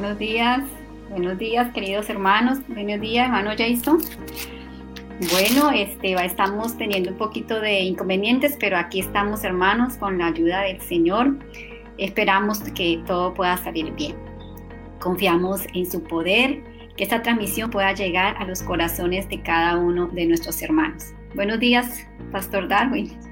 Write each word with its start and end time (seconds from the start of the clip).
buenos 0.00 0.18
días, 0.18 0.62
buenos 1.10 1.36
días 1.36 1.74
queridos 1.74 2.08
hermanos, 2.08 2.66
buenos 2.68 3.02
días 3.02 3.26
hermano 3.26 3.50
Jason. 3.50 3.98
Bueno, 5.30 5.70
este, 5.72 6.14
estamos 6.24 6.78
teniendo 6.78 7.10
un 7.10 7.18
poquito 7.18 7.60
de 7.60 7.80
inconvenientes, 7.80 8.56
pero 8.58 8.78
aquí 8.78 9.00
estamos 9.00 9.44
hermanos 9.44 9.98
con 9.98 10.16
la 10.16 10.28
ayuda 10.28 10.62
del 10.62 10.80
Señor. 10.80 11.38
Esperamos 11.98 12.60
que 12.60 13.02
todo 13.06 13.34
pueda 13.34 13.58
salir 13.58 13.92
bien. 13.92 14.16
Confiamos 15.00 15.66
en 15.74 15.90
su 15.90 16.02
poder, 16.02 16.62
que 16.96 17.04
esta 17.04 17.20
transmisión 17.20 17.68
pueda 17.68 17.92
llegar 17.92 18.38
a 18.38 18.46
los 18.46 18.62
corazones 18.62 19.28
de 19.28 19.42
cada 19.42 19.76
uno 19.76 20.06
de 20.06 20.24
nuestros 20.24 20.62
hermanos. 20.62 21.12
Buenos 21.34 21.60
días, 21.60 22.06
Pastor 22.32 22.68
Darwin. 22.68 23.29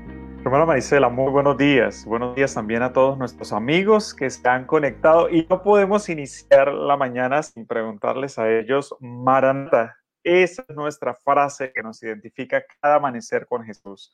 Hermana 0.49 0.65
Marisela, 0.65 1.11
muy 1.11 1.31
buenos 1.31 1.59
días. 1.59 2.07
Buenos 2.07 2.35
días 2.35 2.55
también 2.55 2.81
a 2.81 2.91
todos 2.91 3.19
nuestros 3.19 3.53
amigos 3.53 4.15
que 4.15 4.25
están 4.25 4.65
conectados 4.65 5.31
y 5.31 5.47
no 5.47 5.63
podemos 5.63 6.09
iniciar 6.09 6.73
la 6.73 6.97
mañana 6.97 7.43
sin 7.43 7.67
preguntarles 7.67 8.39
a 8.39 8.51
ellos, 8.51 8.97
Maranta, 8.99 9.99
esa 10.25 10.65
es 10.67 10.75
nuestra 10.75 11.15
frase 11.15 11.71
que 11.75 11.83
nos 11.83 12.03
identifica 12.03 12.65
cada 12.81 12.95
amanecer 12.95 13.45
con 13.45 13.63
Jesús. 13.63 14.11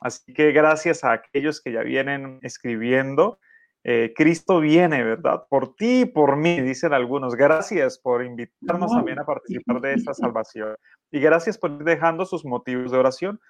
Así 0.00 0.34
que 0.34 0.50
gracias 0.50 1.04
a 1.04 1.12
aquellos 1.12 1.60
que 1.60 1.70
ya 1.70 1.82
vienen 1.82 2.40
escribiendo, 2.42 3.38
eh, 3.84 4.12
Cristo 4.16 4.58
viene, 4.58 5.04
¿verdad? 5.04 5.44
Por 5.48 5.76
ti 5.76 6.00
y 6.00 6.04
por 6.04 6.34
mí, 6.34 6.60
dicen 6.62 6.94
algunos. 6.94 7.36
Gracias 7.36 7.96
por 7.96 8.24
invitarnos 8.24 8.90
también 8.90 9.20
a 9.20 9.24
participar 9.24 9.80
de 9.80 9.94
esta 9.94 10.14
salvación. 10.14 10.74
Y 11.12 11.20
gracias 11.20 11.56
por 11.56 11.70
ir 11.70 11.84
dejando 11.84 12.26
sus 12.26 12.44
motivos 12.44 12.90
de 12.90 12.98
oración 12.98 13.40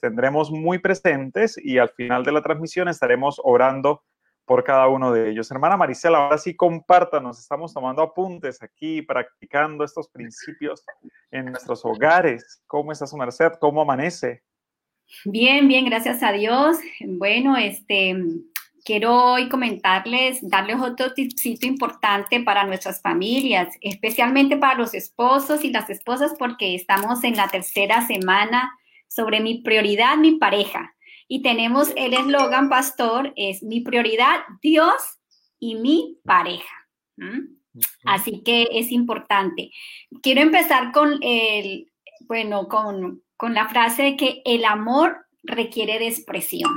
tendremos 0.00 0.50
muy 0.50 0.78
presentes 0.78 1.58
y 1.62 1.78
al 1.78 1.90
final 1.90 2.24
de 2.24 2.32
la 2.32 2.42
transmisión 2.42 2.88
estaremos 2.88 3.40
orando 3.42 4.02
por 4.46 4.62
cada 4.62 4.86
uno 4.88 5.12
de 5.12 5.30
ellos. 5.30 5.50
Hermana 5.50 5.76
Marisela, 5.76 6.18
ahora 6.18 6.38
sí 6.38 6.54
compártanos, 6.54 7.38
estamos 7.38 7.74
tomando 7.74 8.02
apuntes 8.02 8.62
aquí, 8.62 9.02
practicando 9.02 9.84
estos 9.84 10.08
principios 10.08 10.84
en 11.30 11.46
nuestros 11.46 11.84
hogares. 11.84 12.62
¿Cómo 12.66 12.92
está 12.92 13.06
su 13.06 13.16
merced? 13.16 13.52
¿Cómo 13.60 13.82
amanece? 13.82 14.42
Bien, 15.24 15.66
bien, 15.66 15.84
gracias 15.84 16.22
a 16.22 16.32
Dios. 16.32 16.78
Bueno, 17.00 17.56
este, 17.56 18.16
quiero 18.84 19.32
hoy 19.32 19.48
comentarles, 19.48 20.38
darles 20.48 20.80
otro 20.80 21.12
tipcito 21.12 21.66
importante 21.66 22.40
para 22.40 22.64
nuestras 22.64 23.02
familias, 23.02 23.74
especialmente 23.80 24.56
para 24.56 24.78
los 24.78 24.94
esposos 24.94 25.64
y 25.64 25.70
las 25.70 25.90
esposas, 25.90 26.34
porque 26.38 26.76
estamos 26.76 27.24
en 27.24 27.36
la 27.36 27.48
tercera 27.48 28.06
semana 28.06 28.72
sobre 29.08 29.40
mi 29.40 29.62
prioridad, 29.62 30.16
mi 30.16 30.32
pareja. 30.32 30.94
Y 31.28 31.42
tenemos 31.42 31.92
el 31.96 32.14
eslogan, 32.14 32.68
pastor, 32.68 33.32
es 33.36 33.62
mi 33.62 33.80
prioridad, 33.80 34.40
Dios 34.62 34.94
y 35.58 35.74
mi 35.76 36.18
pareja. 36.24 36.88
Así 38.04 38.42
que 38.44 38.68
es 38.72 38.92
importante. 38.92 39.70
Quiero 40.22 40.40
empezar 40.40 40.92
con 40.92 41.18
el, 41.22 41.90
bueno, 42.28 42.68
con, 42.68 43.22
con 43.36 43.54
la 43.54 43.68
frase 43.68 44.02
de 44.02 44.16
que 44.16 44.42
el 44.44 44.64
amor 44.64 45.26
requiere 45.42 45.98
de 45.98 46.08
expresión. 46.08 46.76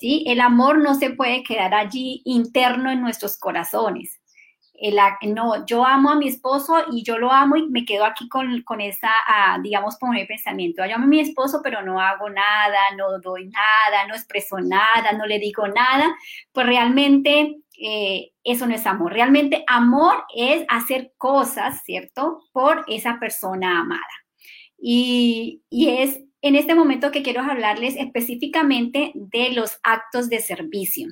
¿sí? 0.00 0.24
El 0.26 0.40
amor 0.40 0.78
no 0.78 0.94
se 0.94 1.10
puede 1.10 1.42
quedar 1.42 1.74
allí 1.74 2.22
interno 2.24 2.90
en 2.90 3.00
nuestros 3.00 3.38
corazones 3.38 4.17
no, 5.26 5.66
yo 5.66 5.84
amo 5.84 6.10
a 6.10 6.16
mi 6.16 6.28
esposo 6.28 6.84
y 6.92 7.02
yo 7.02 7.18
lo 7.18 7.32
amo 7.32 7.56
y 7.56 7.68
me 7.68 7.84
quedo 7.84 8.04
aquí 8.04 8.28
con, 8.28 8.62
con 8.62 8.80
esa, 8.80 9.10
digamos, 9.62 9.98
con 9.98 10.16
el 10.16 10.26
pensamiento, 10.26 10.86
yo 10.86 10.94
amo 10.94 11.04
a 11.04 11.08
mi 11.08 11.20
esposo, 11.20 11.60
pero 11.62 11.82
no 11.82 12.00
hago 12.00 12.30
nada, 12.30 12.78
no 12.96 13.18
doy 13.18 13.48
nada, 13.48 14.06
no 14.06 14.14
expreso 14.14 14.58
nada, 14.60 15.12
no 15.16 15.26
le 15.26 15.38
digo 15.38 15.66
nada, 15.66 16.14
pues 16.52 16.66
realmente 16.66 17.56
eh, 17.80 18.30
eso 18.44 18.66
no 18.66 18.74
es 18.74 18.86
amor. 18.86 19.12
Realmente 19.12 19.64
amor 19.66 20.24
es 20.34 20.64
hacer 20.68 21.12
cosas, 21.16 21.82
¿cierto? 21.84 22.42
Por 22.52 22.84
esa 22.86 23.18
persona 23.18 23.80
amada. 23.80 24.02
Y, 24.78 25.62
y 25.70 25.88
es 25.88 26.20
en 26.40 26.54
este 26.54 26.76
momento 26.76 27.10
que 27.10 27.22
quiero 27.22 27.42
hablarles 27.42 27.96
específicamente 27.96 29.10
de 29.14 29.50
los 29.50 29.78
actos 29.82 30.28
de 30.28 30.38
servicio. 30.38 31.08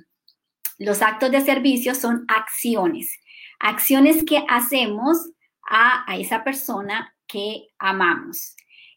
Los 0.79 1.03
actos 1.03 1.31
de 1.33 1.41
servicio 1.41 1.95
son 1.95 2.27
acciones 2.29 3.11
acciones 3.59 4.25
que 4.25 4.45
hacemos 4.49 5.31
a, 5.69 6.05
esa 6.17 6.45
persona 6.45 7.15
que 7.27 7.69
amamos. 7.79 8.55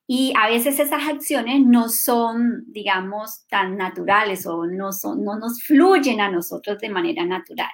Y 0.08 0.34
a 0.40 0.47
veces 0.47 0.80
esas 0.80 1.08
acciones 1.08 1.66
no 1.66 1.90
son, 1.90 2.64
digamos, 2.68 3.46
tan 3.48 3.78
naturales 3.78 4.46
o 4.48 4.66
no, 4.66 4.92
son, 4.92 5.24
no 5.24 5.38
nos 5.38 5.62
fluyen 5.62 6.19
a 6.19 6.31
nosotros 6.31 6.80
de 6.80 6.90
manera 6.90 7.25
natural. 7.25 7.69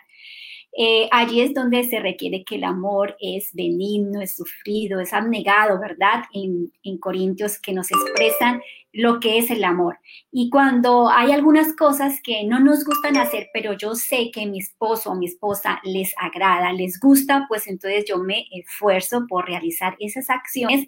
Eh, 0.78 1.08
allí 1.12 1.40
es 1.40 1.53
donde 1.53 1.84
se 1.86 2.00
requiere 2.00 2.44
que 2.44 2.56
el 2.56 2.66
amor 2.66 3.16
es 3.22 3.50
benigno, 3.53 4.19
es 4.19 4.36
sufrido, 4.36 5.00
es 5.00 5.13
abnegado, 5.13 5.80
¿verdad? 5.80 6.24
En, 6.34 6.74
en 6.84 6.97
Corintios 6.97 7.59
que 7.59 7.72
nos 7.72 7.90
expresan 7.91 8.62
lo 8.91 9.19
que 9.19 9.38
es 9.38 9.50
el 9.52 9.63
amor. 9.63 10.00
Y 10.31 10.50
cuando 10.50 11.09
hay 11.09 11.31
algunas 11.31 11.74
cosas 11.75 12.22
que 12.22 12.44
no 12.46 12.59
nos 12.59 12.84
gustan 12.84 13.16
hacer, 13.18 13.50
pero 13.53 13.74
yo 13.74 13.96
sé 13.96 14.31
que 14.34 14.46
mi 14.46 14.59
esposo 14.59 15.12
o 15.12 15.16
mi 15.16 15.28
esposa 15.28 15.80
les 15.84 16.13
agrada, 16.18 16.74
les 16.74 17.00
gusta, 17.00 17.46
pues 17.47 17.68
entonces 17.68 18.06
yo 18.07 18.18
me 18.18 18.46
esfuerzo 18.52 19.25
por 19.28 19.46
realizar 19.46 19.96
esas 20.00 20.30
acciones 20.30 20.88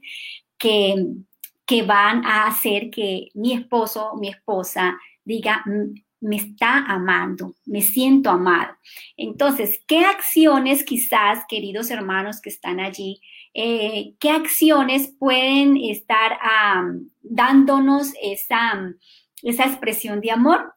que, 0.57 1.05
que 1.65 1.83
van 1.83 2.25
a 2.25 2.47
hacer 2.47 2.89
que 2.89 3.29
mi 3.33 3.53
esposo 3.53 4.11
o 4.11 4.17
mi 4.17 4.29
esposa 4.29 4.97
diga, 5.25 5.63
mm, 5.65 6.06
me 6.19 6.37
está 6.37 6.85
amando, 6.85 7.53
me 7.65 7.81
siento 7.81 8.29
amado. 8.29 8.75
Entonces, 9.15 9.81
¿qué 9.87 9.99
acciones 9.99 10.83
quizás, 10.83 11.43
queridos 11.47 11.91
hermanos 11.91 12.41
que 12.41 12.49
están 12.49 12.79
allí, 12.79 13.21
eh, 13.53 14.15
qué 14.19 14.31
acciones 14.31 15.13
pueden 15.19 15.77
estar 15.77 16.37
dándonos 17.21 18.13
esa, 18.21 18.93
esa 19.43 19.65
expresión 19.65 20.21
de 20.21 20.31
amor? 20.31 20.73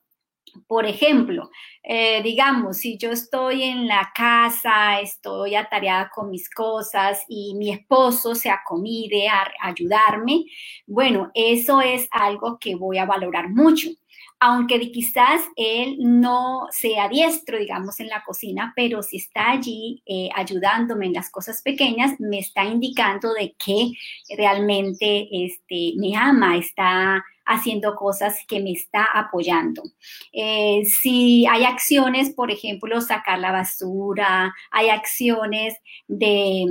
Por 0.66 0.84
ejemplo, 0.84 1.48
eh, 1.82 2.22
digamos, 2.22 2.78
si 2.78 2.98
yo 2.98 3.12
estoy 3.12 3.62
en 3.62 3.86
la 3.86 4.10
casa, 4.14 5.00
estoy 5.00 5.54
atareada 5.54 6.10
con 6.12 6.28
mis 6.28 6.50
cosas 6.50 7.22
y 7.28 7.54
mi 7.54 7.70
esposo 7.70 8.34
se 8.34 8.50
acomide 8.50 9.28
a 9.28 9.48
ayudarme, 9.62 10.46
bueno, 10.86 11.30
eso 11.34 11.80
es 11.80 12.08
algo 12.10 12.58
que 12.58 12.74
voy 12.74 12.98
a 12.98 13.06
valorar 13.06 13.48
mucho 13.48 13.90
aunque 14.42 14.90
quizás 14.90 15.42
él 15.54 15.96
no 15.98 16.66
sea 16.70 17.10
diestro, 17.10 17.58
digamos, 17.58 18.00
en 18.00 18.08
la 18.08 18.24
cocina, 18.24 18.72
pero 18.74 19.02
si 19.02 19.18
está 19.18 19.50
allí 19.50 20.02
eh, 20.06 20.30
ayudándome 20.34 21.06
en 21.06 21.12
las 21.12 21.30
cosas 21.30 21.60
pequeñas, 21.60 22.18
me 22.18 22.38
está 22.38 22.64
indicando 22.64 23.34
de 23.34 23.54
que 23.62 23.92
realmente 24.36 25.28
este, 25.30 25.92
me 25.96 26.16
ama, 26.16 26.56
está 26.56 27.22
haciendo 27.44 27.94
cosas 27.96 28.38
que 28.48 28.60
me 28.60 28.72
está 28.72 29.04
apoyando. 29.12 29.82
Eh, 30.32 30.84
si 30.86 31.44
hay 31.46 31.64
acciones, 31.64 32.30
por 32.30 32.50
ejemplo, 32.50 32.98
sacar 33.02 33.40
la 33.40 33.52
basura, 33.52 34.54
hay 34.70 34.88
acciones 34.88 35.74
de 36.08 36.64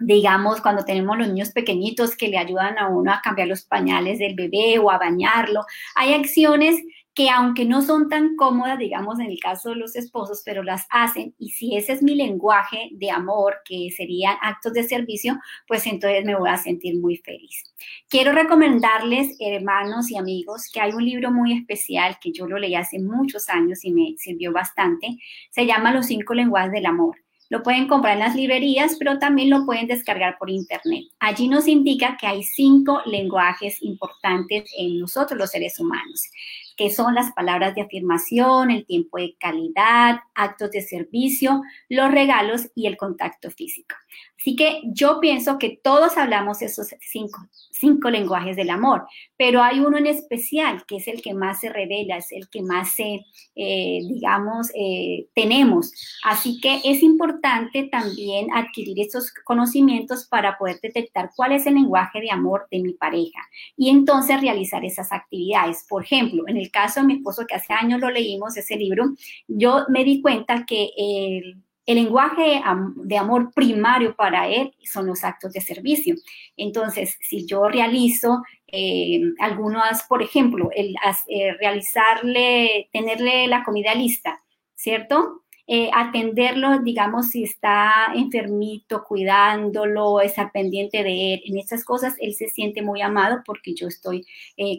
digamos, 0.00 0.60
cuando 0.60 0.84
tenemos 0.84 1.18
los 1.18 1.26
niños 1.26 1.50
pequeñitos 1.50 2.16
que 2.16 2.28
le 2.28 2.38
ayudan 2.38 2.78
a 2.78 2.88
uno 2.88 3.12
a 3.12 3.20
cambiar 3.20 3.48
los 3.48 3.62
pañales 3.62 4.20
del 4.20 4.36
bebé 4.36 4.78
o 4.78 4.90
a 4.90 4.98
bañarlo. 4.98 5.64
Hay 5.96 6.14
acciones 6.14 6.80
que 7.18 7.30
aunque 7.30 7.64
no 7.64 7.82
son 7.82 8.08
tan 8.08 8.36
cómodas, 8.36 8.78
digamos, 8.78 9.18
en 9.18 9.26
el 9.26 9.40
caso 9.40 9.70
de 9.70 9.74
los 9.74 9.96
esposos, 9.96 10.42
pero 10.44 10.62
las 10.62 10.86
hacen. 10.88 11.34
Y 11.36 11.48
si 11.48 11.74
ese 11.74 11.94
es 11.94 12.00
mi 12.00 12.14
lenguaje 12.14 12.90
de 12.92 13.10
amor, 13.10 13.56
que 13.64 13.88
serían 13.90 14.36
actos 14.40 14.72
de 14.72 14.84
servicio, 14.84 15.36
pues 15.66 15.84
entonces 15.88 16.24
me 16.24 16.36
voy 16.36 16.48
a 16.48 16.56
sentir 16.56 17.00
muy 17.00 17.16
feliz. 17.16 17.74
Quiero 18.08 18.30
recomendarles, 18.30 19.36
hermanos 19.40 20.12
y 20.12 20.16
amigos, 20.16 20.70
que 20.72 20.80
hay 20.80 20.92
un 20.92 21.04
libro 21.04 21.32
muy 21.32 21.54
especial 21.54 22.18
que 22.22 22.30
yo 22.30 22.46
lo 22.46 22.56
leí 22.56 22.76
hace 22.76 23.00
muchos 23.00 23.48
años 23.48 23.84
y 23.84 23.90
me 23.90 24.14
sirvió 24.16 24.52
bastante. 24.52 25.18
Se 25.50 25.66
llama 25.66 25.92
Los 25.92 26.06
cinco 26.06 26.34
lenguajes 26.34 26.70
del 26.70 26.86
amor. 26.86 27.16
Lo 27.50 27.64
pueden 27.64 27.88
comprar 27.88 28.12
en 28.12 28.20
las 28.20 28.36
librerías, 28.36 28.94
pero 28.96 29.18
también 29.18 29.50
lo 29.50 29.66
pueden 29.66 29.88
descargar 29.88 30.36
por 30.38 30.50
internet. 30.50 31.06
Allí 31.18 31.48
nos 31.48 31.66
indica 31.66 32.16
que 32.16 32.28
hay 32.28 32.44
cinco 32.44 33.00
lenguajes 33.06 33.82
importantes 33.82 34.70
en 34.78 35.00
nosotros 35.00 35.36
los 35.36 35.50
seres 35.50 35.80
humanos 35.80 36.30
que 36.78 36.90
son 36.90 37.16
las 37.16 37.32
palabras 37.32 37.74
de 37.74 37.82
afirmación, 37.82 38.70
el 38.70 38.86
tiempo 38.86 39.18
de 39.18 39.36
calidad, 39.38 40.20
actos 40.32 40.70
de 40.70 40.80
servicio, 40.80 41.60
los 41.88 42.12
regalos 42.12 42.70
y 42.76 42.86
el 42.86 42.96
contacto 42.96 43.50
físico. 43.50 43.96
Así 44.38 44.54
que 44.54 44.82
yo 44.84 45.18
pienso 45.20 45.58
que 45.58 45.80
todos 45.82 46.16
hablamos 46.16 46.62
esos 46.62 46.94
cinco, 47.00 47.40
cinco 47.72 48.08
lenguajes 48.08 48.54
del 48.56 48.70
amor, 48.70 49.04
pero 49.36 49.62
hay 49.62 49.80
uno 49.80 49.98
en 49.98 50.06
especial 50.06 50.84
que 50.86 50.96
es 50.96 51.08
el 51.08 51.22
que 51.22 51.34
más 51.34 51.60
se 51.60 51.70
revela, 51.70 52.16
es 52.16 52.30
el 52.30 52.48
que 52.48 52.62
más 52.62 52.92
se, 52.92 53.24
eh, 53.56 54.00
digamos, 54.08 54.70
eh, 54.76 55.26
tenemos. 55.34 55.92
Así 56.24 56.60
que 56.60 56.80
es 56.84 57.02
importante 57.02 57.88
también 57.90 58.46
adquirir 58.54 59.00
esos 59.00 59.32
conocimientos 59.44 60.26
para 60.28 60.56
poder 60.56 60.78
detectar 60.80 61.30
cuál 61.34 61.52
es 61.52 61.66
el 61.66 61.74
lenguaje 61.74 62.20
de 62.20 62.30
amor 62.30 62.68
de 62.70 62.80
mi 62.80 62.92
pareja 62.92 63.40
y 63.76 63.90
entonces 63.90 64.40
realizar 64.40 64.84
esas 64.84 65.10
actividades. 65.12 65.84
Por 65.88 66.04
ejemplo, 66.04 66.44
en 66.46 66.56
el 66.56 66.70
caso 66.70 67.00
de 67.00 67.06
mi 67.06 67.14
esposo, 67.14 67.44
que 67.46 67.56
hace 67.56 67.72
años 67.72 68.00
lo 68.00 68.10
leímos, 68.10 68.56
ese 68.56 68.76
libro, 68.76 69.06
yo 69.48 69.84
me 69.88 70.04
di 70.04 70.22
cuenta 70.22 70.64
que 70.64 70.90
el 70.96 71.62
el 71.88 71.94
lenguaje 71.94 72.60
de 72.96 73.16
amor 73.16 73.50
primario 73.54 74.14
para 74.14 74.46
él 74.46 74.74
son 74.84 75.06
los 75.06 75.24
actos 75.24 75.54
de 75.54 75.62
servicio. 75.62 76.16
Entonces, 76.54 77.16
si 77.22 77.46
yo 77.46 77.66
realizo 77.66 78.42
eh, 78.66 79.22
algunas, 79.38 80.02
por 80.02 80.22
ejemplo, 80.22 80.68
el 80.76 80.94
eh, 81.28 81.54
realizarle, 81.58 82.90
tenerle 82.92 83.46
la 83.46 83.64
comida 83.64 83.94
lista, 83.94 84.38
¿cierto? 84.74 85.44
Eh, 85.66 85.88
atenderlo, 85.94 86.78
digamos, 86.80 87.30
si 87.30 87.44
está 87.44 88.12
enfermito, 88.14 89.02
cuidándolo, 89.04 90.20
estar 90.20 90.52
pendiente 90.52 91.02
de 91.02 91.34
él. 91.34 91.42
En 91.46 91.56
estas 91.56 91.84
cosas, 91.86 92.16
él 92.20 92.34
se 92.34 92.48
siente 92.48 92.82
muy 92.82 93.00
amado 93.00 93.40
porque 93.46 93.74
yo 93.74 93.88
estoy 93.88 94.26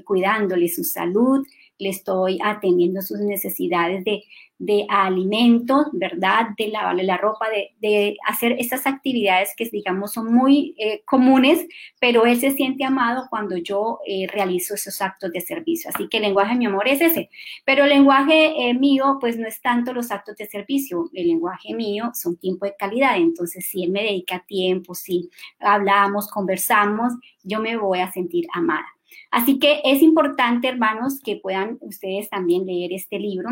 cuidándole 0.06 0.70
su 0.70 0.84
salud, 0.84 1.44
le 1.80 1.90
estoy 1.90 2.38
atendiendo 2.44 3.02
sus 3.02 3.20
necesidades 3.20 4.04
de, 4.04 4.24
de 4.60 4.86
alimentos, 4.90 5.88
¿verdad? 5.94 6.48
De 6.58 6.68
lavarle 6.68 7.04
la 7.04 7.16
ropa, 7.16 7.48
de, 7.80 8.18
hacer 8.28 8.58
esas 8.60 8.86
actividades 8.86 9.54
que, 9.56 9.68
digamos, 9.72 10.12
son 10.12 10.34
muy 10.34 10.76
eh, 10.78 11.02
comunes, 11.06 11.66
pero 12.00 12.26
él 12.26 12.38
se 12.40 12.52
siente 12.52 12.84
amado 12.84 13.28
cuando 13.30 13.56
yo 13.56 14.00
eh, 14.06 14.28
realizo 14.28 14.76
esos 14.76 15.02
actos 15.02 15.32
de 15.32 15.40
servicio. 15.40 15.90
Así 15.94 16.10
que 16.10 16.18
el 16.18 16.24
lenguaje, 16.24 16.56
mi 16.56 16.66
amor, 16.66 16.90
es 16.90 17.00
ese. 17.00 17.30
Pero 17.66 17.86
el 17.86 17.90
lenguaje 17.90 18.70
eh, 18.70 18.74
mío, 18.74 19.18
pues 19.22 19.38
no 19.38 19.48
es 19.48 19.62
tanto 19.62 19.94
los 19.94 20.12
actos 20.12 20.36
de 20.36 20.46
servicio. 20.46 21.10
El 21.14 21.28
lenguaje 21.28 21.74
mío 21.74 22.12
son 22.14 22.36
tiempo 22.36 22.66
de 22.66 22.76
calidad. 22.78 23.16
Entonces, 23.16 23.66
si 23.66 23.86
él 23.86 23.92
me 23.92 24.04
dedica 24.04 24.44
tiempo, 24.46 24.94
si 24.94 25.30
hablamos, 25.60 26.30
conversamos, 26.30 27.14
yo 27.44 27.62
me 27.62 27.78
voy 27.78 28.00
a 28.00 28.12
sentir 28.12 28.46
amada. 28.54 28.99
Así 29.32 29.60
que 29.60 29.82
es 29.84 30.02
importante, 30.02 30.68
hermanos, 30.68 31.20
que 31.24 31.38
puedan 31.38 31.78
ustedes 31.82 32.30
también 32.30 32.66
leer 32.66 32.94
este 32.94 33.20
libro, 33.20 33.50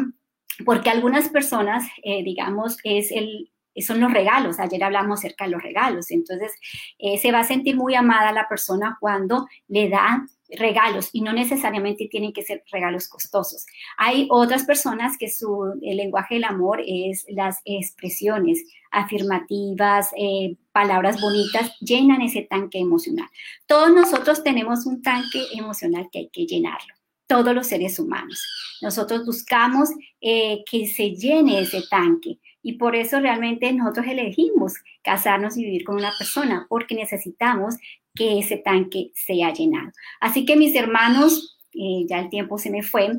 porque 0.66 0.90
algunas 0.90 1.30
personas, 1.30 1.88
eh, 2.04 2.24
digamos, 2.24 2.78
es 2.84 3.12
el, 3.12 3.52
son 3.82 4.00
los 4.00 4.12
regalos. 4.12 4.60
Ayer 4.60 4.84
hablamos 4.84 5.20
acerca 5.20 5.46
de 5.46 5.52
los 5.52 5.62
regalos. 5.62 6.12
Entonces, 6.12 6.52
eh, 6.98 7.18
se 7.18 7.32
va 7.32 7.40
a 7.40 7.44
sentir 7.44 7.76
muy 7.76 7.96
amada 7.96 8.32
la 8.32 8.48
persona 8.48 8.98
cuando 9.00 9.48
le 9.68 9.90
da 9.90 10.26
regalos 10.50 11.10
y 11.12 11.22
no 11.22 11.34
necesariamente 11.34 12.08
tienen 12.10 12.34
que 12.34 12.42
ser 12.42 12.64
regalos 12.72 13.08
costosos. 13.08 13.66
Hay 13.98 14.28
otras 14.32 14.64
personas 14.64 15.18
que 15.18 15.30
su 15.30 15.74
lenguaje 15.82 16.36
del 16.36 16.46
amor 16.46 16.82
es 16.86 17.26
las 17.30 17.60
expresiones 17.66 18.64
afirmativas, 18.92 20.12
eh, 20.18 20.56
palabras 20.78 21.20
bonitas, 21.20 21.76
llenan 21.80 22.22
ese 22.22 22.44
tanque 22.44 22.78
emocional. 22.78 23.28
Todos 23.66 23.92
nosotros 23.92 24.44
tenemos 24.44 24.86
un 24.86 25.02
tanque 25.02 25.44
emocional 25.54 26.08
que 26.12 26.20
hay 26.20 26.30
que 26.30 26.46
llenarlo, 26.46 26.94
todos 27.26 27.56
los 27.56 27.66
seres 27.66 27.98
humanos. 27.98 28.40
Nosotros 28.84 29.26
buscamos 29.26 29.90
eh, 30.22 30.60
que 30.70 30.86
se 30.86 31.16
llene 31.16 31.62
ese 31.62 31.82
tanque. 31.90 32.38
Y 32.62 32.74
por 32.74 32.96
eso 32.96 33.20
realmente 33.20 33.74
nosotros 33.74 34.06
elegimos 34.06 34.76
casarnos 35.02 35.58
y 35.58 35.66
vivir 35.66 35.84
con 35.84 35.96
una 35.96 36.14
persona, 36.16 36.68
porque 36.70 36.94
necesitamos 36.94 37.74
que 38.14 38.38
ese 38.38 38.58
tanque 38.58 39.10
sea 39.16 39.52
llenado. 39.54 39.90
Así 40.20 40.46
que 40.46 40.56
mis 40.58 40.76
hermanos, 40.76 41.58
eh, 41.74 42.06
ya 42.08 42.20
el 42.20 42.30
tiempo 42.30 42.60
se 42.60 42.70
me 42.70 42.84
fue, 42.84 43.14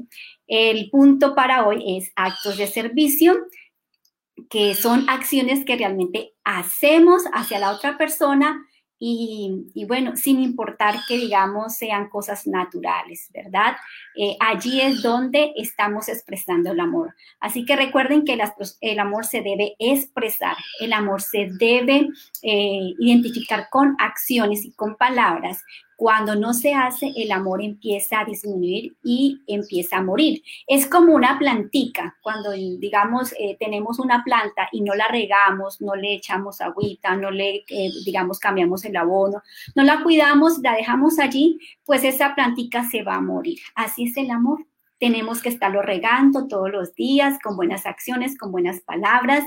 el 0.46 0.90
punto 0.90 1.34
para 1.34 1.66
hoy 1.66 1.96
es 1.96 2.12
actos 2.14 2.56
de 2.56 2.68
servicio, 2.68 3.34
que 4.50 4.74
son 4.74 5.08
acciones 5.08 5.64
que 5.64 5.76
realmente 5.76 6.34
hacemos 6.44 7.24
hacia 7.32 7.58
la 7.58 7.72
otra 7.72 7.98
persona 7.98 8.64
y, 9.00 9.84
bueno, 9.86 10.16
sin 10.16 10.40
importar 10.40 10.96
que 11.06 11.16
digamos 11.16 11.76
sean 11.76 12.08
cosas 12.08 12.46
naturales, 12.48 13.30
¿verdad? 13.32 13.76
Eh, 14.16 14.36
allí 14.40 14.80
es 14.80 15.02
donde 15.02 15.52
estamos 15.56 16.08
expresando 16.08 16.72
el 16.72 16.80
amor. 16.80 17.14
Así 17.38 17.64
que 17.64 17.76
recuerden 17.76 18.24
que 18.24 18.36
el 18.80 18.98
amor 18.98 19.24
se 19.24 19.42
debe 19.42 19.76
expresar, 19.78 20.56
el 20.80 20.92
amor 20.92 21.22
se 21.22 21.48
debe 21.58 22.08
eh, 22.42 22.94
identificar 22.98 23.68
con 23.70 23.94
acciones 24.00 24.64
y 24.64 24.72
con 24.72 24.96
palabras 24.96 25.62
cuando 25.98 26.36
no 26.36 26.54
se 26.54 26.74
hace, 26.74 27.12
el 27.16 27.32
amor 27.32 27.60
empieza 27.60 28.20
a 28.20 28.24
disminuir 28.24 28.96
y 29.02 29.42
empieza 29.48 29.96
a 29.96 30.02
morir. 30.04 30.44
Es 30.68 30.86
como 30.86 31.12
una 31.12 31.40
plantica. 31.40 32.16
Cuando, 32.22 32.52
digamos, 32.52 33.32
eh, 33.32 33.56
tenemos 33.58 33.98
una 33.98 34.22
planta 34.22 34.68
y 34.70 34.82
no 34.82 34.94
la 34.94 35.08
regamos, 35.08 35.80
no 35.80 35.96
le 35.96 36.14
echamos 36.14 36.60
agüita, 36.60 37.16
no 37.16 37.32
le, 37.32 37.64
eh, 37.68 37.90
digamos, 38.04 38.38
cambiamos 38.38 38.84
el 38.84 38.96
abono, 38.96 39.42
no 39.74 39.82
la 39.82 40.04
cuidamos, 40.04 40.60
la 40.60 40.76
dejamos 40.76 41.18
allí, 41.18 41.58
pues 41.84 42.04
esa 42.04 42.32
plantica 42.36 42.88
se 42.88 43.02
va 43.02 43.16
a 43.16 43.20
morir. 43.20 43.58
Así 43.74 44.04
es 44.04 44.16
el 44.18 44.30
amor. 44.30 44.64
Tenemos 45.00 45.42
que 45.42 45.48
estarlo 45.48 45.82
regando 45.82 46.46
todos 46.46 46.70
los 46.70 46.94
días 46.94 47.40
con 47.42 47.56
buenas 47.56 47.86
acciones, 47.86 48.38
con 48.38 48.52
buenas 48.52 48.82
palabras 48.82 49.42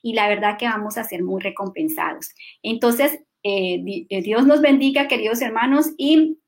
y 0.00 0.12
la 0.14 0.28
verdad 0.28 0.58
que 0.58 0.66
vamos 0.68 0.96
a 0.96 1.02
ser 1.02 1.24
muy 1.24 1.42
recompensados. 1.42 2.30
Entonces, 2.62 3.18
eh, 3.42 4.06
eh, 4.08 4.22
Dios 4.22 4.46
nos 4.46 4.60
bendiga, 4.60 5.08
queridos 5.08 5.40
hermanos, 5.40 5.92
y 5.96 6.38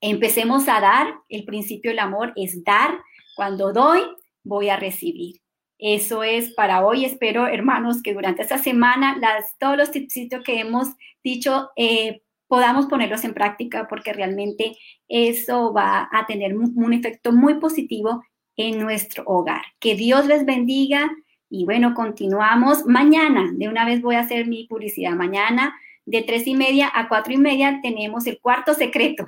empecemos 0.00 0.68
a 0.68 0.80
dar. 0.80 1.14
El 1.28 1.44
principio 1.44 1.90
del 1.90 1.98
amor 1.98 2.32
es 2.36 2.64
dar. 2.64 2.98
Cuando 3.36 3.72
doy, 3.72 4.00
voy 4.44 4.68
a 4.68 4.76
recibir. 4.76 5.36
Eso 5.78 6.24
es 6.24 6.52
para 6.54 6.84
hoy. 6.84 7.04
Espero, 7.04 7.46
hermanos, 7.46 8.02
que 8.02 8.14
durante 8.14 8.42
esta 8.42 8.58
semana 8.58 9.16
las, 9.20 9.56
todos 9.58 9.76
los 9.76 9.90
tipsitos 9.90 10.42
que 10.42 10.60
hemos 10.60 10.88
dicho 11.22 11.70
eh, 11.76 12.22
podamos 12.48 12.86
ponerlos 12.86 13.24
en 13.24 13.34
práctica 13.34 13.86
porque 13.88 14.12
realmente 14.12 14.76
eso 15.06 15.72
va 15.72 16.08
a 16.10 16.26
tener 16.26 16.56
un 16.56 16.92
efecto 16.92 17.30
muy 17.30 17.54
positivo 17.60 18.24
en 18.56 18.80
nuestro 18.80 19.22
hogar. 19.26 19.62
Que 19.78 19.94
Dios 19.94 20.26
les 20.26 20.44
bendiga 20.44 21.08
y 21.50 21.64
bueno, 21.64 21.94
continuamos 21.94 22.84
mañana. 22.86 23.50
De 23.54 23.68
una 23.68 23.84
vez 23.84 24.02
voy 24.02 24.16
a 24.16 24.20
hacer 24.20 24.46
mi 24.46 24.66
publicidad. 24.66 25.12
Mañana 25.12 25.74
de 26.08 26.22
tres 26.22 26.46
y 26.46 26.54
media 26.54 26.90
a 26.94 27.06
cuatro 27.08 27.34
y 27.34 27.36
media 27.36 27.80
tenemos 27.82 28.26
el 28.26 28.40
cuarto 28.40 28.72
secreto. 28.72 29.26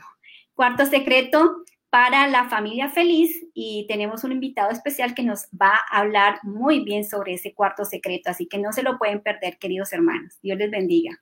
Cuarto 0.54 0.86
secreto 0.86 1.62
para 1.90 2.26
la 2.28 2.48
familia 2.48 2.88
feliz 2.88 3.46
y 3.52 3.84
tenemos 3.86 4.24
un 4.24 4.32
invitado 4.32 4.70
especial 4.70 5.14
que 5.14 5.22
nos 5.22 5.46
va 5.60 5.72
a 5.90 6.00
hablar 6.00 6.38
muy 6.42 6.82
bien 6.82 7.04
sobre 7.04 7.34
ese 7.34 7.52
cuarto 7.52 7.84
secreto, 7.84 8.30
así 8.30 8.46
que 8.46 8.58
no 8.58 8.72
se 8.72 8.82
lo 8.82 8.96
pueden 8.96 9.20
perder, 9.20 9.58
queridos 9.58 9.92
hermanos. 9.92 10.38
Dios 10.42 10.56
les 10.56 10.70
bendiga. 10.70 11.20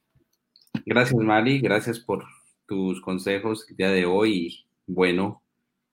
Gracias, 0.87 1.19
Mali, 1.19 1.59
gracias 1.59 1.99
por 1.99 2.25
tus 2.67 3.01
consejos 3.01 3.67
el 3.69 3.77
día 3.77 3.91
de 3.91 4.07
hoy. 4.07 4.65
Bueno, 4.87 5.43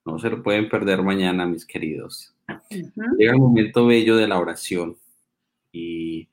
no 0.05 0.19
se 0.19 0.29
lo 0.29 0.43
pueden 0.43 0.69
perder 0.69 1.01
mañana, 1.01 1.47
mis 1.47 1.65
queridos. 1.65 2.35
Llega 2.69 3.31
el 3.31 3.39
momento 3.39 3.87
bello 3.87 4.15
de 4.15 4.27
la 4.27 4.37
oración 4.37 4.95
y 5.71 6.27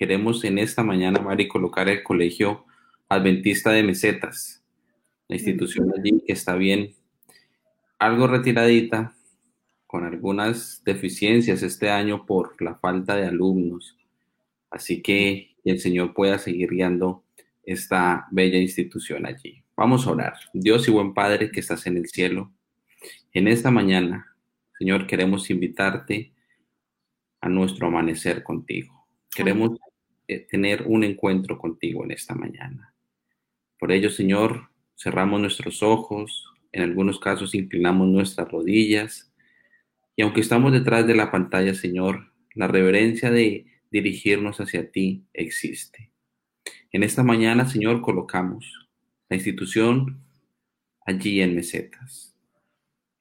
queremos 0.00 0.42
en 0.44 0.56
esta 0.56 0.82
mañana, 0.82 1.20
Mari, 1.20 1.46
colocar 1.46 1.86
el 1.90 2.02
Colegio 2.02 2.64
Adventista 3.10 3.70
de 3.70 3.82
Mesetas, 3.82 4.64
la 5.28 5.36
institución 5.36 5.92
allí 5.94 6.24
que 6.26 6.32
está 6.32 6.54
bien, 6.54 6.94
algo 7.98 8.26
retiradita, 8.26 9.14
con 9.86 10.04
algunas 10.04 10.82
deficiencias 10.84 11.62
este 11.62 11.90
año 11.90 12.24
por 12.24 12.62
la 12.62 12.76
falta 12.76 13.14
de 13.14 13.26
alumnos. 13.26 13.98
Así 14.70 15.02
que 15.02 15.54
el 15.66 15.78
Señor 15.80 16.14
pueda 16.14 16.38
seguir 16.38 16.70
guiando 16.70 17.22
esta 17.62 18.26
bella 18.30 18.58
institución 18.58 19.26
allí. 19.26 19.62
Vamos 19.76 20.06
a 20.06 20.12
orar. 20.12 20.32
Dios 20.54 20.88
y 20.88 20.92
buen 20.92 21.12
Padre 21.12 21.50
que 21.50 21.60
estás 21.60 21.86
en 21.86 21.98
el 21.98 22.08
cielo, 22.08 22.50
en 23.34 23.48
esta 23.48 23.70
mañana, 23.70 24.34
Señor, 24.78 25.06
queremos 25.06 25.50
invitarte 25.50 26.32
a 27.42 27.50
nuestro 27.50 27.88
amanecer 27.88 28.42
contigo. 28.42 29.06
Queremos 29.30 29.72
eh, 30.32 30.46
tener 30.48 30.84
un 30.86 31.02
encuentro 31.02 31.58
contigo 31.58 32.04
en 32.04 32.12
esta 32.12 32.36
mañana. 32.36 32.94
Por 33.80 33.90
ello, 33.90 34.10
Señor, 34.10 34.70
cerramos 34.96 35.40
nuestros 35.40 35.82
ojos, 35.82 36.46
en 36.70 36.82
algunos 36.82 37.18
casos 37.18 37.52
inclinamos 37.52 38.06
nuestras 38.06 38.48
rodillas 38.48 39.32
y 40.14 40.22
aunque 40.22 40.40
estamos 40.40 40.72
detrás 40.72 41.04
de 41.08 41.16
la 41.16 41.32
pantalla, 41.32 41.74
Señor, 41.74 42.32
la 42.54 42.68
reverencia 42.68 43.32
de 43.32 43.66
dirigirnos 43.90 44.60
hacia 44.60 44.92
ti 44.92 45.24
existe. 45.32 46.12
En 46.92 47.02
esta 47.02 47.24
mañana, 47.24 47.66
Señor, 47.66 48.00
colocamos 48.00 48.88
la 49.28 49.34
institución 49.34 50.22
allí 51.04 51.40
en 51.40 51.56
mesetas. 51.56 52.36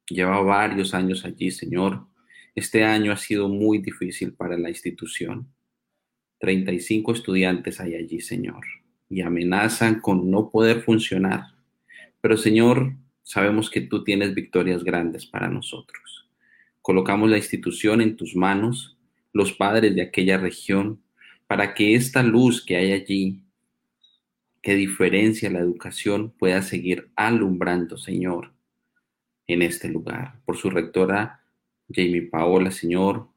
Lleva 0.07 0.41
varios 0.41 0.93
años 0.93 1.25
allí, 1.25 1.49
Señor. 1.49 2.05
Este 2.53 2.83
año 2.83 3.11
ha 3.11 3.17
sido 3.17 3.49
muy 3.49 3.79
difícil 3.79 4.33
para 4.33 4.59
la 4.59 4.69
institución. 4.69 5.51
35 6.39 7.13
estudiantes 7.13 7.79
hay 7.79 7.95
allí, 7.95 8.21
Señor, 8.21 8.65
y 9.09 9.21
amenazan 9.21 9.99
con 9.99 10.31
no 10.31 10.49
poder 10.49 10.81
funcionar. 10.81 11.47
Pero, 12.21 12.37
Señor, 12.37 12.93
sabemos 13.23 13.69
que 13.69 13.81
tú 13.81 14.03
tienes 14.03 14.33
victorias 14.33 14.83
grandes 14.83 15.25
para 15.25 15.49
nosotros. 15.49 16.27
Colocamos 16.81 17.29
la 17.29 17.37
institución 17.37 18.01
en 18.01 18.15
tus 18.15 18.35
manos, 18.35 18.97
los 19.33 19.53
padres 19.53 19.95
de 19.95 20.01
aquella 20.01 20.37
región, 20.37 21.01
para 21.45 21.73
que 21.73 21.95
esta 21.95 22.23
luz 22.23 22.65
que 22.65 22.77
hay 22.77 22.93
allí, 22.93 23.43
que 24.61 24.75
diferencia 24.75 25.49
la 25.49 25.59
educación, 25.59 26.31
pueda 26.31 26.61
seguir 26.61 27.09
alumbrando, 27.15 27.97
Señor, 27.97 28.53
en 29.47 29.61
este 29.61 29.89
lugar. 29.89 30.39
Por 30.45 30.57
su 30.57 30.69
rectora, 30.69 31.41
Jamie 31.89 32.23
Paola, 32.23 32.71
Señor, 32.71 33.27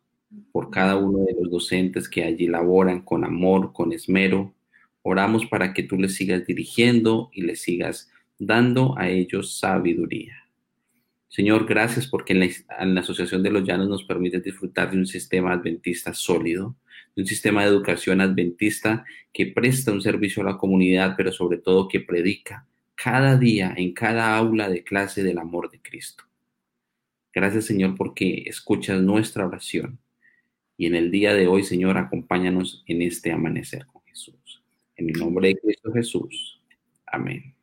por 0.53 0.71
cada 0.71 0.97
uno 0.97 1.25
de 1.25 1.35
los 1.35 1.51
docentes 1.51 2.09
que 2.09 2.25
allí 2.25 2.47
laboran 2.47 3.03
con 3.03 3.25
amor, 3.25 3.73
con 3.73 3.93
esmero. 3.93 4.55
Oramos 5.03 5.47
para 5.47 5.73
que 5.73 5.83
tú 5.83 5.97
les 5.97 6.15
sigas 6.15 6.47
dirigiendo 6.47 7.31
y 7.33 7.43
les 7.43 7.63
sigas 7.63 8.11
dando 8.39 8.97
a 8.99 9.09
ellos 9.09 9.59
sabiduría. 9.59 10.43
Señor, 11.29 11.67
gracias 11.67 12.07
porque 12.07 12.35
en 12.35 12.95
la, 12.95 13.01
Asociación 13.01 13.43
de 13.43 13.51
los 13.51 13.65
Llanos 13.65 13.89
nos 13.89 14.05
permite 14.05 14.41
disfrutar 14.41 14.91
de 14.91 14.99
un 14.99 15.07
sistema 15.07 15.53
adventista 15.53 16.13
sólido, 16.13 16.77
de 17.17 17.23
un 17.23 17.27
sistema 17.27 17.63
de 17.63 17.69
educación 17.69 18.21
adventista 18.21 19.07
que 19.33 19.47
presta 19.47 19.93
un 19.93 20.03
servicio 20.03 20.43
a 20.43 20.53
la 20.53 20.59
comunidad, 20.59 21.15
pero 21.17 21.33
sobre 21.33 21.57
todo 21.57 21.89
que 21.89 22.01
predica 22.01 22.67
cada 22.95 23.39
día 23.39 23.73
en 23.75 23.95
cada 23.95 24.37
aula 24.37 24.69
de 24.69 24.85
clase 24.85 25.23
del 25.23 25.39
amor 25.39 25.71
de 25.71 25.81
Cristo. 25.81 26.25
Gracias, 27.33 27.65
Señor, 27.65 27.97
porque 27.97 28.45
escuchas 28.47 29.01
nuestra 29.01 29.47
oración. 29.47 30.02
Y 30.77 30.87
en 30.87 30.95
el 30.95 31.11
día 31.11 31.35
de 31.35 31.47
hoy, 31.47 31.63
Señor, 31.63 31.99
acompáñanos 31.99 32.83
en 32.87 33.03
este 33.03 33.33
amanecer 33.33 33.87
con 33.87 34.03
Jesús. 34.03 34.63
En 34.97 35.11
el 35.11 35.19
nombre 35.19 35.49
de 35.49 35.57
Cristo 35.57 35.93
Jesús. 35.93 36.61
Amén. 37.07 37.55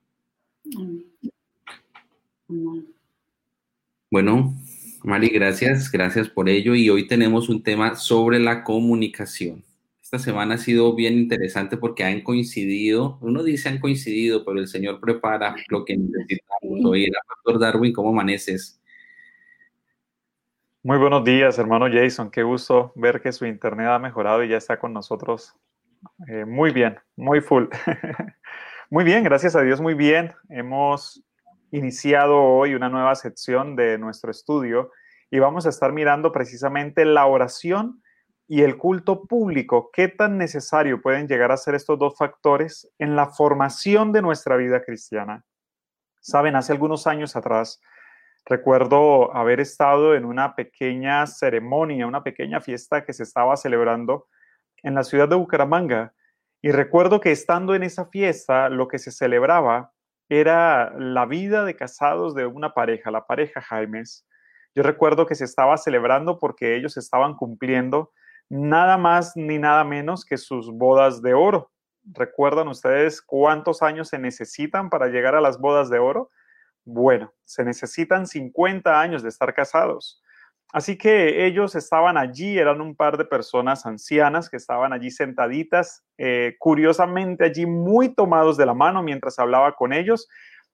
Bueno, 4.12 4.56
Mari, 5.04 5.30
gracias, 5.30 5.92
gracias 5.92 6.30
por 6.30 6.50
ello. 6.50 6.76
Y 6.76 6.90
hoy 6.90 7.08
tenemos 7.08 7.50
un 7.50 7.64
tema 7.64 7.96
sobre 7.96 8.40
la 8.40 8.64
comunicación. 8.64 9.64
Esta 10.02 10.18
semana 10.18 10.56
ha 10.56 10.58
sido 10.58 10.96
bien 10.96 11.14
interesante 11.20 11.78
porque 11.78 12.04
han 12.04 12.22
coincidido, 12.22 13.20
uno 13.22 13.44
dice 13.44 13.70
han 13.70 13.80
coincidido, 13.80 14.44
pero 14.44 14.60
el 14.60 14.68
Señor 14.68 15.00
prepara 15.00 15.56
lo 15.68 15.86
que 15.86 15.98
necesitamos 15.98 16.84
oír. 16.84 17.12
Doctor 17.46 17.60
Darwin, 17.62 17.94
¿cómo 17.94 18.10
amaneces? 18.10 18.79
Muy 20.82 20.98
buenos 20.98 21.26
días, 21.26 21.60
hermano 21.60 21.88
Jason. 21.92 22.32
Qué 22.32 22.42
gusto 22.42 22.94
ver 22.96 23.22
que 23.22 23.34
su 23.34 23.46
internet 23.46 23.88
ha 23.88 24.00
mejorado 24.00 24.46
y 24.46 24.48
ya 24.48 24.56
está 24.56 24.80
con 24.80 24.94
nosotros. 24.94 25.54
Eh, 26.30 26.46
muy 26.46 26.72
bien, 26.72 26.98
muy 27.18 27.42
full. 27.42 27.66
muy 28.90 29.04
bien, 29.04 29.26
gracias 29.26 29.58
a 29.58 29.62
Dios, 29.62 29.82
muy 29.82 29.94
bien. 29.94 30.34
Hemos 30.48 31.22
iniciado 31.72 32.42
hoy 32.42 32.76
una 32.76 32.88
nueva 32.88 33.14
sección 33.16 33.76
de 33.76 33.98
nuestro 33.98 34.32
estudio 34.32 34.94
y 35.30 35.40
vamos 35.40 35.66
a 35.66 35.70
estar 35.70 35.92
mirando 35.92 36.32
precisamente 36.32 37.04
la 37.04 37.26
oración 37.26 38.02
y 38.48 38.62
el 38.62 38.78
culto 38.78 39.26
público. 39.26 39.90
¿Qué 39.92 40.08
tan 40.08 40.38
necesario 40.38 41.02
pueden 41.02 41.28
llegar 41.28 41.52
a 41.52 41.58
ser 41.58 41.76
estos 41.76 42.00
dos 42.00 42.18
factores 42.18 42.90
en 43.00 43.18
la 43.18 43.28
formación 43.28 44.14
de 44.14 44.22
nuestra 44.22 44.56
vida 44.56 44.82
cristiana? 44.82 45.44
Saben, 46.22 46.56
hace 46.56 46.72
algunos 46.72 47.06
años 47.06 47.36
atrás 47.36 47.82
recuerdo 48.46 49.36
haber 49.36 49.60
estado 49.60 50.16
en 50.16 50.26
una 50.26 50.56
pequeña 50.56 51.26
ceremonia, 51.28 52.08
una 52.08 52.24
pequeña 52.24 52.62
fiesta 52.62 53.06
que 53.06 53.14
se 53.14 53.24
estaba 53.24 53.56
celebrando 53.58 54.28
en 54.84 54.96
la 54.96 55.04
ciudad 55.04 55.30
de 55.30 55.36
Bucaramanga. 55.36 56.14
Y 56.62 56.72
recuerdo 56.72 57.20
que 57.20 57.32
estando 57.32 57.76
en 57.76 57.84
esa 57.84 58.06
fiesta, 58.06 58.70
lo 58.70 58.88
que 58.88 59.00
se 59.00 59.12
celebraba 59.12 59.94
era 60.30 60.94
la 60.98 61.26
vida 61.26 61.66
de 61.66 61.76
casados 61.76 62.36
de 62.36 62.46
una 62.46 62.74
pareja, 62.74 63.12
la 63.12 63.26
pareja 63.26 63.62
Jaimes. 63.62 64.28
Yo 64.76 64.84
recuerdo 64.84 65.26
que 65.26 65.36
se 65.36 65.46
estaba 65.46 65.78
celebrando 65.78 66.38
porque 66.38 66.76
ellos 66.76 66.98
estaban 66.98 67.36
cumpliendo 67.36 68.12
nada 68.50 68.98
más 68.98 69.36
ni 69.36 69.58
nada 69.58 69.84
menos 69.84 70.26
que 70.26 70.38
sus 70.38 70.72
bodas 70.72 71.22
de 71.22 71.34
oro. 71.34 71.72
¿Recuerdan 72.04 72.68
ustedes 72.68 73.22
cuántos 73.22 73.82
años 73.82 74.10
se 74.10 74.20
necesitan 74.20 74.90
para 74.90 75.08
llegar 75.08 75.36
a 75.36 75.42
las 75.42 75.60
bodas 75.60 75.90
de 75.90 76.00
oro? 76.00 76.30
Bueno, 76.92 77.32
se 77.46 77.64
necesitan 77.64 78.26
50 78.26 79.00
años 79.00 79.22
de 79.22 79.30
estar 79.30 79.54
casados. 79.54 80.24
Así 80.74 80.98
que 80.98 81.46
ellos 81.46 81.76
estaban 81.76 82.18
allí, 82.18 82.58
eran 82.58 82.82
un 82.82 82.96
par 82.96 83.18
de 83.18 83.26
personas 83.26 83.86
ancianas 83.86 84.50
que 84.50 84.58
estaban 84.58 84.92
allí 84.92 85.12
sentaditas, 85.12 86.04
eh, 86.18 86.56
curiosamente 86.58 87.44
allí 87.46 87.68
muy 87.68 88.16
tomados 88.16 88.58
de 88.58 88.66
la 88.66 88.74
mano 88.74 89.04
mientras 89.04 89.38
hablaba 89.38 89.76
con 89.76 89.94
ellos. 89.94 90.28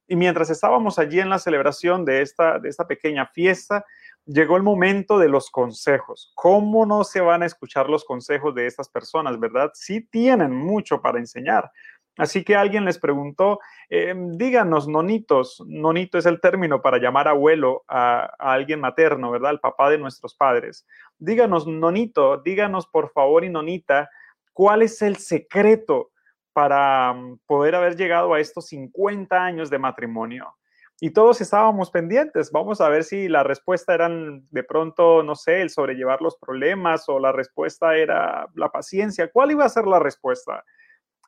Y 0.07 0.15
mientras 0.15 0.49
estábamos 0.49 0.99
allí 0.99 1.19
en 1.19 1.29
la 1.29 1.39
celebración 1.39 2.05
de 2.05 2.21
esta, 2.21 2.59
de 2.59 2.69
esta 2.69 2.87
pequeña 2.87 3.25
fiesta, 3.25 3.83
llegó 4.25 4.55
el 4.55 4.63
momento 4.63 5.19
de 5.19 5.27
los 5.27 5.49
consejos. 5.49 6.31
¿Cómo 6.35 6.85
no 6.85 7.03
se 7.03 7.19
van 7.19 7.43
a 7.43 7.45
escuchar 7.45 7.89
los 7.89 8.05
consejos 8.05 8.55
de 8.55 8.67
estas 8.67 8.87
personas, 8.87 9.37
verdad? 9.37 9.71
Sí 9.73 9.99
tienen 9.99 10.55
mucho 10.55 11.01
para 11.01 11.19
enseñar. 11.19 11.69
Así 12.17 12.43
que 12.45 12.55
alguien 12.55 12.85
les 12.85 12.97
preguntó, 12.97 13.59
em, 13.89 14.37
díganos, 14.37 14.87
nonitos, 14.87 15.61
nonito 15.67 16.17
es 16.17 16.25
el 16.25 16.39
término 16.39 16.81
para 16.81 16.97
llamar 16.97 17.27
abuelo 17.27 17.83
a, 17.87 18.31
alguien 18.39 18.79
materno, 18.79 19.31
¿verdad? 19.31 19.51
El 19.51 19.59
papá 19.59 19.89
de 19.89 19.97
nuestros 19.97 20.33
padres. 20.33 20.87
Díganos, 21.17 21.67
nonito, 21.67 22.37
díganos 22.37 22.87
por 22.87 23.11
favor 23.11 23.43
y 23.43 23.49
nonita, 23.49 24.09
¿cuál 24.53 24.81
es 24.81 25.01
el 25.01 25.17
secreto 25.17 26.11
para 26.53 27.13
mm, 27.13 27.39
poder 27.45 27.75
haber 27.75 27.97
llegado 27.97 28.33
a 28.33 28.39
estos 28.39 28.67
50 28.67 29.35
años 29.43 29.69
de 29.69 29.79
matrimonio? 29.79 30.55
Y 31.01 31.11
todos 31.11 31.41
estábamos 31.41 31.91
pendientes. 31.91 32.51
Vamos 32.51 32.79
a 32.79 32.87
ver 32.87 33.03
si 33.03 33.27
la 33.27 33.43
respuesta 33.43 33.93
era 33.93 34.09
de 34.09 34.63
pronto, 34.63 35.23
no 35.23 35.35
sé, 35.35 35.61
el 35.61 35.69
sobrellevar 35.69 36.21
los 36.21 36.37
problemas 36.37 37.09
o 37.09 37.19
la 37.19 37.33
respuesta 37.33 37.97
era 37.97 38.47
la 38.55 38.69
paciencia. 38.69 39.29
¿Cuál 39.29 39.51
iba 39.51 39.65
a 39.65 39.69
ser 39.69 39.85
la 39.87 39.99
respuesta? 39.99 40.63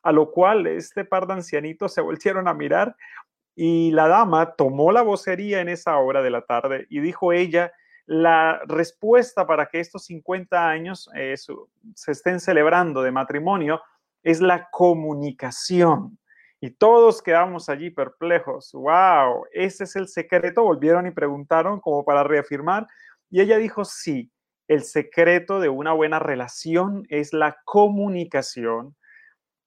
A 0.08 0.12
lo 0.12 0.30
cual 0.30 0.66
este 0.66 1.04
par 1.04 1.26
de 1.26 1.34
ancianitos 1.34 1.92
se 1.92 2.00
volvieron 2.00 2.48
a 2.48 2.54
mirar 2.54 2.96
y 3.54 3.90
la 3.90 4.08
dama 4.08 4.54
tomó 4.54 4.90
la 4.90 5.02
vocería 5.02 5.60
en 5.60 5.68
esa 5.68 5.98
hora 5.98 6.22
de 6.22 6.30
la 6.30 6.40
tarde 6.40 6.86
y 6.88 7.00
dijo 7.00 7.34
ella, 7.34 7.72
la 8.06 8.58
respuesta 8.66 9.46
para 9.46 9.66
que 9.66 9.80
estos 9.80 10.06
50 10.06 10.66
años 10.66 11.10
eh, 11.14 11.34
se 11.36 12.10
estén 12.10 12.40
celebrando 12.40 13.02
de 13.02 13.10
matrimonio 13.10 13.82
es 14.22 14.40
la 14.40 14.70
comunicación. 14.70 16.18
Y 16.58 16.70
todos 16.70 17.20
quedamos 17.20 17.68
allí 17.68 17.90
perplejos. 17.90 18.72
¡Wow! 18.72 19.44
Ese 19.52 19.84
es 19.84 19.94
el 19.94 20.08
secreto. 20.08 20.62
Volvieron 20.62 21.06
y 21.06 21.10
preguntaron 21.10 21.80
como 21.80 22.02
para 22.02 22.24
reafirmar. 22.24 22.86
Y 23.30 23.42
ella 23.42 23.58
dijo, 23.58 23.84
sí, 23.84 24.32
el 24.68 24.84
secreto 24.84 25.60
de 25.60 25.68
una 25.68 25.92
buena 25.92 26.18
relación 26.18 27.04
es 27.10 27.34
la 27.34 27.58
comunicación. 27.66 28.96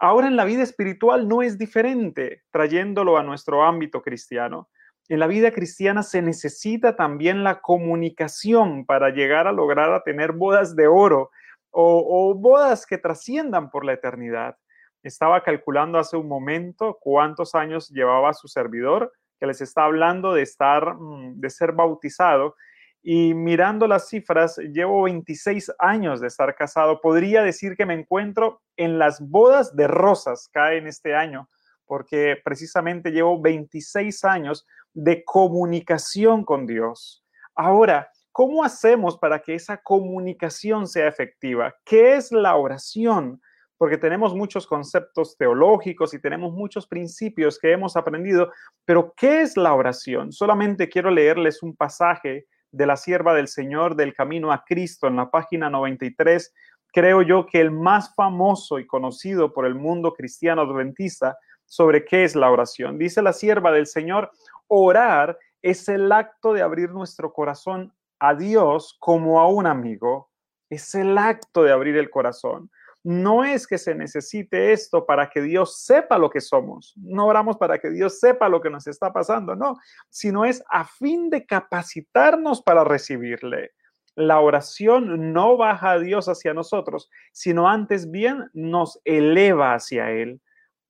Ahora 0.04 0.28
en 0.28 0.36
la 0.36 0.46
vida 0.46 0.64
espiritual 0.64 1.28
no 1.28 1.44
es 1.44 1.60
diferente, 1.60 2.42
trayéndolo 2.50 3.20
a 3.20 3.24
nuestro 3.24 3.64
ámbito 3.64 4.02
cristiano. 4.02 4.68
En 5.08 5.20
la 5.20 5.28
vida 5.28 5.52
cristiana 5.52 6.02
se 6.02 6.24
necesita 6.24 6.96
también 6.96 7.44
la 7.44 7.62
comunicación 7.62 8.88
para 8.88 9.12
llegar 9.12 9.46
a 9.46 9.52
lograr 9.52 9.94
a 9.94 10.02
tener 10.02 10.32
bodas 10.32 10.76
de 10.76 10.88
oro 10.88 11.30
o, 11.70 12.34
bodas 12.34 12.88
que 12.88 12.98
trasciendan 12.98 13.70
por 13.70 13.86
la 13.86 13.94
eternidad. 13.94 14.58
Estaba 15.04 15.44
calculando 15.44 16.00
hace 16.00 16.18
un 16.18 16.28
momento 16.28 16.98
cuántos 17.00 17.54
años 17.54 17.90
llevaba 17.90 18.34
su 18.34 18.48
servidor, 18.48 19.14
que 19.40 19.46
les 19.46 19.62
está 19.62 19.84
hablando 19.84 20.34
de 20.34 20.42
estar, 20.42 20.96
mm, 20.96 21.40
de 21.40 21.50
ser 21.52 21.74
bautizado 21.74 22.56
y 23.04 23.34
mirando 23.34 23.88
las 23.88 24.10
cifras, 24.10 24.58
llevo 24.58 25.04
26 25.04 25.72
años 25.80 26.22
de 26.22 26.28
estar 26.28 26.54
casado. 26.56 27.02
Podría 27.02 27.42
decir 27.42 27.76
que 27.76 27.86
me 27.86 27.96
encuentro 27.96 28.62
en 28.78 29.00
las 29.00 29.20
bodas 29.20 29.76
de 29.76 29.88
rosas, 29.88 30.50
cae 30.52 30.78
en 30.78 30.88
este 30.88 31.16
año, 31.16 31.50
porque 31.86 32.38
precisamente 32.44 33.12
llevo 33.12 33.42
26 33.42 34.24
años 34.24 34.68
de 34.94 35.24
comunicación 35.26 36.46
con 36.46 36.68
Dios. 36.68 37.26
Ahora, 37.56 38.10
¿cómo 38.32 38.64
hacemos 38.64 39.18
para 39.18 39.40
que 39.40 39.56
esa 39.56 39.78
comunicación 39.78 40.88
sea 40.88 41.08
efectiva? 41.08 41.74
¿Qué 41.84 42.16
es 42.16 42.32
la 42.32 42.56
oración? 42.56 43.42
Porque 43.78 43.98
tenemos 43.98 44.36
muchos 44.36 44.68
conceptos 44.68 45.36
teológicos 45.38 46.14
y 46.14 46.22
tenemos 46.22 46.54
muchos 46.54 46.86
principios 46.86 47.58
que 47.58 47.72
hemos 47.72 47.98
aprendido, 47.98 48.52
pero 48.86 49.12
¿qué 49.18 49.42
es 49.42 49.58
la 49.58 49.74
oración? 49.74 50.32
Solamente 50.32 50.88
quiero 50.88 51.10
leerles 51.10 51.64
un 51.64 51.76
pasaje 51.76 52.46
de 52.72 52.86
la 52.86 52.98
sierva 52.98 53.34
del 53.34 53.48
Señor 53.48 53.96
del 53.96 54.14
Camino 54.14 54.52
a 54.52 54.64
Cristo 54.66 55.08
en 55.08 55.16
la 55.18 55.30
página 55.30 55.70
93, 55.70 56.54
creo 56.94 57.22
yo 57.22 57.46
que 57.46 57.60
el 57.62 57.72
más 57.72 58.14
famoso 58.16 58.80
y 58.80 58.88
conocido 58.88 59.54
por 59.54 59.66
el 59.66 59.76
mundo 59.76 60.14
cristiano 60.14 60.62
adventista 60.62 61.38
sobre 61.66 62.04
qué 62.06 62.24
es 62.24 62.36
la 62.36 62.52
oración. 62.52 62.98
Dice 62.98 63.22
la 63.22 63.34
sierva 63.34 63.72
del 63.72 63.88
Señor, 63.88 64.32
orar 64.68 65.38
es 65.62 65.88
el 65.90 66.12
acto 66.12 66.54
de 66.54 66.62
abrir 66.62 66.92
nuestro 66.92 67.32
corazón 67.32 67.94
a 68.20 68.36
Dios 68.36 68.98
como 69.00 69.40
a 69.40 69.48
un 69.48 69.68
amigo. 69.68 70.30
Es 70.70 70.96
el 70.96 71.18
acto 71.18 71.64
de 71.64 71.72
abrir 71.72 71.98
el 71.98 72.10
corazón. 72.10 72.70
No 73.04 73.44
es 73.44 73.66
que 73.66 73.80
se 73.80 73.96
necesite 73.96 74.72
esto 74.74 75.06
para 75.06 75.30
que 75.30 75.42
Dios 75.42 75.84
sepa 75.84 76.20
lo 76.20 76.30
que 76.30 76.40
somos. 76.40 76.94
No 76.98 77.26
oramos 77.26 77.58
para 77.58 77.80
que 77.80 77.90
Dios 77.90 78.20
sepa 78.20 78.48
lo 78.48 78.62
que 78.62 78.70
nos 78.70 78.86
está 78.86 79.12
pasando, 79.12 79.56
no, 79.56 79.78
sino 80.10 80.46
es 80.46 80.64
a 80.70 80.86
fin 80.86 81.30
de 81.30 81.46
capacitarnos 81.46 82.62
para 82.62 82.84
recibirle. 82.84 83.72
La 84.16 84.40
oración 84.40 85.34
no 85.34 85.58
baja 85.58 85.92
a 85.92 86.00
Dios 86.00 86.28
hacia 86.28 86.54
nosotros, 86.54 87.10
sino 87.32 87.68
antes 87.68 88.12
bien 88.12 88.50
nos 88.54 89.00
eleva 89.04 89.74
hacia 89.74 90.12
Él. 90.12 90.40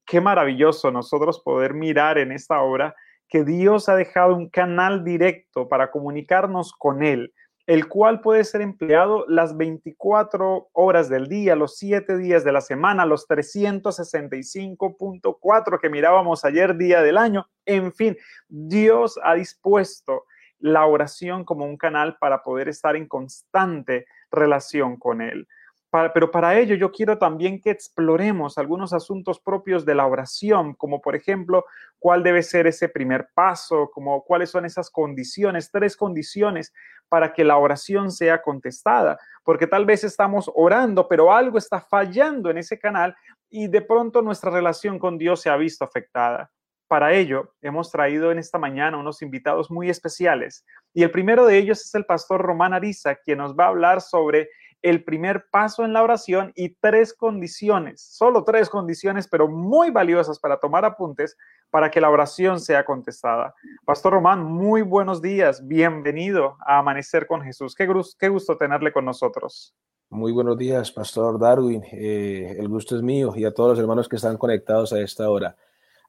Qué 0.05 0.19
maravilloso 0.19 0.91
nosotros 0.91 1.39
poder 1.39 1.73
mirar 1.73 2.17
en 2.17 2.33
esta 2.33 2.61
obra 2.61 2.93
que 3.29 3.45
Dios 3.45 3.87
ha 3.87 3.95
dejado 3.95 4.35
un 4.35 4.49
canal 4.49 5.05
directo 5.05 5.69
para 5.69 5.91
comunicarnos 5.91 6.73
con 6.73 7.03
Él 7.03 7.31
el 7.67 7.87
cual 7.87 8.21
puede 8.21 8.43
ser 8.43 8.61
empleado 8.61 9.25
las 9.27 9.55
24 9.55 10.69
horas 10.73 11.09
del 11.09 11.27
día, 11.27 11.55
los 11.55 11.77
7 11.77 12.17
días 12.17 12.43
de 12.43 12.51
la 12.51 12.61
semana, 12.61 13.05
los 13.05 13.27
365.4 13.27 15.79
que 15.79 15.89
mirábamos 15.89 16.43
ayer 16.45 16.77
día 16.77 17.01
del 17.01 17.17
año. 17.17 17.47
En 17.65 17.91
fin, 17.93 18.15
Dios 18.47 19.19
ha 19.23 19.33
dispuesto 19.35 20.25
la 20.59 20.85
oración 20.85 21.43
como 21.43 21.65
un 21.65 21.77
canal 21.77 22.17
para 22.19 22.43
poder 22.43 22.69
estar 22.69 22.95
en 22.95 23.07
constante 23.07 24.05
relación 24.31 24.97
con 24.97 25.21
Él 25.21 25.47
pero 25.91 26.31
para 26.31 26.57
ello 26.57 26.75
yo 26.75 26.91
quiero 26.91 27.17
también 27.17 27.59
que 27.59 27.69
exploremos 27.69 28.57
algunos 28.57 28.93
asuntos 28.93 29.41
propios 29.41 29.85
de 29.85 29.93
la 29.93 30.07
oración, 30.07 30.73
como 30.73 31.01
por 31.01 31.15
ejemplo, 31.15 31.65
cuál 31.99 32.23
debe 32.23 32.43
ser 32.43 32.65
ese 32.65 32.87
primer 32.87 33.29
paso, 33.33 33.91
como 33.93 34.23
cuáles 34.23 34.49
son 34.49 34.65
esas 34.65 34.89
condiciones, 34.89 35.69
tres 35.69 35.97
condiciones 35.97 36.73
para 37.09 37.33
que 37.33 37.43
la 37.43 37.57
oración 37.57 38.09
sea 38.09 38.41
contestada, 38.41 39.19
porque 39.43 39.67
tal 39.67 39.85
vez 39.85 40.05
estamos 40.05 40.49
orando, 40.55 41.09
pero 41.09 41.33
algo 41.33 41.57
está 41.57 41.81
fallando 41.81 42.49
en 42.49 42.57
ese 42.57 42.79
canal 42.79 43.13
y 43.49 43.67
de 43.67 43.81
pronto 43.81 44.21
nuestra 44.21 44.49
relación 44.49 44.97
con 44.97 45.17
Dios 45.17 45.41
se 45.41 45.49
ha 45.49 45.57
visto 45.57 45.83
afectada. 45.83 46.49
Para 46.87 47.13
ello, 47.13 47.53
hemos 47.61 47.91
traído 47.91 48.31
en 48.31 48.39
esta 48.39 48.57
mañana 48.57 48.97
unos 48.97 49.21
invitados 49.21 49.69
muy 49.69 49.89
especiales 49.89 50.65
y 50.93 51.03
el 51.03 51.11
primero 51.11 51.45
de 51.45 51.57
ellos 51.57 51.81
es 51.81 51.93
el 51.95 52.05
pastor 52.05 52.41
Román 52.41 52.73
Ariza, 52.73 53.15
quien 53.15 53.39
nos 53.39 53.57
va 53.57 53.65
a 53.65 53.69
hablar 53.69 53.99
sobre 53.99 54.49
el 54.81 55.03
primer 55.03 55.45
paso 55.51 55.85
en 55.85 55.93
la 55.93 56.01
oración 56.01 56.51
y 56.55 56.69
tres 56.69 57.13
condiciones, 57.13 58.01
solo 58.01 58.43
tres 58.43 58.69
condiciones, 58.69 59.27
pero 59.27 59.47
muy 59.47 59.91
valiosas 59.91 60.39
para 60.39 60.59
tomar 60.59 60.85
apuntes 60.85 61.37
para 61.69 61.91
que 61.91 62.01
la 62.01 62.09
oración 62.09 62.59
sea 62.59 62.83
contestada. 62.83 63.53
Pastor 63.85 64.13
Román, 64.13 64.43
muy 64.43 64.81
buenos 64.81 65.21
días, 65.21 65.67
bienvenido 65.67 66.57
a 66.65 66.79
Amanecer 66.79 67.27
con 67.27 67.41
Jesús. 67.41 67.75
Qué, 67.75 67.85
gusto 68.29 68.57
tenerle 68.57 68.91
con 68.91 69.05
nosotros. 69.05 69.75
Muy 70.09 70.31
buenos 70.31 70.57
días, 70.57 70.91
Pastor 70.91 71.39
Darwin. 71.39 71.83
Eh, 71.91 72.55
el 72.57 72.67
gusto 72.67 72.95
es 72.95 73.01
mío 73.01 73.33
y 73.35 73.45
a 73.45 73.53
todos 73.53 73.71
los 73.71 73.79
hermanos 73.79 74.09
que 74.09 74.15
están 74.17 74.37
conectados 74.37 74.91
a 74.93 74.99
esta 74.99 75.29
hora. 75.29 75.55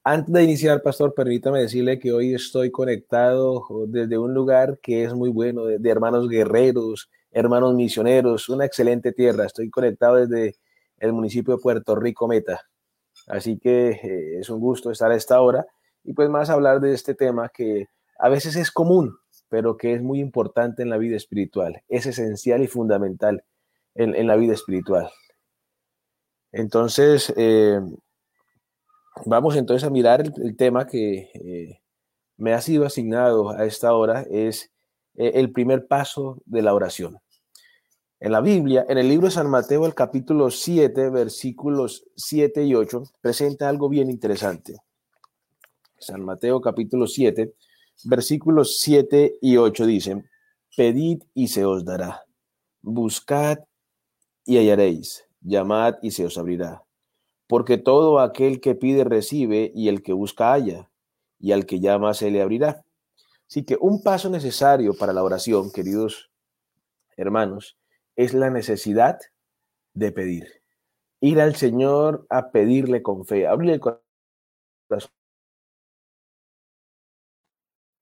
Antes 0.02 0.32
de 0.32 0.42
iniciar, 0.42 0.82
Pastor, 0.82 1.14
permítame 1.14 1.60
decirle 1.60 2.00
que 2.00 2.12
hoy 2.12 2.34
estoy 2.34 2.72
conectado 2.72 3.62
desde 3.86 4.18
un 4.18 4.34
lugar 4.34 4.80
que 4.82 5.04
es 5.04 5.14
muy 5.14 5.30
bueno, 5.30 5.66
de 5.66 5.90
hermanos 5.90 6.28
guerreros, 6.28 7.08
hermanos 7.32 7.74
misioneros, 7.74 8.48
una 8.48 8.64
excelente 8.64 9.12
tierra. 9.12 9.46
Estoy 9.46 9.70
conectado 9.70 10.16
desde 10.16 10.56
el 10.98 11.12
municipio 11.12 11.56
de 11.56 11.62
Puerto 11.62 11.96
Rico 11.96 12.28
Meta. 12.28 12.60
Así 13.26 13.58
que 13.58 13.90
eh, 13.90 14.38
es 14.38 14.50
un 14.50 14.60
gusto 14.60 14.90
estar 14.90 15.10
a 15.10 15.16
esta 15.16 15.40
hora 15.40 15.66
y 16.04 16.12
pues 16.12 16.28
más 16.28 16.50
hablar 16.50 16.80
de 16.80 16.92
este 16.92 17.14
tema 17.14 17.48
que 17.48 17.86
a 18.18 18.28
veces 18.28 18.56
es 18.56 18.70
común, 18.70 19.16
pero 19.48 19.76
que 19.76 19.94
es 19.94 20.02
muy 20.02 20.20
importante 20.20 20.82
en 20.82 20.90
la 20.90 20.98
vida 20.98 21.16
espiritual. 21.16 21.82
Es 21.88 22.06
esencial 22.06 22.62
y 22.62 22.66
fundamental 22.66 23.44
en, 23.94 24.26
la 24.26 24.36
vida 24.36 24.54
espiritual. 24.54 25.10
Entonces, 26.50 27.32
eh, 27.36 27.80
vamos 29.26 29.56
entonces 29.56 29.86
a 29.86 29.90
mirar 29.90 30.22
el, 30.22 30.56
tema 30.56 30.86
que 30.86 31.30
eh, 31.34 31.80
me 32.36 32.52
ha 32.52 32.60
sido 32.60 32.84
asignado 32.84 33.50
a 33.50 33.64
esta 33.64 33.94
hora, 33.94 34.24
es 34.30 34.71
el 35.14 35.52
primer 35.52 35.86
paso 35.86 36.40
de 36.46 36.62
la 36.62 36.74
oración. 36.74 37.18
En 38.24 38.30
la 38.30 38.40
Biblia, 38.40 38.86
en 38.88 38.98
el 38.98 39.08
libro 39.08 39.26
de 39.26 39.32
San 39.32 39.50
Mateo, 39.50 39.84
el 39.84 39.94
capítulo 39.94 40.48
7, 40.48 41.10
versículos 41.10 42.04
7 42.14 42.64
y 42.64 42.74
8, 42.74 43.02
presenta 43.20 43.68
algo 43.68 43.88
bien 43.88 44.10
interesante. 44.10 44.76
San 45.98 46.24
Mateo, 46.24 46.60
capítulo 46.60 47.08
7, 47.08 47.52
versículos 48.04 48.78
7 48.78 49.38
y 49.40 49.56
8 49.56 49.86
dicen, 49.86 50.30
pedid 50.76 51.22
y 51.34 51.48
se 51.48 51.64
os 51.64 51.84
dará, 51.84 52.22
buscad 52.80 53.58
y 54.44 54.58
hallaréis, 54.58 55.24
llamad 55.40 55.96
y 56.00 56.12
se 56.12 56.24
os 56.24 56.38
abrirá. 56.38 56.84
Porque 57.48 57.76
todo 57.76 58.20
aquel 58.20 58.60
que 58.60 58.74
pide 58.74 59.04
recibe 59.04 59.72
y 59.74 59.88
el 59.88 60.02
que 60.02 60.12
busca 60.12 60.52
halla, 60.52 60.90
y 61.40 61.50
al 61.50 61.66
que 61.66 61.80
llama 61.80 62.14
se 62.14 62.30
le 62.30 62.40
abrirá. 62.40 62.84
Así 63.52 63.66
que 63.66 63.76
un 63.78 64.02
paso 64.02 64.30
necesario 64.30 64.94
para 64.94 65.12
la 65.12 65.22
oración, 65.22 65.70
queridos 65.70 66.30
hermanos, 67.18 67.76
es 68.16 68.32
la 68.32 68.48
necesidad 68.48 69.18
de 69.92 70.10
pedir. 70.10 70.62
Ir 71.20 71.38
al 71.38 71.54
Señor 71.54 72.26
a 72.30 72.50
pedirle 72.50 73.02
con 73.02 73.26
fe, 73.26 73.46
abrirle 73.46 73.74
el 73.74 73.80
corazón. 73.80 75.10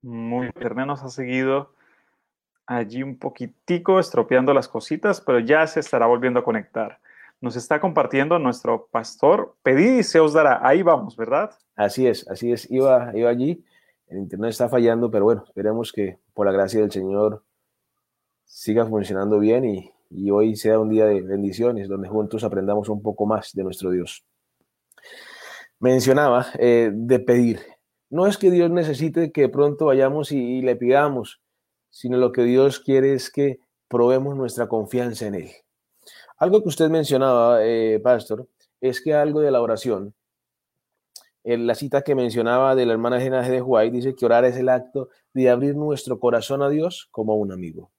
Muy 0.03 0.53
bien, 0.55 0.87
nos 0.87 1.03
ha 1.03 1.09
seguido 1.09 1.75
allí 2.65 3.03
un 3.03 3.19
poquitico 3.19 3.99
estropeando 3.99 4.55
las 4.55 4.69
cositas, 4.69 5.21
pero 5.21 5.41
ya 5.41 5.67
se 5.67 5.81
estará 5.81 6.07
volviendo 6.07 6.39
a 6.39 6.45
conectar. 6.45 7.01
Nos 7.41 7.57
está 7.57 7.81
compartiendo 7.81 8.39
nuestro 8.39 8.87
pastor. 8.87 9.57
Pedid 9.65 9.99
y 9.99 10.03
se 10.05 10.21
os 10.21 10.33
dará. 10.33 10.61
Ahí 10.65 10.85
vamos, 10.85 11.17
¿verdad? 11.17 11.59
Así 11.75 12.07
es, 12.07 12.29
así 12.29 12.53
es. 12.53 12.71
Iba, 12.71 13.11
iba 13.17 13.29
allí. 13.29 13.65
El 14.11 14.19
internet 14.19 14.51
está 14.51 14.69
fallando, 14.69 15.09
pero 15.09 15.25
bueno, 15.25 15.45
esperemos 15.47 15.93
que 15.93 16.19
por 16.35 16.45
la 16.45 16.51
gracia 16.53 16.81
del 16.81 16.91
Señor 16.91 17.45
siga 18.45 18.85
funcionando 18.85 19.39
bien 19.39 19.65
y, 19.65 20.31
hoy 20.33 20.57
sea 20.57 20.81
un 20.81 20.89
día 20.89 21.07
de 21.07 21.23
bendiciones 21.23 21.89
donde 21.89 22.09
juntos 22.09 22.43
aprendamos 22.43 22.89
un 22.89 23.01
poco 23.01 23.25
más 23.25 23.53
de 23.55 23.63
nuestro 23.63 23.93
Dios. 23.93 24.25
Mencionaba 25.79 26.49
eh, 26.59 26.91
de 26.93 27.21
pedir. 27.21 27.61
No 28.11 28.27
es 28.27 28.37
que 28.37 28.51
Dios 28.51 28.69
necesite 28.69 29.31
que 29.31 29.49
pronto 29.49 29.87
vayamos 29.87 30.33
y, 30.33 30.61
le 30.63 30.75
pidamos, 30.75 31.41
sino 31.91 32.19
lo 32.19 32.33
que 32.33 32.43
Dios 32.43 32.81
quiere 32.81 33.15
es 33.15 33.31
que 33.31 33.61
probemos 33.87 34.35
nuestra 34.35 34.67
confianza 34.67 35.29
en 35.29 35.37
Él. 35.37 35.51
Algo 36.37 36.61
que 36.63 36.69
usted 36.69 36.91
mencionaba, 36.91 37.65
eh, 37.65 38.01
Pastor, 38.03 38.49
es 38.81 39.01
que 39.01 39.15
algo 39.15 39.41
de 39.41 39.53
la 39.53 39.63
oración, 39.63 40.15
la 41.45 41.75
cita 41.75 42.03
que 42.03 42.15
mencionaba 42.15 42.75
de 42.75 42.87
la 42.87 42.93
hermana 42.93 43.21
Jena 43.21 43.49
de 43.49 43.63
White 43.63 43.97
dice 43.97 44.15
que 44.15 44.27
orar 44.27 44.45
es 44.45 44.57
el 44.57 44.69
acto 44.69 45.09
de 45.33 45.49
abrir 45.49 45.75
nuestro 45.75 46.19
corazón 46.19 46.63
a 46.63 46.69
Dios 46.69 47.09
como 47.11 47.33
a 47.33 47.37
un 47.37 47.53
amigo. 47.53 47.91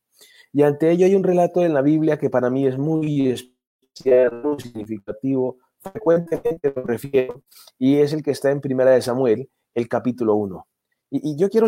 Y 0.53 0.63
ante 0.63 0.91
ello 0.91 1.05
hay 1.05 1.15
un 1.15 1.23
relato 1.23 1.63
en 1.63 1.73
la 1.73 1.81
Biblia 1.81 2.17
que 2.17 2.29
para 2.29 2.49
mí 2.49 2.67
es 2.67 2.77
muy 2.77 3.29
especial, 3.29 4.55
significativo, 4.59 5.57
frecuentemente 5.79 6.73
lo 6.75 6.83
refiero, 6.83 7.41
y 7.79 7.97
es 7.97 8.13
el 8.13 8.21
que 8.21 8.31
está 8.31 8.51
en 8.51 8.61
Primera 8.61 8.91
de 8.91 9.01
Samuel, 9.01 9.49
el 9.73 9.87
capítulo 9.87 10.35
1. 10.35 10.67
Y, 11.11 11.31
y, 11.31 11.37
yo 11.37 11.49
quiero... 11.49 11.67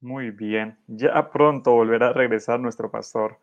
Muy 0.00 0.30
bien, 0.32 0.78
ya 0.86 1.30
pronto 1.30 1.72
volverá 1.72 2.08
a 2.08 2.12
regresar 2.12 2.60
nuestro 2.60 2.90
pastor. 2.90 3.38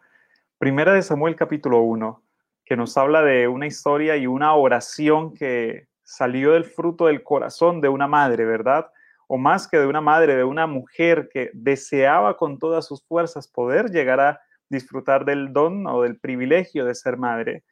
Primera 0.59 0.93
de 0.93 1.01
Samuel 1.01 1.35
capítulo 1.35 1.81
1, 1.81 2.21
que 2.63 2.75
nos 2.75 2.95
habla 2.97 3.23
de 3.23 3.47
una 3.47 3.65
historia 3.65 4.15
y 4.17 4.27
una 4.27 4.53
oración 4.53 5.33
que 5.33 5.87
salió 6.03 6.53
del 6.53 6.65
fruto 6.65 7.07
del 7.07 7.23
corazón 7.23 7.81
de 7.81 7.89
una 7.89 8.07
madre, 8.07 8.45
¿verdad? 8.45 8.87
o 9.33 9.37
más 9.37 9.65
que 9.65 9.77
de 9.77 9.87
una 9.87 10.01
madre, 10.01 10.35
de 10.35 10.43
una 10.43 10.67
mujer 10.67 11.29
que 11.31 11.51
deseaba 11.53 12.35
con 12.35 12.59
todas 12.59 12.85
sus 12.85 13.01
fuerzas 13.05 13.47
poder 13.47 13.89
llegar 13.89 14.19
a 14.19 14.41
disfrutar 14.67 15.23
del 15.23 15.53
don 15.53 15.87
o 15.87 16.01
del 16.01 16.19
privilegio 16.19 16.83
de 16.83 16.93
ser 16.93 17.15
madre. 17.15 17.63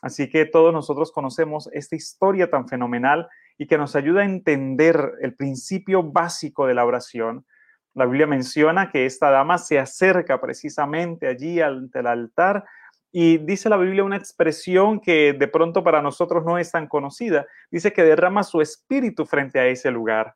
Así 0.00 0.30
que 0.30 0.46
todos 0.46 0.72
nosotros 0.72 1.10
conocemos 1.10 1.68
esta 1.72 1.96
historia 1.96 2.50
tan 2.50 2.68
fenomenal 2.68 3.28
y 3.58 3.66
que 3.66 3.78
nos 3.78 3.96
ayuda 3.96 4.20
a 4.20 4.26
entender 4.26 5.14
el 5.20 5.34
principio 5.34 6.04
básico 6.04 6.68
de 6.68 6.74
la 6.74 6.84
oración. 6.84 7.44
La 7.94 8.06
Biblia 8.06 8.28
menciona 8.28 8.88
que 8.88 9.04
esta 9.04 9.28
dama 9.28 9.58
se 9.58 9.80
acerca 9.80 10.40
precisamente 10.40 11.26
allí 11.26 11.60
ante 11.60 11.98
el 11.98 12.06
altar 12.06 12.64
y 13.10 13.38
dice 13.38 13.68
la 13.68 13.76
Biblia 13.76 14.04
una 14.04 14.16
expresión 14.16 15.00
que 15.00 15.32
de 15.32 15.48
pronto 15.48 15.82
para 15.82 16.02
nosotros 16.02 16.44
no 16.44 16.58
es 16.58 16.70
tan 16.70 16.86
conocida. 16.86 17.46
Dice 17.70 17.92
que 17.92 18.02
derrama 18.02 18.42
su 18.42 18.60
espíritu 18.60 19.24
frente 19.24 19.58
a 19.58 19.66
ese 19.66 19.90
lugar. 19.90 20.34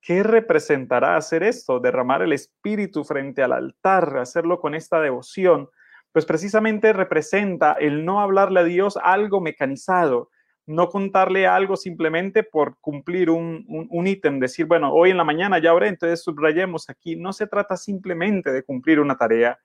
¿Qué 0.00 0.22
representará 0.22 1.16
hacer 1.16 1.42
esto? 1.42 1.80
Derramar 1.80 2.22
el 2.22 2.32
espíritu 2.32 3.04
frente 3.04 3.42
al 3.42 3.52
altar, 3.52 4.18
hacerlo 4.18 4.60
con 4.60 4.74
esta 4.74 5.00
devoción. 5.00 5.68
Pues 6.12 6.26
precisamente 6.26 6.92
representa 6.92 7.72
el 7.72 8.04
no 8.04 8.20
hablarle 8.20 8.60
a 8.60 8.64
Dios 8.64 8.98
algo 9.02 9.40
mecanizado, 9.40 10.30
no 10.66 10.88
contarle 10.88 11.46
algo 11.46 11.76
simplemente 11.76 12.42
por 12.42 12.78
cumplir 12.80 13.30
un, 13.30 13.66
ítem, 14.06 14.40
decir, 14.40 14.66
bueno, 14.66 14.92
hoy 14.92 15.10
en 15.10 15.16
la 15.16 15.24
mañana 15.24 15.58
ya 15.58 15.74
oré, 15.74 15.88
entonces 15.88 16.22
subrayemos 16.22 16.88
aquí. 16.88 17.16
No 17.16 17.32
se 17.32 17.46
trata 17.46 17.76
simplemente 17.76 18.52
de 18.52 18.62
cumplir 18.62 19.00
una 19.00 19.16
tarea. 19.16 19.58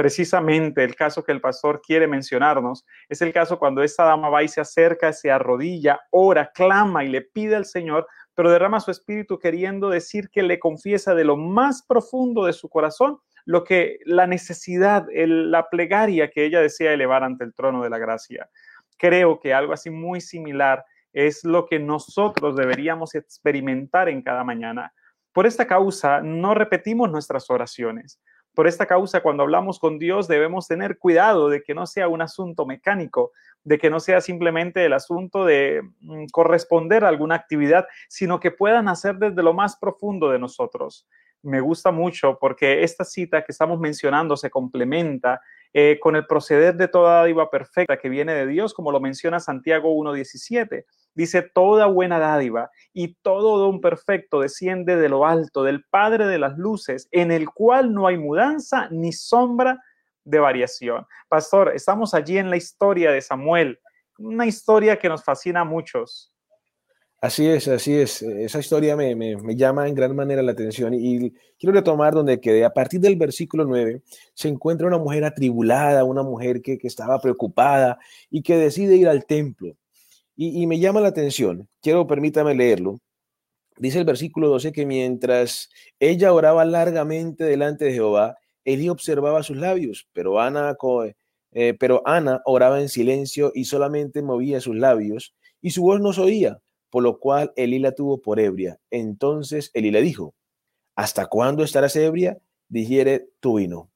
Precisamente 0.00 0.82
el 0.82 0.94
caso 0.94 1.22
que 1.22 1.30
el 1.30 1.42
pastor 1.42 1.82
quiere 1.82 2.06
mencionarnos 2.06 2.86
es 3.06 3.20
el 3.20 3.34
caso 3.34 3.58
cuando 3.58 3.82
esta 3.82 4.04
dama 4.04 4.30
va 4.30 4.42
y 4.42 4.48
se 4.48 4.62
acerca, 4.62 5.12
se 5.12 5.30
arrodilla, 5.30 6.00
ora, 6.08 6.50
clama 6.54 7.04
y 7.04 7.08
le 7.08 7.20
pide 7.20 7.54
al 7.54 7.66
Señor 7.66 8.06
pero 8.34 8.50
derrama 8.50 8.80
su 8.80 8.90
espíritu 8.90 9.38
queriendo 9.38 9.90
decir 9.90 10.30
que 10.30 10.42
le 10.42 10.58
confiesa 10.58 11.14
de 11.14 11.24
lo 11.24 11.36
más 11.36 11.84
profundo 11.86 12.46
de 12.46 12.54
su 12.54 12.70
corazón 12.70 13.18
lo 13.44 13.62
que 13.62 13.98
la 14.06 14.26
necesidad, 14.26 15.04
la 15.12 15.68
plegaria 15.68 16.30
que 16.30 16.46
ella 16.46 16.62
desea 16.62 16.94
elevar 16.94 17.22
ante 17.22 17.44
el 17.44 17.52
trono 17.52 17.82
de 17.82 17.90
la 17.90 17.98
gracia. 17.98 18.48
Creo 18.96 19.38
que 19.38 19.52
algo 19.52 19.74
así 19.74 19.90
muy 19.90 20.22
similar 20.22 20.82
es 21.12 21.44
lo 21.44 21.66
que 21.66 21.78
nosotros 21.78 22.56
deberíamos 22.56 23.14
experimentar 23.14 24.08
en 24.08 24.22
cada 24.22 24.44
mañana. 24.44 24.94
Por 25.34 25.46
esta 25.46 25.66
causa, 25.66 26.22
no 26.22 26.54
repetimos 26.54 27.10
nuestras 27.10 27.50
oraciones. 27.50 28.18
Por 28.54 28.66
esta 28.66 28.86
causa, 28.86 29.22
cuando 29.22 29.42
hablamos 29.42 29.78
con 29.78 29.98
Dios, 29.98 30.26
debemos 30.26 30.66
tener 30.66 30.98
cuidado 30.98 31.48
de 31.48 31.62
que 31.62 31.74
no 31.74 31.86
sea 31.86 32.08
un 32.08 32.20
asunto 32.20 32.66
mecánico, 32.66 33.32
de 33.62 33.78
que 33.78 33.90
no 33.90 34.00
sea 34.00 34.20
simplemente 34.20 34.84
el 34.84 34.92
asunto 34.92 35.44
de 35.44 35.82
mm, 36.00 36.26
corresponder 36.32 37.04
a 37.04 37.08
alguna 37.08 37.36
actividad, 37.36 37.86
sino 38.08 38.40
que 38.40 38.50
puedan 38.50 38.88
hacer 38.88 39.16
desde 39.16 39.42
lo 39.42 39.54
más 39.54 39.76
profundo 39.76 40.30
de 40.30 40.38
nosotros. 40.38 41.06
Me 41.42 41.60
gusta 41.60 41.90
mucho 41.90 42.38
porque 42.38 42.82
esta 42.82 43.04
cita 43.04 43.44
que 43.44 43.52
estamos 43.52 43.78
mencionando 43.78 44.36
se 44.36 44.50
complementa 44.50 45.40
eh, 45.72 45.98
con 46.00 46.16
el 46.16 46.26
proceder 46.26 46.76
de 46.76 46.88
toda 46.88 47.20
dádiva 47.20 47.48
perfecta 47.48 47.96
que 47.96 48.08
viene 48.08 48.34
de 48.34 48.46
Dios, 48.46 48.74
como 48.74 48.90
lo 48.90 49.00
menciona 49.00 49.38
Santiago 49.38 49.94
1.17. 49.94 50.84
Dice, 51.14 51.42
toda 51.42 51.86
buena 51.86 52.18
dádiva 52.18 52.70
y 52.92 53.14
todo 53.22 53.58
don 53.58 53.80
perfecto 53.80 54.40
desciende 54.40 54.96
de 54.96 55.08
lo 55.08 55.26
alto, 55.26 55.62
del 55.62 55.84
Padre 55.84 56.26
de 56.26 56.38
las 56.38 56.58
Luces, 56.58 57.08
en 57.12 57.30
el 57.30 57.48
cual 57.50 57.94
no 57.94 58.06
hay 58.06 58.18
mudanza 58.18 58.88
ni 58.90 59.12
sombra 59.12 59.80
de 60.24 60.38
variación. 60.38 61.06
Pastor, 61.28 61.72
estamos 61.74 62.14
allí 62.14 62.38
en 62.38 62.50
la 62.50 62.56
historia 62.56 63.12
de 63.12 63.20
Samuel, 63.20 63.78
una 64.18 64.46
historia 64.46 64.98
que 64.98 65.08
nos 65.08 65.24
fascina 65.24 65.60
a 65.60 65.64
muchos. 65.64 66.32
Así 67.22 67.46
es, 67.46 67.68
así 67.68 67.94
es. 67.94 68.22
Esa 68.22 68.60
historia 68.60 68.96
me, 68.96 69.14
llama 69.54 69.86
en 69.86 69.94
gran 69.94 70.16
manera 70.16 70.42
la 70.42 70.52
atención 70.52 70.94
y 70.94 71.32
quiero 71.58 71.74
retomar 71.74 72.14
donde 72.14 72.40
quedé. 72.40 72.64
A 72.64 72.72
partir 72.72 72.98
del 73.00 73.16
versículo 73.16 73.66
9 73.66 74.02
se 74.32 74.48
encuentra 74.48 74.86
una 74.86 74.96
mujer 74.96 75.24
atribulada, 75.24 76.04
una 76.04 76.22
mujer 76.22 76.62
que, 76.62 76.78
que 76.78 76.86
estaba 76.86 77.20
preocupada 77.20 77.98
y 78.30 78.42
que 78.42 78.56
decide 78.56 78.96
ir 78.96 79.06
al 79.08 79.26
templo. 79.26 79.76
Y, 80.42 80.66
me 80.66 80.78
llama 80.80 81.02
la 81.02 81.08
atención, 81.08 81.68
quiero 81.82 82.06
permítame 82.06 82.54
leerlo. 82.54 83.00
Dice 83.76 83.98
el 83.98 84.06
versículo 84.06 84.48
12 84.48 84.72
que 84.72 84.86
mientras 84.86 85.68
ella 85.98 86.32
oraba 86.32 86.64
largamente 86.64 87.44
delante 87.44 87.84
de 87.84 87.92
Jehová, 87.92 88.38
Elí 88.64 88.88
observaba 88.88 89.42
sus 89.42 89.58
labios, 89.58 90.08
pero 90.14 90.40
Ana, 90.40 90.78
eh, 91.52 91.74
pero 91.78 92.00
Ana 92.06 92.40
oraba 92.46 92.80
en 92.80 92.88
silencio 92.88 93.52
y 93.54 93.66
solamente 93.66 94.22
movía 94.22 94.62
sus 94.62 94.76
labios 94.76 95.34
y 95.60 95.72
su 95.72 95.82
voz 95.82 96.00
no 96.00 96.14
se 96.14 96.22
oía, 96.22 96.58
por 96.90 97.02
lo 97.02 97.18
cual 97.18 97.52
Elí 97.56 97.78
la 97.78 97.92
tuvo 97.92 98.20
por 98.20 98.40
ebria. 98.40 98.78
Entonces 98.90 99.70
Elí 99.74 99.90
le 99.90 100.02
dijo, 100.02 100.34
¿hasta 100.96 101.26
cuándo 101.26 101.62
estarás 101.62 101.96
ebria? 101.96 102.38
Digiere 102.68 103.28
tu 103.40 103.58
vino. 103.58 103.90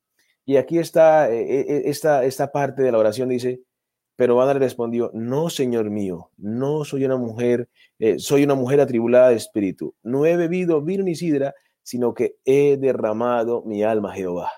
Y 0.47 0.57
aquí 0.57 0.79
está 0.79 1.31
eh, 1.31 1.61
eh, 1.61 1.83
esta, 1.87 2.25
esta 2.25 2.53
parte 2.53 2.83
de 2.83 2.93
la 2.93 2.99
oración, 2.99 3.29
dice, 3.29 3.61
pero 4.17 4.41
Ana 4.41 4.55
le 4.55 4.61
respondió, 4.61 5.11
no, 5.13 5.51
Señor 5.51 5.91
mío, 5.91 6.31
no 6.37 6.85
soy 6.85 7.05
una 7.05 7.17
mujer, 7.17 7.69
eh, 7.99 8.19
soy 8.19 8.45
una 8.45 8.55
mujer 8.55 8.81
atribulada 8.81 9.31
de 9.31 9.37
espíritu. 9.37 9.95
No 10.03 10.25
he 10.27 10.37
bebido 10.37 10.83
vino 10.83 11.03
ni 11.03 11.17
sidra, 11.17 11.55
sino 11.83 12.15
que 12.15 12.37
he 12.45 12.77
derramado 12.77 13.63
mi 13.65 13.83
alma 13.83 14.13
a 14.13 14.15
Jehová. 14.15 14.51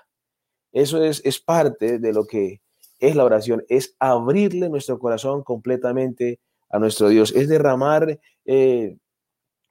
Eso 0.71 1.03
es, 1.03 1.21
es 1.25 1.39
parte 1.39 1.97
de 1.97 2.13
lo 2.13 2.25
que 2.25 2.61
es 2.99 3.15
la 3.15 3.25
oración, 3.25 3.63
es 3.69 3.95
abrirle 3.99 4.69
nuestro 4.69 4.99
corazón 4.99 5.43
completamente 5.43 6.39
a 6.69 6.79
nuestro 6.79 7.09
Dios, 7.09 7.33
es 7.35 7.47
derramar 7.47 8.19
eh, 8.45 8.97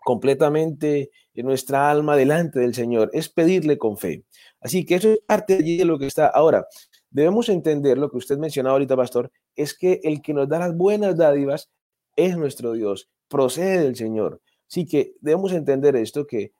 completamente 0.04 1.10
nuestra 1.42 1.90
alma 1.90 2.16
delante 2.16 2.60
del 2.60 2.74
Señor, 2.74 3.10
es 3.12 3.28
pedirle 3.28 3.78
con 3.78 3.96
fe. 3.96 4.24
Así 4.60 4.84
que 4.84 4.96
eso 4.96 5.10
es 5.12 5.20
parte 5.26 5.58
de 5.58 5.84
lo 5.84 5.98
que 5.98 6.06
está 6.06 6.26
ahora. 6.28 6.66
Debemos 7.10 7.48
entender 7.48 7.98
lo 7.98 8.10
que 8.10 8.16
usted 8.16 8.38
mencionaba 8.38 8.74
ahorita, 8.74 8.96
pastor, 8.96 9.30
es 9.54 9.76
que 9.76 10.00
el 10.02 10.22
que 10.22 10.34
nos 10.34 10.48
da 10.48 10.58
las 10.58 10.76
buenas 10.76 11.16
dádivas 11.16 11.70
es 12.14 12.36
nuestro 12.36 12.72
Dios, 12.72 13.08
procede 13.28 13.82
del 13.82 13.96
Señor. 13.96 14.40
Así 14.68 14.86
que 14.86 15.14
debemos 15.20 15.52
entender 15.52 15.96
esto, 15.96 16.26
que 16.26 16.52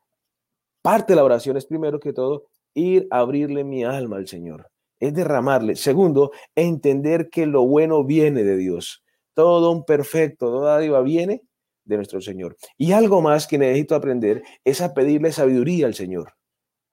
parte 0.82 1.12
de 1.12 1.16
la 1.16 1.24
oración 1.24 1.56
es 1.56 1.66
primero 1.66 1.98
que 1.98 2.12
todo 2.12 2.44
ir 2.74 3.08
a 3.10 3.20
abrirle 3.20 3.64
mi 3.64 3.84
alma 3.84 4.16
al 4.16 4.28
Señor, 4.28 4.70
es 5.00 5.14
derramarle. 5.14 5.76
Segundo, 5.76 6.32
entender 6.54 7.30
que 7.30 7.46
lo 7.46 7.66
bueno 7.66 8.04
viene 8.04 8.44
de 8.44 8.56
Dios. 8.56 9.02
Todo 9.36 9.70
un 9.70 9.84
perfecto, 9.84 10.46
toda 10.46 10.74
dádiva 10.74 11.00
viene 11.02 11.42
de 11.84 11.96
nuestro 11.96 12.20
Señor. 12.20 12.56
Y 12.76 12.90
algo 12.90 13.22
más 13.22 13.46
que 13.46 13.58
necesito 13.58 13.94
aprender 13.94 14.42
es 14.64 14.80
a 14.80 14.94
pedirle 14.94 15.30
sabiduría 15.30 15.86
al 15.86 15.94
Señor, 15.94 16.32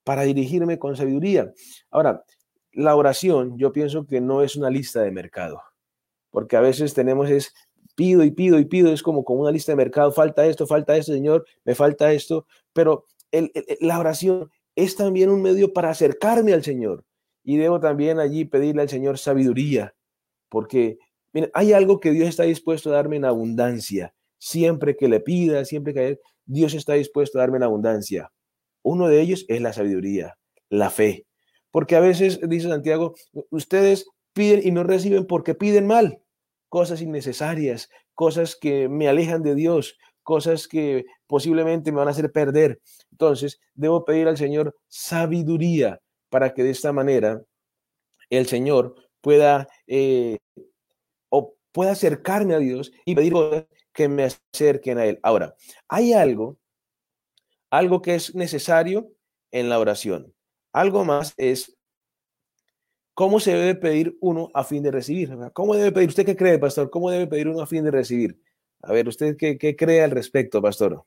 para 0.03 0.21
dirigirme 0.21 0.77
con 0.77 0.95
sabiduría. 0.95 1.51
Ahora, 1.89 2.23
la 2.73 2.95
oración 2.95 3.58
yo 3.58 3.73
pienso 3.73 4.06
que 4.06 4.21
no 4.21 4.43
es 4.43 4.56
una 4.56 4.69
lista 4.69 5.01
de 5.01 5.10
mercado 5.10 5.63
porque 6.34 6.58
a 6.58 6.62
veces 6.62 6.95
tenemos 6.95 7.29
es 7.29 7.53
pido 7.95 8.23
y 8.23 8.32
pido 8.32 8.58
y 8.58 8.65
pido, 8.65 8.91
es 8.91 9.03
como 9.03 9.23
con 9.23 9.39
una 9.39 9.51
lista 9.51 9.71
de 9.71 9.75
mercado, 9.75 10.12
falta 10.12 10.47
esto, 10.47 10.65
falta 10.65 10.97
esto, 10.97 11.13
Señor, 11.13 11.45
me 11.63 11.75
falta 11.75 12.12
esto, 12.12 12.47
pero 12.73 13.06
la 13.79 13.99
oración 13.99 14.49
es 14.75 14.95
también 14.95 15.29
un 15.29 15.43
medio 15.43 15.73
para 15.73 15.91
acercarme 15.91 16.53
al 16.53 16.63
Señor 16.63 17.06
y 17.43 17.58
debo 17.58 17.79
también 17.79 18.19
allí 18.19 18.45
pedirle 18.45 18.82
al 18.82 18.89
Señor 18.89 19.19
sabiduría, 19.19 19.93
porque 20.49 20.97
hay 21.53 21.73
algo 21.73 21.99
que 21.99 22.11
Dios 22.11 22.29
está 22.29 22.43
dispuesto 22.43 22.89
a 22.89 22.93
darme 22.93 23.15
en 23.15 23.25
abundancia, 23.25 24.13
siempre 24.37 24.95
que 24.95 25.07
le 25.07 25.19
pida, 25.19 25.65
siempre 25.65 25.93
que 25.93 26.19
Dios 26.45 26.73
está 26.73 26.93
dispuesto 26.93 27.37
a 27.37 27.41
darme 27.41 27.57
en 27.57 27.63
abundancia. 27.63 28.31
Uno 28.83 29.07
de 29.07 29.21
ellos 29.21 29.45
es 29.47 29.61
la 29.61 29.73
sabiduría, 29.73 30.37
la 30.69 30.89
fe, 30.89 31.25
porque 31.71 31.95
a 31.95 31.99
veces, 31.99 32.39
dice 32.47 32.69
Santiago, 32.69 33.15
ustedes 33.49 34.05
piden 34.33 34.61
y 34.63 34.71
no 34.71 34.83
reciben 34.83 35.25
porque 35.25 35.55
piden 35.55 35.87
mal 35.87 36.21
cosas 36.69 37.01
innecesarias, 37.01 37.89
cosas 38.13 38.55
que 38.55 38.89
me 38.89 39.07
alejan 39.07 39.41
de 39.43 39.55
Dios, 39.55 39.97
cosas 40.23 40.67
que 40.67 41.05
posiblemente 41.27 41.91
me 41.91 41.99
van 41.99 42.07
a 42.07 42.11
hacer 42.11 42.31
perder. 42.31 42.81
Entonces, 43.11 43.59
debo 43.73 44.05
pedir 44.05 44.27
al 44.27 44.37
Señor 44.37 44.75
sabiduría 44.87 45.99
para 46.29 46.53
que 46.53 46.63
de 46.63 46.71
esta 46.71 46.91
manera 46.91 47.43
el 48.29 48.47
Señor 48.47 48.95
pueda 49.21 49.67
eh, 49.87 50.37
pueda 51.73 51.91
acercarme 51.91 52.53
a 52.55 52.59
Dios 52.59 52.93
y 53.03 53.15
pedir 53.15 53.33
que 53.91 54.07
me 54.07 54.23
acerquen 54.23 54.97
a 54.97 55.05
Él. 55.05 55.19
Ahora, 55.21 55.55
hay 55.89 56.13
algo, 56.13 56.57
algo 57.69 58.01
que 58.01 58.15
es 58.15 58.33
necesario 58.33 59.12
en 59.51 59.69
la 59.69 59.79
oración. 59.79 60.33
Algo 60.71 61.03
más 61.03 61.33
es 61.38 61.77
¿Cómo 63.15 63.39
se 63.39 63.53
debe 63.55 63.75
pedir 63.75 64.17
uno 64.21 64.49
a 64.55 64.63
fin 64.63 64.81
de 64.81 64.89
recibir? 64.89 65.29
¿Cómo 65.53 65.75
debe 65.75 65.91
pedir? 65.91 66.09
¿Usted 66.09 66.25
qué 66.25 66.36
cree, 66.36 66.57
pastor? 66.57 66.89
¿Cómo 66.89 67.12
debe 67.12 67.27
pedir 67.27 67.47
uno 67.47 67.62
a 67.62 67.67
fin 67.67 67.83
de 67.83 67.91
recibir? 67.91 68.41
A 68.81 68.91
ver, 68.91 69.07
¿usted 69.07 69.38
qué, 69.38 69.75
cree 69.75 70.03
al 70.03 70.09
respecto, 70.09 70.62
pastor? 70.62 71.05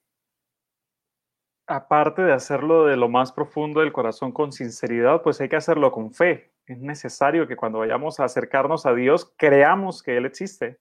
Aparte 1.66 2.22
de 2.22 2.32
hacerlo 2.32 2.86
de 2.86 2.96
lo 2.96 3.08
más 3.08 3.32
profundo 3.32 3.80
del 3.80 3.92
corazón 3.92 4.30
con 4.30 4.52
sinceridad, 4.52 5.20
pues 5.22 5.40
hay 5.40 5.48
que 5.48 5.56
hacerlo 5.56 5.90
con 5.90 6.12
fe. 6.12 6.52
Es 6.66 6.78
necesario 6.78 7.46
que 7.46 7.56
cuando 7.56 7.78
vayamos 7.78 8.18
a 8.18 8.24
acercarnos 8.24 8.86
a 8.86 8.94
Dios, 8.94 9.32
creamos 9.36 10.02
que 10.02 10.16
Él 10.16 10.26
existe. 10.26 10.78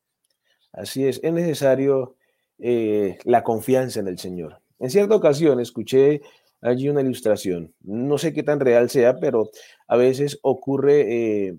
Así 0.74 1.08
es, 1.08 1.20
es 1.24 1.32
necesario 1.32 2.16
eh, 2.58 3.18
la 3.24 3.44
confianza 3.44 4.00
en 4.00 4.08
el 4.08 4.18
Señor. 4.18 4.62
En 4.80 4.90
cierta 4.90 5.16
ocasión 5.16 5.60
escuché 5.60 6.22
allí 6.62 6.90
una 6.90 7.02
ilustración. 7.02 7.74
No 7.82 8.18
sé 8.18 8.34
qué 8.34 8.44
tan 8.44 8.60
real 8.60 8.90
sea, 8.90 9.18
pero 9.18 9.52
a 9.88 9.96
veces 9.96 10.40
ocurre 10.42 11.48
eh, 11.48 11.58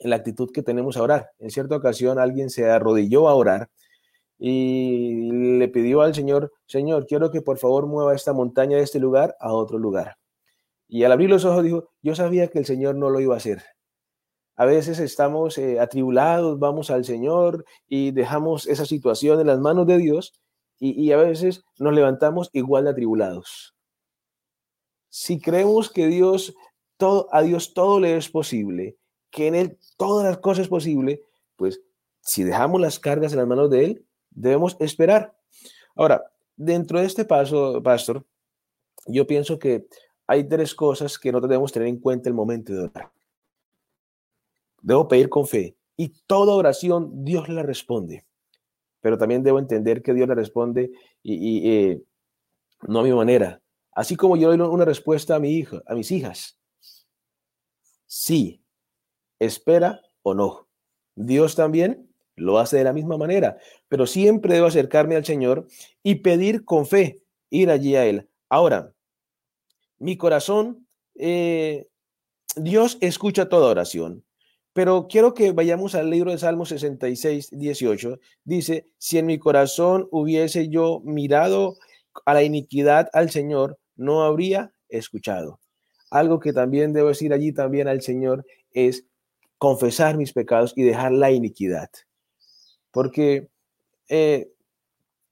la 0.00 0.16
actitud 0.16 0.50
que 0.52 0.62
tenemos 0.62 0.96
a 0.96 1.02
orar. 1.02 1.30
En 1.38 1.50
cierta 1.50 1.76
ocasión 1.76 2.18
alguien 2.18 2.50
se 2.50 2.70
arrodilló 2.70 3.28
a 3.28 3.34
orar 3.34 3.70
y 4.38 5.56
le 5.58 5.68
pidió 5.68 6.02
al 6.02 6.14
Señor, 6.14 6.52
Señor, 6.66 7.06
quiero 7.06 7.30
que 7.30 7.40
por 7.40 7.58
favor 7.58 7.86
mueva 7.86 8.14
esta 8.14 8.34
montaña 8.34 8.76
de 8.76 8.82
este 8.82 9.00
lugar 9.00 9.36
a 9.40 9.52
otro 9.52 9.78
lugar. 9.78 10.18
Y 10.88 11.04
al 11.04 11.12
abrir 11.12 11.30
los 11.30 11.44
ojos 11.44 11.64
dijo, 11.64 11.90
yo 12.02 12.14
sabía 12.14 12.48
que 12.48 12.58
el 12.58 12.66
Señor 12.66 12.94
no 12.94 13.10
lo 13.10 13.20
iba 13.20 13.34
a 13.34 13.38
hacer. 13.38 13.62
A 14.56 14.64
veces 14.64 14.98
estamos 15.00 15.58
eh, 15.58 15.80
atribulados, 15.80 16.58
vamos 16.58 16.90
al 16.90 17.04
Señor 17.04 17.64
y 17.86 18.12
dejamos 18.12 18.66
esa 18.66 18.86
situación 18.86 19.40
en 19.40 19.48
las 19.48 19.58
manos 19.58 19.86
de 19.86 19.98
Dios 19.98 20.32
y, 20.78 21.10
a 21.12 21.16
veces 21.16 21.62
nos 21.78 21.94
levantamos 21.94 22.50
igual 22.52 22.84
de 22.84 22.90
atribulados. 22.90 23.74
Si 25.08 25.40
creemos 25.40 25.90
que 25.90 26.06
Dios, 26.06 26.54
todo, 26.98 27.28
a 27.32 27.42
Dios 27.42 27.72
todo 27.72 27.98
le 27.98 28.16
es 28.16 28.28
posible, 28.28 28.98
que 29.30 29.46
en 29.46 29.54
Él 29.54 29.78
todas 29.96 30.26
las 30.26 30.38
cosas 30.38 30.64
es 30.64 30.68
posible, 30.68 31.22
pues 31.56 31.80
si 32.20 32.44
dejamos 32.44 32.80
las 32.80 32.98
cargas 32.98 33.32
en 33.32 33.38
las 33.38 33.46
manos 33.46 33.70
de 33.70 33.84
Él, 33.84 34.06
debemos 34.30 34.76
esperar. 34.80 35.34
Ahora, 35.94 36.30
dentro 36.56 37.00
de 37.00 37.06
este 37.06 37.24
paso, 37.24 37.82
pastor, 37.82 38.26
yo 39.06 39.26
pienso 39.26 39.58
que 39.58 39.86
hay 40.26 40.48
tres 40.48 40.74
cosas 40.74 41.18
que 41.18 41.32
no 41.32 41.40
debemos 41.40 41.72
tener 41.72 41.88
en 41.88 41.98
cuenta 41.98 42.28
el 42.28 42.34
momento 42.34 42.72
de 42.72 42.80
orar. 42.80 43.10
Debo 44.82 45.08
pedir 45.08 45.28
con 45.28 45.46
fe 45.46 45.76
y 45.96 46.08
toda 46.26 46.54
oración 46.54 47.24
Dios 47.24 47.48
la 47.48 47.62
responde, 47.62 48.24
pero 49.00 49.18
también 49.18 49.42
debo 49.42 49.58
entender 49.58 50.02
que 50.02 50.14
Dios 50.14 50.28
la 50.28 50.34
responde 50.34 50.90
y, 51.22 51.70
eh, 51.70 52.02
no 52.86 53.00
a 53.00 53.02
mi 53.02 53.12
manera, 53.12 53.60
Así 53.96 54.14
como 54.14 54.36
yo 54.36 54.54
doy 54.54 54.60
una 54.60 54.84
respuesta 54.84 55.36
a 55.36 55.38
mi 55.38 55.54
hija, 55.54 55.82
a 55.86 55.94
mis 55.94 56.10
hijas. 56.10 56.58
Sí, 58.04 58.62
espera 59.38 60.02
o 60.22 60.34
no. 60.34 60.68
Dios 61.14 61.56
también 61.56 62.06
lo 62.36 62.58
hace 62.58 62.76
de 62.76 62.84
la 62.84 62.92
misma 62.92 63.16
manera, 63.16 63.56
pero 63.88 64.06
siempre 64.06 64.52
debo 64.52 64.66
acercarme 64.66 65.16
al 65.16 65.24
Señor 65.24 65.66
y 66.02 66.16
pedir 66.16 66.66
con 66.66 66.84
fe, 66.84 67.22
ir 67.48 67.70
allí 67.70 67.96
a 67.96 68.04
Él. 68.04 68.28
Ahora, 68.50 68.92
mi 69.98 70.16
corazón, 70.16 70.86
eh, 71.14 71.88
Dios 72.56 72.98
escucha 73.00 73.48
toda 73.48 73.70
oración. 73.70 74.24
Pero 74.72 75.06
quiero 75.08 75.32
que 75.32 75.52
vayamos 75.52 75.94
al 75.94 76.10
libro 76.10 76.30
de 76.30 76.38
Salmos 76.38 76.68
66, 76.68 77.48
18. 77.50 78.18
Dice, 78.44 78.86
si 78.98 79.16
en 79.16 79.26
mi 79.26 79.38
corazón 79.38 80.06
hubiese 80.10 80.68
yo 80.68 81.00
mirado 81.02 81.76
a 82.26 82.34
la 82.34 82.42
iniquidad 82.42 83.08
al 83.14 83.30
Señor, 83.30 83.78
no 83.96 84.22
habría 84.22 84.72
escuchado. 84.90 85.60
Algo 86.10 86.40
que 86.40 86.52
también 86.52 86.92
debo 86.92 87.08
decir 87.08 87.32
allí 87.32 87.52
también 87.52 87.88
al 87.88 88.02
Señor 88.02 88.44
es 88.70 89.06
confesar 89.56 90.18
mis 90.18 90.32
pecados 90.32 90.74
y 90.76 90.82
dejar 90.82 91.12
la 91.12 91.30
iniquidad. 91.30 91.88
Porque 92.90 93.48
eh, 94.08 94.52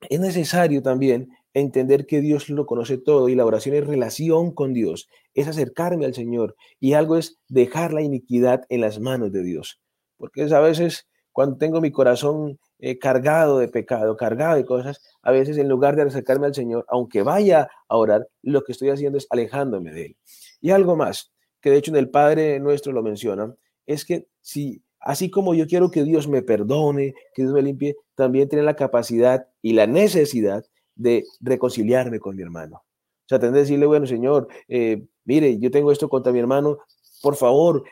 es 0.09 0.20
necesario 0.20 0.83
también 0.83 1.29
entender 1.55 2.07
que 2.07 2.21
Dios 2.21 2.51
lo 2.51 2.67
conoce 2.67 2.99
todo 2.99 3.29
y 3.29 3.35
la 3.35 3.47
oración 3.47 3.75
es 3.77 3.87
relación 3.87 4.53
con 4.53 4.75
Dios, 4.75 5.09
es 5.33 5.49
acercarme 5.49 6.05
al 6.05 6.14
Señor 6.14 6.57
y 6.81 6.93
algo 6.93 7.17
es 7.17 7.38
dejar 7.49 7.93
la 7.93 8.03
iniquidad 8.03 8.64
en 8.69 8.81
las 8.81 9.01
manos 9.01 9.33
de 9.33 9.43
Dios. 9.43 9.81
Porque 10.17 10.43
es 10.43 10.53
a 10.53 10.61
veces 10.61 11.09
cuando 11.33 11.57
tengo 11.57 11.81
mi 11.81 11.90
corazón 11.90 12.59
eh, 12.79 12.99
cargado 12.99 13.59
de 13.59 13.69
pecado, 13.69 14.17
cargado 14.17 14.57
de 14.57 14.64
cosas, 14.64 15.01
a 15.23 15.33
veces 15.33 15.57
en 15.59 15.69
lugar 15.69 15.97
de 15.97 16.03
acercarme 16.03 16.47
al 16.47 16.55
Señor, 16.55 16.85
aunque 16.88 17.23
vaya 17.23 17.69
a 17.88 17.97
orar, 17.97 18.29
lo 18.43 18.62
que 18.62 18.73
estoy 18.73 18.90
haciendo 18.90 19.19
es 19.19 19.27
alejándome 19.31 19.93
de 19.93 20.07
Él. 20.07 20.17
Y 20.61 20.71
algo 20.71 20.97
más, 20.97 21.33
que 21.61 21.71
de 21.71 21.79
hecho 21.79 21.90
en 21.90 21.97
el 21.97 22.11
Padre 22.11 22.61
nuestro 22.61 22.93
lo 22.93 23.03
menciona, 23.03 23.55
es 23.87 24.05
que 24.05 24.29
si 24.40 24.83
así 25.01 25.31
como 25.31 25.55
yo 25.55 25.67
quiero 25.67 25.90
que 25.90 26.05
Dios 26.05 26.29
me 26.29 26.43
perdone, 26.43 27.14
que 27.35 27.43
Dios 27.43 27.53
me 27.53 27.62
limpie, 27.62 27.97
también 28.14 28.49
tiene 28.49 28.64
la 28.64 28.77
capacidad 28.77 29.47
y 29.61 29.73
la 29.73 29.87
necesidad 29.87 30.64
de 30.94 31.24
reconciliarme 31.40 32.20
con 32.20 32.37
mi 32.37 32.42
hermano. 32.42 32.76
O 33.24 33.28
sea, 33.28 33.38
tener 33.38 33.54
que 33.54 33.61
decirle, 33.61 33.87
bueno, 33.87 34.07
Señor, 34.07 34.48
eh, 34.68 35.07
mire, 35.24 35.59
yo 35.59 35.70
tengo 35.70 35.90
esto 35.90 36.09
contra 36.09 36.33
mi 36.33 36.38
hermano, 36.38 36.78
por 37.22 37.37
favor. 37.37 37.85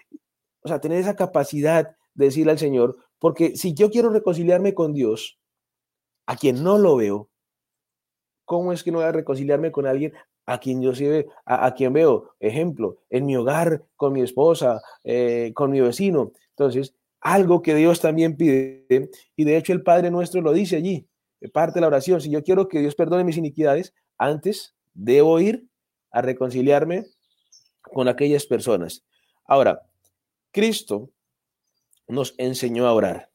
O 0.63 0.69
sea, 0.69 0.81
tener 0.81 0.99
esa 0.99 1.17
capacidad 1.17 1.97
de 2.15 2.25
decirle 2.27 2.53
al 2.53 2.59
Señor, 2.59 2.99
porque 3.19 3.57
si 3.57 3.73
yo 3.73 3.91
quiero 3.91 4.11
reconciliarme 4.11 4.75
con 4.75 4.93
Dios, 4.93 5.39
a 6.27 6.37
quien 6.37 6.63
no 6.63 6.79
lo 6.79 6.97
veo, 6.97 7.31
¿cómo 8.45 8.73
es 8.73 8.83
que 8.83 8.93
no 8.93 8.99
voy 8.99 9.07
a 9.07 9.13
reconciliarme 9.13 9.73
con 9.73 9.87
alguien 9.87 10.13
a 10.45 10.59
quien 10.59 10.83
yo 10.83 10.95
sí 10.95 11.07
a, 11.47 11.75
quien 11.75 11.93
veo? 11.93 12.35
Ejemplo, 12.41 12.99
en 13.09 13.27
mi 13.27 13.37
hogar, 13.37 13.85
con 13.97 14.13
mi 14.13 14.23
esposa, 14.23 14.83
eh, 15.05 15.53
con 15.55 15.71
mi 15.71 15.81
vecino. 15.81 16.33
Entonces, 16.51 16.95
algo 17.21 17.63
que 17.63 17.75
Dios 17.75 18.01
también 18.01 18.37
pide, 18.37 19.11
y 19.37 19.45
de 19.45 19.57
hecho 19.57 19.73
el 19.73 19.83
Padre 19.83 20.11
nuestro 20.11 20.41
lo 20.41 20.53
dice 20.53 20.77
allí, 20.77 21.07
parte 21.51 21.75
de 21.75 21.81
la 21.81 21.89
oración, 21.89 22.21
si 22.21 22.31
yo 22.31 22.43
quiero 22.43 22.69
que 22.69 22.81
Dios 22.81 22.95
perdone 22.95 23.25
mis 23.25 23.37
iniquidades, 23.37 23.95
antes 24.19 24.75
debo 24.95 25.41
ir 25.41 25.67
a 26.11 26.23
reconciliarme 26.23 27.07
con 27.81 28.09
aquellas 28.09 28.47
personas. 28.47 29.05
Ahora, 29.45 29.83
Cristo 30.53 31.11
nos 32.07 32.35
enseñó 32.39 32.87
a 32.87 32.93
orar. 32.93 33.31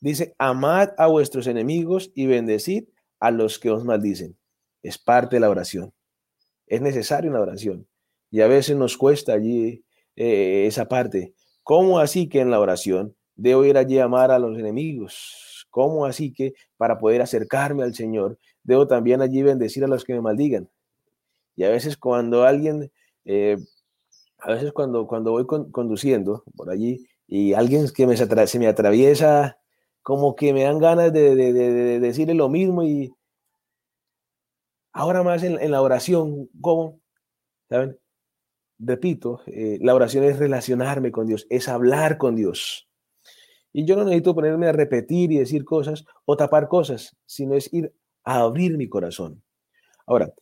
Dice, 0.00 0.34
amad 0.38 0.90
a 0.98 1.06
vuestros 1.06 1.46
enemigos 1.46 2.10
y 2.14 2.26
bendecid 2.26 2.88
a 3.20 3.30
los 3.30 3.58
que 3.58 3.70
os 3.70 3.84
maldicen. 3.84 4.38
Es 4.82 4.98
parte 4.98 5.36
de 5.36 5.40
la 5.40 5.50
oración. 5.50 5.92
Es 6.66 6.80
necesario 6.80 7.30
una 7.30 7.40
oración. 7.40 7.88
Y 8.30 8.40
a 8.40 8.46
veces 8.46 8.76
nos 8.76 8.96
cuesta 8.96 9.32
allí 9.32 9.84
eh, 10.16 10.66
esa 10.66 10.88
parte. 10.88 11.34
¿Cómo 11.62 11.98
así 11.98 12.28
que 12.28 12.40
en 12.40 12.50
la 12.50 12.60
oración 12.60 13.16
debo 13.34 13.64
ir 13.64 13.78
allí 13.78 13.98
a 13.98 14.04
amar 14.04 14.30
a 14.30 14.38
los 14.38 14.58
enemigos? 14.58 15.53
¿Cómo 15.74 16.06
así 16.06 16.32
que 16.32 16.54
para 16.76 17.00
poder 17.00 17.20
acercarme 17.20 17.82
al 17.82 17.96
Señor, 17.96 18.38
debo 18.62 18.86
también 18.86 19.20
allí 19.20 19.42
bendecir 19.42 19.82
a 19.82 19.88
los 19.88 20.04
que 20.04 20.14
me 20.14 20.20
maldigan? 20.20 20.68
Y 21.56 21.64
a 21.64 21.68
veces 21.68 21.96
cuando 21.96 22.44
alguien, 22.44 22.92
eh, 23.24 23.56
a 24.38 24.52
veces 24.52 24.72
cuando, 24.72 25.08
cuando 25.08 25.32
voy 25.32 25.46
conduciendo 25.46 26.44
por 26.54 26.70
allí 26.70 27.08
y 27.26 27.54
alguien 27.54 27.88
que 27.92 28.06
me, 28.06 28.16
se 28.16 28.58
me 28.60 28.68
atraviesa, 28.68 29.58
como 30.00 30.36
que 30.36 30.52
me 30.52 30.62
dan 30.62 30.78
ganas 30.78 31.12
de, 31.12 31.34
decirle 31.98 32.34
lo 32.34 32.48
mismo 32.48 32.84
y 32.84 33.12
ahora 34.92 35.24
más 35.24 35.42
en, 35.42 35.72
la 35.72 35.82
oración, 35.82 36.50
¿cómo? 36.60 37.00
¿Saben? 37.68 37.98
Repito, 38.78 39.40
eh, 39.46 39.80
la 39.82 39.96
oración 39.96 40.22
es 40.22 40.38
relacionarme 40.38 41.10
con 41.10 41.26
Dios, 41.26 41.48
es 41.50 41.68
hablar 41.68 42.16
con 42.16 42.36
Dios. 42.36 42.88
Y 43.74 43.84
yo 43.86 43.96
no 43.96 44.04
necesito 44.04 44.36
ponerme 44.36 44.68
a 44.68 44.72
repetir 44.72 45.32
y 45.32 45.38
decir 45.38 45.64
cosas 45.64 46.06
o 46.26 46.36
tapar 46.36 46.68
cosas, 46.68 47.16
sino 47.26 47.56
es 47.56 47.72
ir 47.74 47.92
a 48.24 48.40
abrir 48.40 48.78
mi 48.78 48.88
corazón. 48.88 49.42
Ahora, 50.06 50.32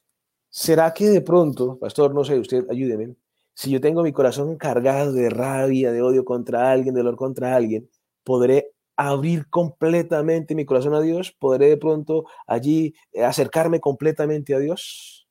¿será 0.51 0.95
que 0.95 1.09
de 1.11 1.23
pronto, 1.23 1.79
pastor, 1.79 2.15
no 2.15 2.25
sé, 2.25 2.39
usted 2.39 2.67
ayúdeme, 2.71 3.17
si 3.55 3.71
yo 3.71 3.81
tengo 3.81 4.03
mi 4.03 4.13
corazón 4.13 4.57
cargado 4.59 5.13
de 5.13 5.31
rabia, 5.31 5.93
de 5.93 6.03
odio 6.03 6.25
contra 6.25 6.71
alguien, 6.73 6.95
de 6.95 7.01
dolor 7.01 7.17
contra 7.17 7.57
alguien, 7.57 7.89
podré 8.25 8.73
abrir 8.97 9.49
completamente 9.51 10.55
mi 10.55 10.67
corazón 10.67 10.95
a 10.95 11.01
Dios? 11.01 11.33
¿Podré 11.39 11.69
de 11.69 11.79
pronto 11.79 12.27
allí 12.47 12.95
acercarme 13.25 13.81
completamente 13.81 14.55
a 14.55 14.59
Dios? 14.59 15.22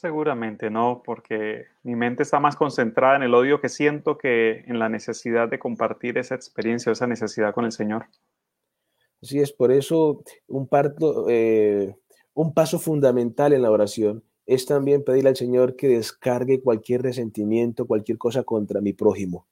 Seguramente 0.00 0.70
no, 0.70 1.02
porque 1.04 1.66
mi 1.82 1.94
mente 1.94 2.22
está 2.22 2.40
más 2.40 2.56
concentrada 2.56 3.16
en 3.16 3.22
el 3.22 3.34
odio 3.34 3.60
que 3.60 3.68
siento 3.68 4.16
que 4.16 4.64
en 4.66 4.78
la 4.78 4.88
necesidad 4.88 5.50
de 5.50 5.58
compartir 5.58 6.16
esa 6.16 6.34
experiencia, 6.34 6.90
esa 6.90 7.06
necesidad 7.06 7.52
con 7.52 7.66
el 7.66 7.72
Señor. 7.72 8.06
Así 9.22 9.40
es, 9.40 9.52
por 9.52 9.70
eso 9.70 10.22
un, 10.46 10.66
parto, 10.68 11.26
eh, 11.28 11.94
un 12.32 12.54
paso 12.54 12.78
fundamental 12.78 13.52
en 13.52 13.60
la 13.60 13.70
oración 13.70 14.24
es 14.46 14.64
también 14.64 15.04
pedirle 15.04 15.28
al 15.28 15.36
Señor 15.36 15.76
que 15.76 15.88
descargue 15.88 16.62
cualquier 16.62 17.02
resentimiento, 17.02 17.86
cualquier 17.86 18.16
cosa 18.16 18.42
contra 18.42 18.80
mi 18.80 18.94
prójimo. 18.94 19.48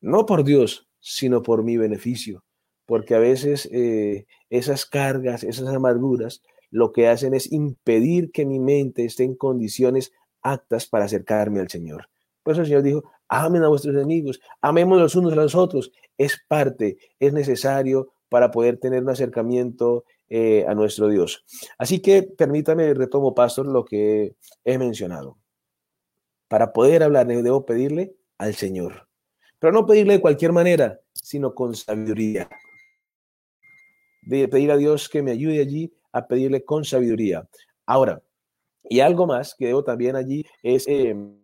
No 0.00 0.24
por 0.24 0.44
Dios, 0.44 0.88
sino 0.98 1.42
por 1.42 1.62
mi 1.62 1.76
beneficio, 1.76 2.42
porque 2.86 3.14
a 3.14 3.18
veces 3.18 3.68
eh, 3.70 4.24
esas 4.48 4.86
cargas, 4.86 5.44
esas 5.44 5.68
amarguras, 5.68 6.42
lo 6.70 6.92
que 6.92 7.08
hacen 7.08 7.34
es 7.34 7.50
impedir 7.52 8.30
que 8.30 8.46
mi 8.46 8.58
mente 8.58 9.04
esté 9.04 9.24
en 9.24 9.34
condiciones 9.34 10.12
aptas 10.42 10.86
para 10.86 11.06
acercarme 11.06 11.60
al 11.60 11.68
Señor. 11.68 12.08
Por 12.42 12.52
eso 12.52 12.62
el 12.62 12.68
Señor 12.68 12.82
dijo, 12.82 13.04
amen 13.28 13.62
a 13.62 13.68
vuestros 13.68 13.94
enemigos, 13.94 14.40
amemos 14.60 14.98
los 14.98 15.14
unos 15.14 15.32
a 15.32 15.36
los 15.36 15.54
otros. 15.54 15.92
Es 16.16 16.38
parte, 16.48 16.98
es 17.18 17.32
necesario 17.32 18.12
para 18.28 18.50
poder 18.50 18.78
tener 18.78 19.02
un 19.02 19.10
acercamiento 19.10 20.04
eh, 20.28 20.64
a 20.68 20.74
nuestro 20.74 21.08
Dios. 21.08 21.44
Así 21.78 22.00
que 22.00 22.22
permítame, 22.22 22.92
retomo, 22.94 23.34
pastor, 23.34 23.66
lo 23.66 23.84
que 23.84 24.34
he 24.64 24.78
mencionado. 24.78 25.38
Para 26.48 26.72
poder 26.72 27.02
hablar, 27.02 27.26
debo 27.26 27.64
pedirle 27.64 28.14
al 28.38 28.54
Señor. 28.54 29.08
Pero 29.58 29.72
no 29.72 29.86
pedirle 29.86 30.14
de 30.14 30.20
cualquier 30.20 30.52
manera, 30.52 31.00
sino 31.12 31.54
con 31.54 31.74
sabiduría. 31.74 32.48
De 34.22 34.48
pedir 34.48 34.70
a 34.70 34.76
Dios 34.76 35.08
que 35.08 35.22
me 35.22 35.30
ayude 35.30 35.60
allí 35.60 35.92
a 36.12 36.26
pedirle 36.26 36.64
con 36.64 36.84
sabiduría. 36.84 37.48
Ahora, 37.86 38.22
y 38.82 39.00
algo 39.00 39.26
más 39.26 39.54
que 39.54 39.66
debo 39.66 39.84
también 39.84 40.16
allí 40.16 40.44
es 40.62 40.86
em, 40.88 41.38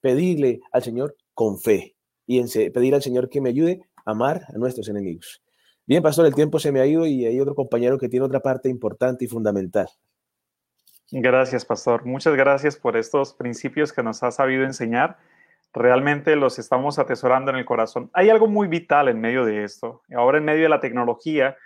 pedirle 0.00 0.60
al 0.72 0.82
Señor 0.82 1.16
con 1.34 1.58
fe 1.58 1.96
y 2.26 2.42
pedir 2.70 2.94
al 2.94 3.02
Señor 3.02 3.28
que 3.28 3.40
me 3.40 3.50
ayude 3.50 3.80
a 4.04 4.10
amar 4.10 4.42
a 4.48 4.58
nuestros 4.58 4.88
enemigos. 4.88 5.42
Bien, 5.86 6.02
pastor, 6.02 6.26
el 6.26 6.34
tiempo 6.34 6.58
se 6.58 6.72
me 6.72 6.80
ha 6.80 6.86
ido 6.86 7.06
y 7.06 7.24
hay 7.24 7.40
otro 7.40 7.54
compañero 7.54 7.98
que 7.98 8.08
tiene 8.08 8.26
otra 8.26 8.40
parte 8.40 8.68
importante 8.68 9.24
y 9.24 9.28
fundamental. 9.28 9.86
Gracias, 11.12 11.64
pastor. 11.64 12.04
Muchas 12.04 12.34
gracias 12.34 12.76
por 12.76 12.96
estos 12.96 13.34
principios 13.34 13.92
que 13.92 14.02
nos 14.02 14.24
ha 14.24 14.32
sabido 14.32 14.64
enseñar. 14.64 15.18
Realmente 15.72 16.34
los 16.34 16.58
estamos 16.58 16.98
atesorando 16.98 17.52
en 17.52 17.58
el 17.58 17.64
corazón. 17.64 18.10
Hay 18.14 18.30
algo 18.30 18.48
muy 18.48 18.66
vital 18.66 19.08
en 19.08 19.20
medio 19.20 19.44
de 19.44 19.62
esto. 19.62 20.02
Ahora 20.16 20.38
en 20.38 20.44
medio 20.44 20.64
de 20.64 20.68
la 20.70 20.80
tecnología, 20.80 21.56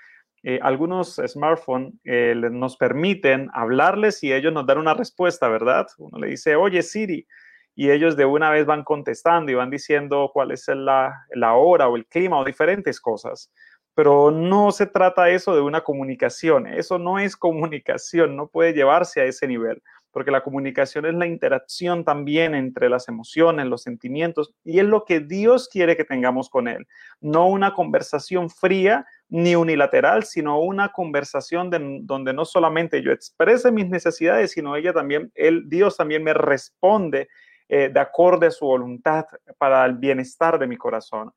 eh, 0.42 0.58
algunos 0.62 1.20
smartphones 1.26 1.92
eh, 2.04 2.34
nos 2.34 2.76
permiten 2.76 3.50
hablarles 3.52 4.22
y 4.22 4.32
ellos 4.32 4.52
nos 4.52 4.66
dan 4.66 4.78
una 4.78 4.94
respuesta, 4.94 5.48
¿verdad? 5.48 5.86
Uno 5.98 6.18
le 6.18 6.28
dice, 6.28 6.56
oye 6.56 6.82
Siri, 6.82 7.26
y 7.74 7.90
ellos 7.90 8.16
de 8.16 8.24
una 8.24 8.50
vez 8.50 8.66
van 8.66 8.84
contestando 8.84 9.52
y 9.52 9.54
van 9.54 9.70
diciendo 9.70 10.30
cuál 10.32 10.50
es 10.50 10.66
la, 10.68 11.26
la 11.34 11.54
hora 11.54 11.88
o 11.88 11.96
el 11.96 12.06
clima 12.06 12.38
o 12.38 12.44
diferentes 12.44 13.00
cosas. 13.00 13.50
Pero 13.94 14.30
no 14.30 14.72
se 14.72 14.86
trata 14.86 15.28
eso 15.28 15.54
de 15.54 15.60
una 15.60 15.82
comunicación, 15.82 16.66
eso 16.66 16.98
no 16.98 17.18
es 17.18 17.36
comunicación, 17.36 18.36
no 18.36 18.48
puede 18.48 18.72
llevarse 18.72 19.20
a 19.20 19.24
ese 19.24 19.46
nivel 19.46 19.82
porque 20.12 20.30
la 20.30 20.42
comunicación 20.42 21.06
es 21.06 21.14
la 21.14 21.26
interacción 21.26 22.04
también 22.04 22.54
entre 22.54 22.88
las 22.88 23.08
emociones, 23.08 23.66
los 23.66 23.82
sentimientos, 23.82 24.52
y 24.64 24.78
es 24.80 24.84
lo 24.84 25.04
que 25.04 25.20
Dios 25.20 25.68
quiere 25.68 25.96
que 25.96 26.04
tengamos 26.04 26.50
con 26.50 26.68
Él. 26.68 26.86
No 27.20 27.48
una 27.48 27.74
conversación 27.74 28.50
fría 28.50 29.06
ni 29.30 29.54
unilateral, 29.54 30.24
sino 30.24 30.60
una 30.60 30.90
conversación 30.90 31.70
donde 32.02 32.32
no 32.32 32.44
solamente 32.44 33.00
yo 33.00 33.12
exprese 33.12 33.70
mis 33.70 33.88
necesidades, 33.88 34.50
sino 34.50 34.76
ella 34.76 34.92
también, 34.92 35.30
él, 35.34 35.64
Dios 35.68 35.96
también 35.96 36.22
me 36.24 36.34
responde 36.34 37.28
eh, 37.68 37.88
de 37.88 38.00
acorde 38.00 38.48
a 38.48 38.50
su 38.50 38.66
voluntad 38.66 39.24
para 39.56 39.86
el 39.86 39.94
bienestar 39.94 40.58
de 40.58 40.66
mi 40.66 40.76
corazón. 40.76 41.32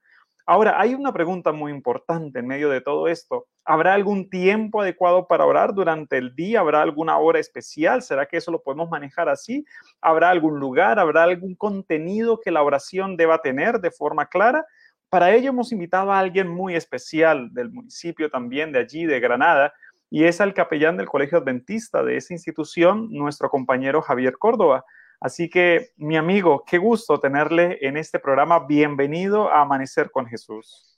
Ahora, 0.45 0.81
hay 0.81 0.93
una 0.93 1.13
pregunta 1.13 1.53
muy 1.53 1.71
importante 1.71 2.39
en 2.39 2.47
medio 2.47 2.69
de 2.69 2.81
todo 2.81 3.07
esto. 3.07 3.47
¿Habrá 3.63 3.93
algún 3.93 4.29
tiempo 4.29 4.81
adecuado 4.81 5.25
para 5.25 5.45
orar 5.45 5.73
durante 5.73 6.17
el 6.17 6.35
día? 6.35 6.59
¿Habrá 6.59 6.81
alguna 6.81 7.17
hora 7.17 7.39
especial? 7.39 8.01
¿Será 8.01 8.25
que 8.25 8.37
eso 8.37 8.51
lo 8.51 8.61
podemos 8.61 8.89
manejar 8.89 9.29
así? 9.29 9.63
¿Habrá 10.01 10.31
algún 10.31 10.59
lugar? 10.59 10.99
¿Habrá 10.99 11.23
algún 11.23 11.55
contenido 11.55 12.41
que 12.41 12.51
la 12.51 12.61
oración 12.61 13.15
deba 13.15 13.41
tener 13.41 13.79
de 13.79 13.91
forma 13.91 14.25
clara? 14.25 14.65
Para 15.13 15.35
ello 15.35 15.49
hemos 15.49 15.71
invitado 15.71 16.11
a 16.11 16.17
alguien 16.17 16.47
muy 16.47 16.73
especial 16.73 17.53
del 17.53 17.69
municipio 17.69 18.31
también 18.31 18.71
de 18.71 18.79
allí, 18.79 19.05
de 19.05 19.19
Granada, 19.19 19.71
y 20.09 20.23
es 20.23 20.41
al 20.41 20.55
capellán 20.55 20.97
del 20.97 21.05
Colegio 21.05 21.37
Adventista 21.37 22.01
de 22.01 22.17
esa 22.17 22.33
institución, 22.33 23.09
nuestro 23.11 23.47
compañero 23.51 24.01
Javier 24.01 24.39
Córdoba. 24.39 24.83
Así 25.19 25.51
que, 25.51 25.91
mi 25.97 26.17
amigo, 26.17 26.63
qué 26.65 26.79
gusto 26.79 27.19
tenerle 27.19 27.77
en 27.81 27.95
este 27.95 28.17
programa. 28.17 28.65
Bienvenido 28.65 29.51
a 29.51 29.61
Amanecer 29.61 30.09
con 30.09 30.25
Jesús. 30.25 30.97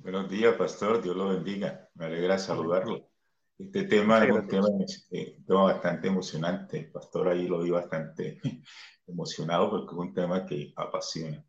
Buenos 0.00 0.28
días, 0.28 0.54
pastor. 0.56 1.00
Dios 1.00 1.16
lo 1.16 1.30
bendiga. 1.30 1.88
Me 1.94 2.04
alegra 2.04 2.36
saludarlo. 2.38 3.08
Este 3.58 3.84
tema 3.84 4.22
es 4.22 4.32
un 4.32 4.46
tema, 4.48 4.68
eh, 5.12 5.38
tema, 5.46 5.62
bastante 5.62 6.08
emocionante. 6.08 6.78
El 6.80 6.92
pastor 6.92 7.28
ahí 7.28 7.48
lo 7.48 7.62
vi 7.62 7.70
bastante 7.70 8.38
emocionado 9.06 9.70
porque 9.70 9.94
es 9.94 9.98
un 9.98 10.12
tema 10.12 10.44
que 10.44 10.74
apasiona. 10.76 11.42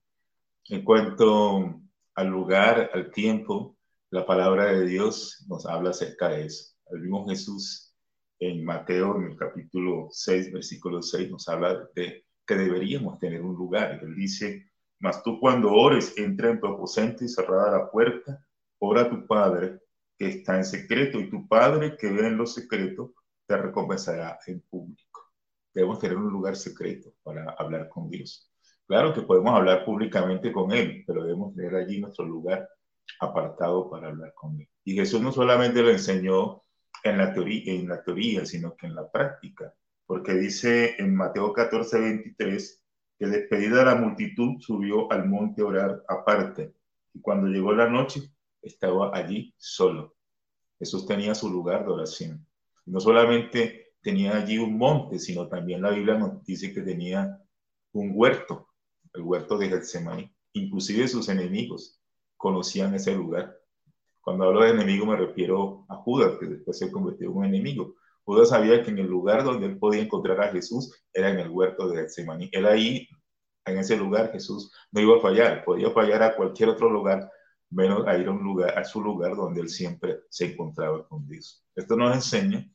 En 0.69 0.83
cuanto 0.85 1.81
al 2.17 2.29
lugar, 2.29 2.89
al 2.95 3.11
tiempo, 3.11 3.77
la 4.09 4.25
palabra 4.25 4.65
de 4.65 4.87
Dios 4.87 5.45
nos 5.47 5.67
habla 5.67 5.91
acerca 5.91 6.29
de 6.29 6.45
eso. 6.45 6.73
El 6.89 7.01
mismo 7.01 7.27
Jesús 7.27 7.95
en 8.39 8.65
Mateo, 8.65 9.17
en 9.17 9.31
el 9.31 9.37
capítulo 9.37 10.07
6, 10.09 10.51
versículo 10.51 11.03
6, 11.03 11.29
nos 11.29 11.47
habla 11.47 11.87
de 11.93 12.25
que 12.43 12.55
deberíamos 12.55 13.19
tener 13.19 13.43
un 13.43 13.55
lugar. 13.55 13.99
Él 14.01 14.15
dice, 14.15 14.71
mas 14.99 15.21
tú 15.21 15.39
cuando 15.39 15.71
ores, 15.71 16.17
entra 16.17 16.49
en 16.49 16.59
tu 16.59 16.65
aposento 16.65 17.23
y 17.23 17.29
cerrada 17.29 17.77
la 17.77 17.91
puerta, 17.91 18.43
ora 18.79 19.01
a 19.01 19.09
tu 19.11 19.27
Padre 19.27 19.79
que 20.17 20.27
está 20.27 20.57
en 20.57 20.65
secreto 20.65 21.19
y 21.19 21.29
tu 21.29 21.47
Padre 21.47 21.97
que 21.97 22.11
ve 22.11 22.25
en 22.25 22.37
lo 22.37 22.47
secreto 22.47 23.13
te 23.45 23.57
recompensará 23.57 24.39
en 24.47 24.59
público. 24.61 25.31
Debemos 25.71 25.99
tener 25.99 26.17
un 26.17 26.31
lugar 26.31 26.55
secreto 26.55 27.13
para 27.21 27.51
hablar 27.51 27.87
con 27.89 28.09
Dios. 28.09 28.46
Claro 28.87 29.13
que 29.13 29.21
podemos 29.21 29.53
hablar 29.53 29.83
públicamente 29.83 30.51
con 30.51 30.71
Él, 30.71 31.03
pero 31.05 31.23
debemos 31.23 31.53
tener 31.53 31.75
allí 31.75 31.99
nuestro 31.99 32.25
lugar 32.25 32.69
apartado 33.19 33.89
para 33.89 34.07
hablar 34.07 34.33
con 34.33 34.59
Él. 34.59 34.69
Y 34.85 34.95
Jesús 34.95 35.21
no 35.21 35.33
solamente 35.33 35.81
lo 35.81 35.89
enseñó 35.89 36.63
en 37.03 37.17
la, 37.17 37.33
teoría, 37.33 37.73
en 37.73 37.89
la 37.89 38.01
teoría, 38.01 38.45
sino 38.45 38.75
que 38.75 38.87
en 38.87 38.95
la 38.95 39.11
práctica. 39.11 39.73
Porque 40.05 40.33
dice 40.33 40.95
en 40.99 41.15
Mateo 41.15 41.51
14, 41.51 41.99
23, 41.99 42.83
que 43.19 43.27
despedida 43.27 43.79
de 43.79 43.85
la 43.85 43.95
multitud 43.95 44.59
subió 44.59 45.11
al 45.11 45.27
monte 45.27 45.61
a 45.61 45.65
orar 45.65 46.03
aparte. 46.07 46.73
Y 47.13 47.19
cuando 47.19 47.47
llegó 47.47 47.73
la 47.73 47.89
noche, 47.89 48.31
estaba 48.61 49.11
allí 49.13 49.53
solo. 49.57 50.15
Jesús 50.79 51.05
tenía 51.05 51.35
su 51.35 51.49
lugar 51.49 51.85
de 51.85 51.91
oración. 51.91 52.47
No 52.85 53.01
solamente 53.01 53.95
tenía 54.01 54.37
allí 54.37 54.57
un 54.57 54.77
monte, 54.77 55.19
sino 55.19 55.47
también 55.49 55.81
la 55.81 55.89
Biblia 55.89 56.17
nos 56.17 56.41
dice 56.45 56.73
que 56.73 56.81
tenía 56.81 57.41
un 57.91 58.11
huerto, 58.13 58.69
el 59.17 59.23
huerto 59.23 59.57
de 59.57 59.69
Getsemaní. 59.69 60.33
Inclusive 60.53 61.07
sus 61.07 61.27
enemigos 61.29 61.99
conocían 62.37 62.93
ese 62.93 63.13
lugar. 63.15 63.57
Cuando 64.21 64.45
hablo 64.45 64.61
de 64.61 64.71
enemigo 64.71 65.05
me 65.05 65.17
refiero 65.17 65.85
a 65.89 65.95
Judas, 65.95 66.37
que 66.39 66.45
después 66.45 66.77
se 66.77 66.91
convirtió 66.91 67.29
en 67.29 67.37
un 67.37 67.45
enemigo. 67.45 67.95
Judas 68.23 68.49
sabía 68.49 68.83
que 68.83 68.91
en 68.91 68.99
el 68.99 69.07
lugar 69.07 69.43
donde 69.43 69.67
él 69.67 69.79
podía 69.79 70.01
encontrar 70.01 70.41
a 70.41 70.51
Jesús 70.51 70.93
era 71.13 71.29
en 71.29 71.39
el 71.39 71.49
huerto 71.49 71.87
de 71.87 72.01
Getsemaní. 72.01 72.49
Él 72.51 72.65
ahí, 72.65 73.07
en 73.65 73.77
ese 73.77 73.97
lugar, 73.97 74.31
Jesús 74.31 74.71
no 74.91 75.01
iba 75.01 75.17
a 75.17 75.21
fallar. 75.21 75.63
Podía 75.63 75.91
fallar 75.91 76.23
a 76.23 76.35
cualquier 76.35 76.69
otro 76.69 76.89
lugar, 76.89 77.31
menos 77.69 78.05
a 78.05 78.17
ir 78.17 78.27
a, 78.27 78.31
un 78.31 78.43
lugar, 78.43 78.77
a 78.77 78.83
su 78.83 79.01
lugar 79.01 79.35
donde 79.35 79.61
él 79.61 79.69
siempre 79.69 80.19
se 80.29 80.51
encontraba 80.51 81.07
con 81.07 81.27
Dios. 81.27 81.65
Esto 81.75 81.95
nos 81.95 82.13
enseña 82.13 82.69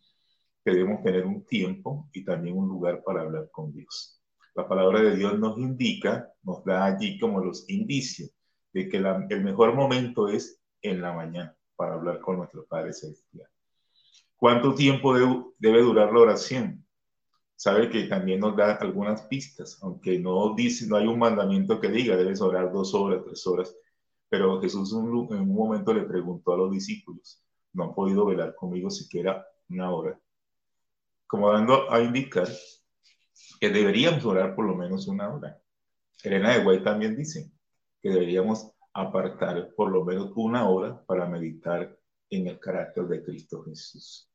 que 0.65 0.71
debemos 0.71 1.03
tener 1.03 1.27
un 1.27 1.45
tiempo 1.45 2.09
y 2.13 2.25
también 2.25 2.57
un 2.57 2.69
lugar 2.69 3.03
para 3.05 3.23
hablar 3.23 3.51
con 3.51 3.73
Dios. 3.73 4.22
La 4.55 4.69
palabra 4.69 5.01
de 5.01 5.17
Dios 5.17 5.39
nos 5.39 5.57
indica, 5.59 6.31
nos 6.43 6.65
da 6.65 6.85
allí 6.85 7.19
como 7.19 7.43
los 7.43 7.69
indicios 7.71 8.31
de 8.73 8.89
que 8.89 8.99
el 8.99 9.45
mejor 9.45 9.75
momento 9.75 10.29
es 10.29 10.61
en 10.83 11.01
la 11.01 11.13
mañana 11.13 11.57
para 11.77 11.95
hablar 11.95 12.21
con 12.21 12.37
nuestro 12.37 12.65
Padre 12.67 12.93
Celestial. 12.93 13.49
¿Cuánto 14.37 14.75
tiempo 14.75 15.15
debe, 15.59 15.83
durar 15.83 16.13
la 16.13 16.21
oración? 16.21 16.85
Sabe 17.55 17.89
que 17.89 18.05
también 18.05 18.41
nos 18.41 18.57
da 18.57 18.75
algunas 18.75 19.23
pistas, 19.23 19.79
aunque 19.83 20.19
no 20.19 20.55
dice, 20.55 20.87
no 20.87 20.97
hay 20.97 21.07
un 21.07 21.19
mandamiento 21.19 21.81
que 21.81 21.89
diga, 21.89 22.17
debes 22.17 22.41
orar 22.41 22.73
dos 22.73 22.93
horas, 22.93 23.23
tres 23.25 23.47
horas, 23.47 23.75
pero 24.29 24.61
Jesús 24.61 24.93
en 24.93 24.99
un 24.99 25.55
momento 25.55 25.95
le 25.95 26.03
preguntó 26.03 26.55
a 26.55 26.57
los 26.57 26.73
discípulos, 26.73 27.43
no 27.73 27.85
han 27.85 27.95
podido 27.95 28.27
velar 28.27 28.55
conmigo 28.57 28.91
siquiera 28.91 29.47
una 29.69 29.91
hora, 29.93 30.21
como 31.27 31.53
dando 31.53 31.91
a 31.91 32.01
indicar 32.01 32.49
que 33.61 33.71
deberíamos 33.71 34.25
orar 34.25 34.55
por 34.55 34.67
lo 34.67 34.75
menos 34.75 35.09
una 35.09 35.33
hora. 35.33 35.59
Elena 36.23 36.57
de 36.57 36.63
Guay 36.63 36.83
también 36.83 37.17
dice 37.17 37.51
que 38.03 38.11
deberíamos 38.11 38.73
apartar 38.95 39.71
por 39.75 39.91
lo 39.91 40.05
menos 40.05 40.33
una 40.37 40.69
hora 40.69 41.03
para 41.07 41.27
meditar 41.27 41.97
en 42.31 42.47
el 42.47 42.59
carácter 42.59 43.05
de 43.07 43.23
Cristo 43.23 43.63
Jesús. 43.65 44.29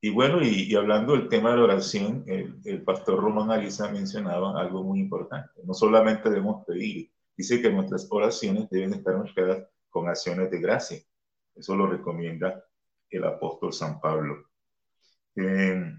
Y 0.00 0.10
bueno, 0.10 0.42
y, 0.42 0.74
hablando 0.74 1.12
del 1.12 1.28
tema 1.28 1.50
de 1.50 1.58
la 1.58 1.64
oración, 1.64 2.24
el, 2.26 2.82
pastor 2.84 3.20
Román 3.20 3.50
Ariza 3.50 3.90
mencionaba 3.90 4.58
algo 4.58 4.82
muy 4.82 5.00
importante. 5.00 5.60
No 5.64 5.74
solamente 5.74 6.30
debemos 6.30 6.64
pedir, 6.64 7.10
dice 7.36 7.60
que 7.60 7.70
nuestras 7.70 8.06
oraciones 8.10 8.70
deben 8.70 8.94
estar 8.94 9.18
mezcladas 9.18 9.68
con 9.90 10.08
acciones 10.08 10.50
de 10.50 10.58
gracia. 10.58 10.98
Eso 11.54 11.76
lo 11.76 11.86
recomienda 11.86 12.64
el 13.10 13.24
apóstol 13.24 13.74
San 13.74 14.00
Pablo. 14.00 14.46
Eh, 15.36 15.94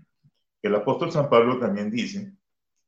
el 0.64 0.76
apóstol 0.76 1.12
San 1.12 1.30
Pablo 1.30 1.60
también 1.60 1.92
dice 1.92 2.34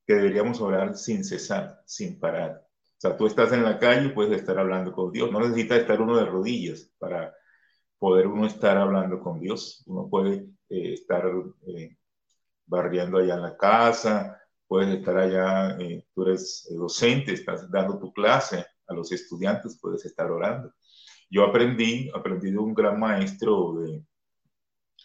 que 0.06 0.16
deberíamos 0.16 0.62
orar 0.62 0.96
sin 0.96 1.24
cesar, 1.24 1.82
sin 1.86 2.20
parar. 2.20 2.62
O 2.62 2.96
sea, 2.98 3.18
tú 3.18 3.28
estás 3.28 3.52
en 3.52 3.64
la 3.64 3.80
calle 3.80 4.08
y 4.08 4.14
puedes 4.14 4.40
estar 4.40 4.58
hablando 4.58 4.94
con 4.94 5.12
Dios. 5.12 5.32
No 5.32 5.40
necesitas 5.40 5.80
estar 5.80 6.02
uno 6.02 6.18
de 6.18 6.26
rodillas 6.26 6.92
para 6.98 7.34
poder 8.00 8.28
uno 8.28 8.46
estar 8.46 8.78
hablando 8.78 9.20
con 9.20 9.40
Dios. 9.40 9.84
Uno 9.88 10.10
puede 10.10 10.48
eh, 10.70 10.94
estar 10.94 11.24
eh, 11.68 11.98
barriendo 12.66 13.18
allá 13.18 13.36
en 13.36 13.42
la 13.42 13.58
casa, 13.58 14.42
puedes 14.68 14.90
estar 14.98 15.18
allá, 15.18 15.78
eh, 15.80 16.06
tú 16.14 16.24
eres 16.24 16.68
docente, 16.72 17.34
estás 17.34 17.70
dando 17.70 18.00
tu 18.00 18.12
clase 18.12 18.66
a 18.88 18.94
los 18.94 19.12
estudiantes, 19.12 19.80
puedes 19.80 20.06
estar 20.06 20.30
orando. 20.32 20.74
Yo 21.30 21.44
aprendí, 21.44 22.10
aprendí 22.14 22.52
de 22.52 22.58
un 22.58 22.74
gran 22.74 23.00
maestro, 23.00 23.76
de, 23.80 24.04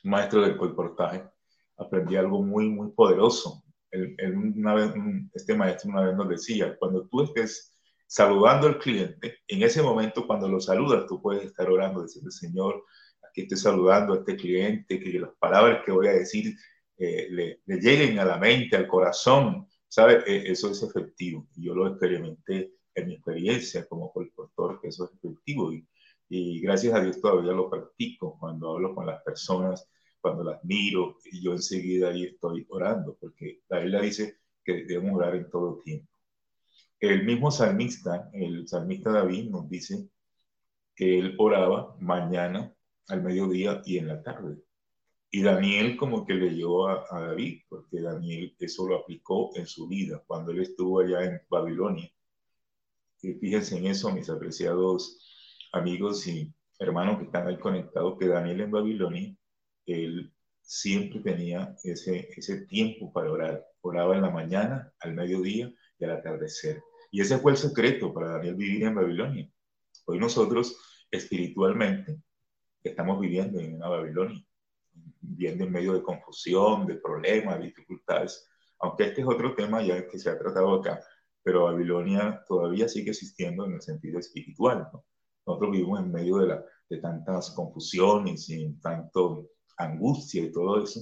maestro 0.05 0.43
del 0.43 0.57
colportaje, 0.57 1.25
aprendí 1.77 2.17
algo 2.17 2.43
muy, 2.43 2.69
muy 2.69 2.91
poderoso. 2.93 3.63
Una 3.93 4.75
vez, 4.75 4.93
este 5.35 5.55
maestro 5.55 5.91
una 5.91 6.03
vez 6.03 6.17
nos 6.17 6.29
decía, 6.29 6.77
cuando 6.79 7.07
tú 7.09 7.23
estés 7.23 7.73
saludando 8.07 8.67
al 8.67 8.79
cliente, 8.79 9.39
en 9.47 9.63
ese 9.63 9.83
momento 9.83 10.27
cuando 10.27 10.49
lo 10.49 10.61
saludas, 10.61 11.07
tú 11.07 11.21
puedes 11.21 11.45
estar 11.45 11.71
orando, 11.71 12.03
diciendo, 12.03 12.31
Señor, 12.31 12.85
aquí 13.29 13.43
estoy 13.43 13.59
saludando 13.59 14.15
a 14.15 14.19
este 14.19 14.37
cliente, 14.37 15.01
que 15.01 15.19
las 15.19 15.31
palabras 15.39 15.83
que 15.85 15.93
voy 15.93 16.09
a 16.09 16.13
decir 16.13 16.57
eh, 16.99 17.29
le, 17.31 17.61
lleguen 17.81 18.19
a 18.19 18.25
la 18.25 18.39
mente, 18.39 18.77
al 18.77 18.89
corazón, 18.89 19.69
¿sabe? 19.87 20.25
E, 20.27 20.51
eso 20.51 20.71
es 20.71 20.83
efectivo. 20.83 21.47
Yo 21.57 21.75
lo 21.75 21.87
experimenté 21.87 22.73
en 22.95 23.07
mi 23.07 23.15
experiencia 23.15 23.87
como 23.87 24.13
doctor, 24.37 24.81
que 24.81 24.89
eso 24.89 25.05
es 25.05 25.13
efectivo. 25.13 25.73
Y, 25.73 25.87
y 26.29 26.61
gracias 26.61 26.95
a 26.95 27.01
Dios 27.01 27.21
todavía 27.21 27.53
lo 27.53 27.71
practico 27.71 28.37
cuando 28.41 28.75
hablo 28.75 28.95
con 28.95 29.07
las 29.07 29.23
personas, 29.23 29.89
cuando 30.21 30.45
las 30.45 30.63
miro, 30.65 31.17
y 31.25 31.43
yo 31.43 31.53
enseguida 31.53 32.11
ahí 32.11 32.25
estoy 32.25 32.67
orando, 32.69 33.17
porque 33.21 33.63
la 33.69 33.81
Biblia 33.81 34.01
dice 34.01 34.39
que 34.65 34.85
debemos 34.85 35.17
orar 35.17 35.35
en 35.37 35.51
todo 35.51 35.81
tiempo. 35.83 36.13
El 37.01 37.25
mismo 37.25 37.51
salmista, 37.51 38.29
el 38.33 38.67
salmista 38.67 39.13
David, 39.13 39.51
nos 39.51 39.69
dice 39.69 40.09
que 40.95 41.19
él 41.19 41.35
oraba 41.39 41.97
mañana, 42.01 42.75
al 43.09 43.23
mediodía 43.23 43.81
y 43.87 43.99
en 43.99 44.09
la 44.09 44.23
tarde. 44.23 44.59
Y 45.31 45.43
Daniel 45.43 45.97
como 45.97 46.27
que 46.27 46.35
leyó 46.35 46.89
a, 46.89 47.05
a 47.11 47.21
David, 47.21 47.63
porque 47.69 48.01
Daniel 48.01 48.55
eso 48.59 48.87
lo 48.89 48.97
aplicó 48.97 49.51
en 49.55 49.67
su 49.67 49.89
vida 49.89 50.23
cuando 50.27 50.53
él 50.53 50.61
estuvo 50.63 51.01
allá 51.01 51.25
en 51.25 51.41
Babilonia. 51.49 52.11
Y 53.23 53.35
fíjense 53.35 53.77
en 53.77 53.87
eso, 53.87 54.13
mis 54.13 54.29
apreciados 54.31 55.19
amigos 55.73 56.27
y 56.27 56.53
hermanos 56.79 57.19
que 57.19 57.25
están 57.25 57.47
ahí 57.47 57.59
conectados, 57.59 58.17
que 58.19 58.29
Daniel 58.29 58.61
en 58.63 58.71
Babilonia, 58.71 59.37
él 59.89 60.33
siempre 60.61 61.21
tenía 61.21 61.77
ese, 61.83 62.29
ese 62.37 62.67
tiempo 62.67 63.13
para 63.13 63.33
orar. 63.33 63.67
Oraba 63.81 64.17
en 64.17 64.23
la 64.23 64.31
mañana, 64.31 64.93
al 65.01 65.15
mediodía 65.15 65.73
y 65.99 66.05
al 66.05 66.13
atardecer. 66.13 66.83
Y 67.11 67.21
ese 67.21 67.39
fue 67.39 67.53
el 67.53 67.59
secreto 67.59 68.13
para 68.13 68.33
Daniel 68.33 68.55
vivir 68.55 68.85
en 68.85 68.95
Babilonia. 68.95 69.51
Hoy 70.07 70.19
nosotros 70.19 70.77
espiritualmente 71.11 72.21
estamos 72.83 73.21
viviendo 73.21 73.61
en 73.61 73.75
una 73.75 73.89
Babilonia, 73.89 74.45
viviendo 75.21 75.65
en 75.65 75.73
medio 75.73 75.95
de 75.95 76.03
confusión, 76.03 76.87
de 76.87 76.97
problemas, 76.97 77.59
de 77.59 77.67
dificultades, 77.67 78.49
aunque 78.81 79.05
este 79.05 79.23
es 79.23 79.27
otro 79.27 79.55
tema 79.55 79.83
ya 79.83 80.07
que 80.07 80.19
se 80.19 80.31
ha 80.31 80.39
tratado 80.39 80.75
acá, 80.75 81.01
pero 81.43 81.65
Babilonia 81.65 82.43
todavía 82.47 82.89
sigue 82.89 83.11
existiendo 83.11 83.65
en 83.65 83.75
el 83.75 83.83
sentido 83.83 84.19
espiritual, 84.19 84.89
¿no? 84.93 85.05
nosotros 85.47 85.73
vivimos 85.73 86.01
en 86.01 86.13
medio 86.13 86.37
de, 86.39 86.47
la, 86.49 86.65
de 86.91 86.99
tantas 86.99 87.51
confusiones 87.53 88.51
y 88.51 88.71
tanto 88.83 89.49
angustia 89.79 90.43
y 90.43 90.53
todo 90.53 90.83
eso, 90.83 91.01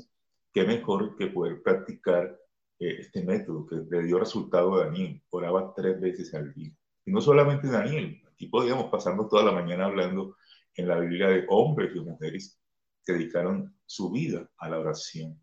qué 0.52 0.64
mejor 0.64 1.16
que 1.16 1.28
poder 1.28 1.62
practicar 1.62 2.38
eh, 2.78 2.96
este 3.00 3.24
método 3.24 3.66
que 3.66 3.76
le 3.88 4.02
dio 4.04 4.18
resultado 4.18 4.74
a 4.74 4.86
Daniel. 4.86 5.22
Oraba 5.30 5.72
tres 5.74 6.00
veces 6.00 6.34
al 6.34 6.52
día. 6.52 6.70
Y 7.04 7.12
no 7.12 7.20
solamente 7.20 7.68
Daniel, 7.68 8.22
aquí 8.30 8.46
podíamos 8.48 8.90
pasarnos 8.90 9.28
toda 9.28 9.44
la 9.44 9.52
mañana 9.52 9.86
hablando 9.86 10.36
en 10.74 10.88
la 10.88 10.98
Biblia 10.98 11.28
de 11.28 11.46
hombres 11.48 11.94
y 11.94 12.00
mujeres 12.00 12.60
que 13.04 13.14
dedicaron 13.14 13.74
su 13.86 14.10
vida 14.10 14.48
a 14.58 14.68
la 14.68 14.80
oración. 14.80 15.40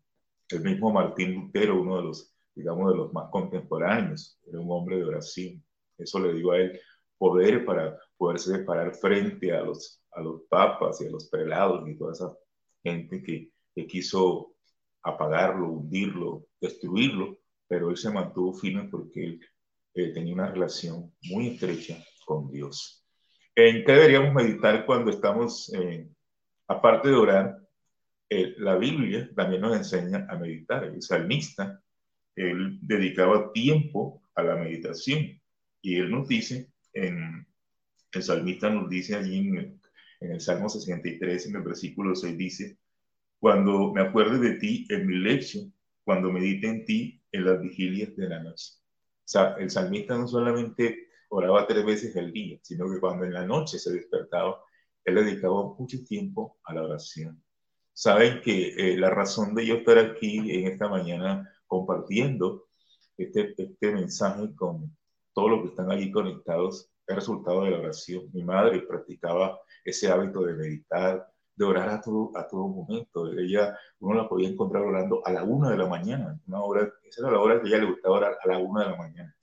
El 0.48 0.60
mismo 0.60 0.92
Martín 0.92 1.34
Lutero, 1.34 1.80
uno 1.80 1.96
de 1.96 2.02
los, 2.04 2.34
digamos, 2.54 2.92
de 2.92 2.98
los 2.98 3.12
más 3.12 3.30
contemporáneos, 3.30 4.38
era 4.46 4.60
un 4.60 4.70
hombre 4.70 4.98
de 4.98 5.04
oración. 5.04 5.64
Eso 5.98 6.18
le 6.20 6.34
dio 6.34 6.52
a 6.52 6.58
él 6.58 6.80
poder 7.18 7.64
para 7.64 7.98
poderse 8.16 8.58
parar 8.60 8.94
frente 8.94 9.52
a 9.52 9.62
los, 9.62 10.02
a 10.12 10.20
los 10.20 10.42
papas 10.48 11.00
y 11.00 11.06
a 11.06 11.10
los 11.10 11.28
prelados 11.28 11.88
y 11.88 11.96
toda 11.96 12.12
esa 12.12 12.32
gente 12.84 13.22
que, 13.22 13.50
que 13.74 13.86
quiso 13.86 14.54
apagarlo, 15.02 15.68
hundirlo, 15.68 16.46
destruirlo, 16.60 17.38
pero 17.66 17.90
él 17.90 17.96
se 17.96 18.10
mantuvo 18.10 18.54
firme 18.54 18.88
porque 18.90 19.24
él 19.24 19.40
eh, 19.94 20.12
tenía 20.12 20.34
una 20.34 20.50
relación 20.50 21.12
muy 21.22 21.48
estrecha 21.48 21.98
con 22.24 22.50
Dios. 22.50 23.04
¿En 23.54 23.84
qué 23.84 23.92
deberíamos 23.92 24.34
meditar 24.34 24.84
cuando 24.84 25.10
estamos, 25.10 25.72
eh, 25.74 26.08
aparte 26.68 27.08
de 27.08 27.14
orar? 27.14 27.58
Eh, 28.28 28.54
la 28.58 28.76
Biblia 28.76 29.30
también 29.34 29.62
nos 29.62 29.76
enseña 29.76 30.26
a 30.28 30.36
meditar. 30.36 30.84
El 30.84 31.02
salmista, 31.02 31.80
él 32.34 32.78
dedicaba 32.82 33.52
tiempo 33.52 34.22
a 34.34 34.42
la 34.42 34.56
meditación 34.56 35.40
y 35.80 35.96
él 35.96 36.10
nos 36.10 36.26
dice, 36.26 36.72
en, 36.92 37.46
el 38.12 38.22
salmista 38.22 38.70
nos 38.70 38.88
dice 38.88 39.14
allí 39.14 39.38
en, 39.38 39.80
en 40.24 40.32
el 40.32 40.40
Salmo 40.40 40.68
63, 40.68 41.46
en 41.46 41.56
el 41.56 41.62
versículo 41.62 42.14
6, 42.14 42.36
dice, 42.36 42.78
cuando 43.38 43.92
me 43.92 44.00
acuerde 44.00 44.38
de 44.38 44.58
ti 44.58 44.86
en 44.88 45.06
mi 45.06 45.18
lecho, 45.18 45.58
cuando 46.02 46.32
medite 46.32 46.66
en 46.66 46.84
ti 46.84 47.22
en 47.30 47.44
las 47.44 47.60
vigilias 47.60 48.16
de 48.16 48.28
la 48.28 48.42
noche. 48.42 48.72
O 48.76 49.26
sea, 49.26 49.54
el 49.58 49.70
salmista 49.70 50.16
no 50.16 50.26
solamente 50.26 51.08
oraba 51.28 51.66
tres 51.66 51.84
veces 51.84 52.16
al 52.16 52.32
día, 52.32 52.58
sino 52.62 52.90
que 52.90 53.00
cuando 53.00 53.24
en 53.24 53.34
la 53.34 53.44
noche 53.44 53.78
se 53.78 53.92
despertaba, 53.92 54.62
él 55.04 55.16
dedicaba 55.16 55.74
mucho 55.78 56.02
tiempo 56.04 56.58
a 56.64 56.74
la 56.74 56.84
oración. 56.84 57.42
Saben 57.92 58.40
que 58.40 58.68
eh, 58.68 58.96
la 58.96 59.10
razón 59.10 59.54
de 59.54 59.66
yo 59.66 59.76
estar 59.76 59.98
aquí 59.98 60.38
en 60.38 60.66
esta 60.66 60.88
mañana 60.88 61.50
compartiendo 61.66 62.66
este, 63.16 63.54
este 63.56 63.92
mensaje 63.92 64.54
con 64.54 64.96
todos 65.34 65.50
los 65.50 65.62
que 65.62 65.68
están 65.68 65.90
allí 65.90 66.10
conectados 66.10 66.90
es 67.06 67.14
resultado 67.16 67.64
de 67.64 67.70
la 67.70 67.78
oración. 67.78 68.30
Mi 68.32 68.42
madre 68.42 68.80
practicaba 68.80 69.58
ese 69.84 70.10
hábito 70.10 70.42
de 70.42 70.54
meditar, 70.54 71.26
de 71.56 71.64
orar 71.64 71.88
a 71.88 72.00
todo, 72.00 72.32
a 72.36 72.46
todo 72.48 72.68
momento. 72.68 73.30
Ella, 73.32 73.76
uno 74.00 74.14
la 74.14 74.28
podía 74.28 74.48
encontrar 74.48 74.82
orando 74.82 75.22
a 75.24 75.32
la 75.32 75.44
una 75.44 75.70
de 75.70 75.78
la 75.78 75.86
mañana, 75.86 76.38
una 76.46 76.62
hora, 76.62 76.92
esa 77.04 77.22
era 77.22 77.32
la 77.32 77.40
hora 77.40 77.60
que 77.60 77.68
ella 77.68 77.78
le 77.78 77.90
gustaba 77.90 78.16
orar 78.16 78.38
a 78.42 78.48
la 78.48 78.58
una 78.58 78.84
de 78.84 78.90
la 78.90 78.96
mañana. 78.96 79.36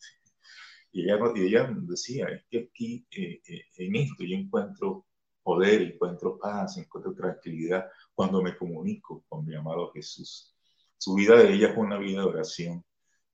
Y 0.91 1.03
ella, 1.03 1.17
y 1.35 1.41
ella 1.45 1.73
decía, 1.83 2.27
es 2.27 2.43
que 2.49 2.69
aquí, 2.69 3.07
eh, 3.11 3.41
eh, 3.47 3.61
en 3.77 3.95
esto, 3.95 4.23
yo 4.23 4.35
encuentro 4.35 5.05
poder, 5.43 5.81
encuentro 5.81 6.37
paz, 6.37 6.77
encuentro 6.77 7.13
tranquilidad 7.13 7.85
cuando 8.13 8.41
me 8.41 8.55
comunico 8.57 9.23
con 9.27 9.45
mi 9.45 9.55
amado 9.55 9.91
Jesús. 9.93 10.53
Su 10.97 11.15
vida 11.15 11.35
de 11.37 11.53
ella 11.53 11.73
fue 11.73 11.83
una 11.83 11.97
vida 11.97 12.21
de 12.21 12.27
oración 12.27 12.83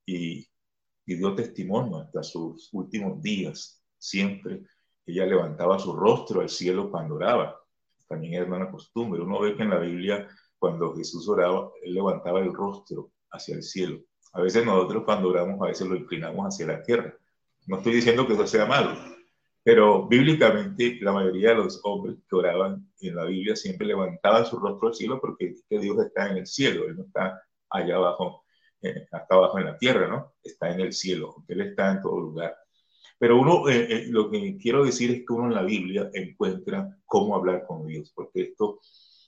y, 0.06 0.48
y 1.06 1.16
dio 1.16 1.36
testimonio 1.36 1.98
hasta 1.98 2.24
sus 2.24 2.70
últimos 2.74 3.22
días. 3.22 3.84
Siempre 4.08 4.64
ella 5.06 5.26
levantaba 5.26 5.80
su 5.80 5.94
rostro 5.94 6.42
al 6.42 6.50
cielo 6.50 6.90
cuando 6.90 7.16
oraba 7.16 7.58
también 8.08 8.34
era 8.36 8.46
una 8.46 8.72
costumbre. 8.72 9.22
Uno 9.22 9.40
ve 9.40 9.56
que 9.56 9.64
en 9.64 9.70
la 9.70 9.80
Biblia, 9.80 10.28
cuando 10.58 10.96
Jesús 10.96 11.28
oraba, 11.28 11.72
él 11.84 11.94
levantaba 11.94 12.40
el 12.40 12.54
rostro 12.54 13.12
hacia 13.32 13.56
el 13.56 13.64
cielo. 13.64 14.00
A 14.34 14.42
veces 14.42 14.66
nosotros 14.66 15.04
cuando 15.04 15.30
oramos, 15.30 15.62
a 15.62 15.68
veces 15.68 15.88
lo 15.88 15.96
inclinamos 15.96 16.46
hacia 16.46 16.68
la 16.68 16.82
tierra. 16.82 17.14
No 17.66 17.78
estoy 17.78 17.94
diciendo 17.96 18.26
que 18.26 18.34
eso 18.34 18.48
sea 18.48 18.66
malo, 18.66 18.98
pero 19.64 20.08
bíblicamente 20.08 21.00
la 21.02 21.12
mayoría 21.12 21.50
de 21.50 21.56
los 21.56 21.82
hombres 21.84 22.18
que 22.30 22.36
oraban 22.36 22.90
en 23.02 23.16
la 23.16 23.26
Biblia 23.26 23.56
siempre 23.56 23.88
levantaban 23.88 24.46
su 24.46 24.58
rostro 24.58 24.88
al 24.88 24.96
cielo 24.96 25.20
porque 25.20 25.56
Dios 25.70 26.00
está 26.00 26.30
en 26.30 26.38
el 26.38 26.48
cielo, 26.48 26.86
Él 26.86 26.96
no 26.96 27.04
está 27.04 27.42
allá 27.70 27.96
abajo, 27.98 28.46
eh, 28.82 29.08
hasta 29.12 29.36
abajo 29.36 29.60
en 29.60 29.66
la 29.66 29.78
tierra, 29.78 30.08
¿no? 30.08 30.36
Está 30.42 30.72
en 30.72 30.80
el 30.80 30.94
cielo, 30.94 31.44
Él 31.48 31.62
está 31.62 31.92
en 31.92 32.02
todo 32.02 32.20
lugar. 32.22 32.56
Pero 33.20 33.40
uno, 33.40 33.68
eh, 33.68 33.88
eh, 33.90 34.06
lo 34.10 34.30
que 34.30 34.58
quiero 34.58 34.86
decir 34.86 35.12
es 35.12 35.18
que 35.26 35.34
uno 35.34 35.48
en 35.48 35.56
la 35.56 35.64
Biblia 35.64 36.10
encuentra 36.14 36.98
cómo 37.06 37.36
hablar 37.36 37.66
con 37.68 37.86
Dios, 37.88 38.12
porque 38.16 38.42
esto, 38.44 38.80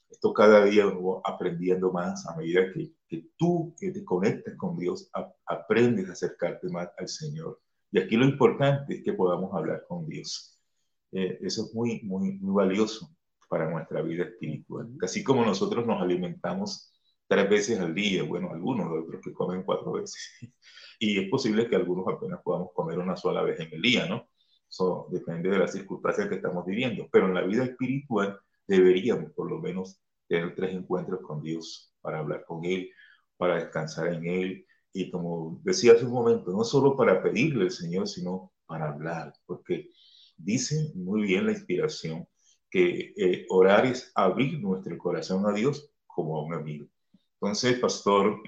esto 0.10 0.34
cada 0.34 0.66
día 0.66 0.88
uno 0.88 1.04
va 1.04 1.22
aprendiendo 1.26 1.92
más 1.92 2.28
a 2.28 2.36
medida 2.36 2.72
que, 2.74 2.92
que 3.08 3.30
tú 3.36 3.76
que 3.80 3.92
te 3.92 4.06
conectas 4.06 4.56
con 4.56 4.78
Dios, 4.78 5.10
aprendes 5.46 6.10
a 6.10 6.14
acercarte 6.14 6.70
más 6.70 6.90
al 6.98 7.08
Señor. 7.08 7.60
Y 7.92 8.00
aquí 8.00 8.16
lo 8.16 8.26
importante 8.26 8.96
es 8.96 9.04
que 9.04 9.14
podamos 9.14 9.54
hablar 9.54 9.86
con 9.88 10.08
Dios. 10.08 10.60
Eh, 11.12 11.40
eso 11.42 11.66
es 11.66 11.74
muy, 11.74 12.02
muy, 12.04 12.34
muy 12.34 12.54
valioso 12.54 13.10
para 13.50 13.70
nuestra 13.70 14.02
vida 14.04 14.26
espiritual. 14.26 14.90
Así 15.02 15.24
como 15.24 15.44
nosotros 15.44 15.86
nos 15.88 16.02
alimentamos 16.02 16.94
tres 17.30 17.50
veces 17.50 17.80
al 17.80 17.94
día, 17.94 18.24
bueno, 18.24 18.50
algunos 18.52 18.92
de 18.92 19.00
otros 19.00 19.22
que 19.24 19.34
comen 19.34 19.64
cuatro 19.64 19.94
veces. 19.94 20.18
y 21.00 21.20
es 21.20 21.30
posible 21.30 21.70
que 21.70 21.76
algunos 21.76 22.08
apenas 22.08 22.42
podamos 22.44 22.70
comer 22.74 22.98
una 23.00 23.16
sola 23.16 23.44
vez 23.44 23.60
en 23.60 23.72
el 23.72 23.82
día, 23.82 24.08
¿no? 24.08 24.28
Eso 24.68 25.08
depende 25.12 25.50
de 25.50 25.60
las 25.60 25.72
circunstancias 25.72 26.28
que 26.28 26.36
estamos 26.36 26.66
viviendo, 26.66 27.08
pero 27.12 27.28
en 27.28 27.36
la 27.36 27.44
vida 27.44 27.64
espiritual 27.64 28.40
deberíamos 28.68 29.32
por 29.34 29.50
lo 29.50 29.60
menos 29.60 30.02
tener 30.28 30.56
tres 30.56 30.74
encuentros 30.74 31.22
con 31.22 31.42
Dios 31.42 31.94
para 32.02 32.20
hablar 32.20 32.46
con 32.46 32.66
Él, 32.66 32.90
para 33.38 33.56
descansar 33.56 34.14
en 34.14 34.26
Él 34.26 34.66
y 34.92 35.12
como 35.12 35.62
decía 35.64 35.94
hace 35.94 36.06
un 36.06 36.14
momento, 36.14 36.52
no 36.52 36.64
solo 36.64 36.98
para 36.98 37.22
pedirle 37.22 37.66
al 37.66 37.72
Señor, 37.72 38.08
sino 38.08 38.52
para 38.66 38.90
hablar, 38.90 39.34
porque 39.46 39.90
dice 40.38 40.92
muy 40.96 41.24
bien 41.24 41.46
la 41.46 41.52
inspiración 41.52 42.28
que 42.70 43.14
eh, 43.18 43.46
orar 43.50 43.86
es 43.86 44.12
abrir 44.16 44.60
nuestro 44.60 44.98
corazón 44.98 45.46
a 45.48 45.54
Dios 45.54 45.92
como 46.08 46.38
a 46.38 46.44
un 46.44 46.54
amigo. 46.54 46.88
Entonces, 47.42 47.80
Pastor 47.80 48.42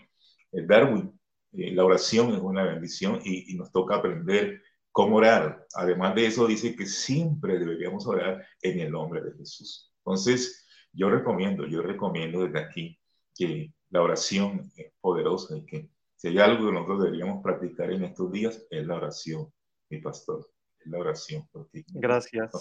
eh, 0.51 0.65
Darwin, 0.65 1.17
eh, 1.53 1.71
la 1.71 1.85
oración 1.85 2.33
es 2.33 2.39
una 2.39 2.63
bendición 2.63 3.19
y, 3.23 3.55
nos 3.55 3.71
toca 3.71 3.95
aprender 3.95 4.61
cómo 4.91 5.17
orar. 5.17 5.65
Además 5.75 6.15
de 6.15 6.25
eso, 6.27 6.47
dice 6.47 6.75
que 6.75 6.85
siempre 6.85 7.57
deberíamos 7.57 8.05
orar 8.07 8.45
en 8.61 8.79
el 8.79 8.91
nombre 8.91 9.21
de 9.21 9.33
Jesús. 9.33 9.93
Entonces, 9.99 10.67
yo 10.93 11.09
recomiendo, 11.09 11.65
yo 11.65 11.81
recomiendo 11.81 12.45
desde 12.45 12.59
aquí 12.59 12.99
que 13.33 13.73
la 13.89 14.01
oración 14.01 14.71
es 14.75 14.91
poderosa 14.99 15.57
y 15.57 15.65
que 15.65 15.89
si 16.15 16.27
hay 16.27 16.39
algo 16.39 16.67
que 16.67 16.73
nosotros 16.73 17.03
deberíamos 17.03 17.41
practicar 17.41 17.91
en 17.91 18.03
estos 18.03 18.31
días 18.31 18.65
es 18.69 18.85
la 18.85 18.95
oración, 18.95 19.51
mi 19.89 19.99
pastor, 19.99 20.47
es 20.79 20.87
la 20.87 20.99
oración. 20.99 21.47
Gracias. 21.93 22.51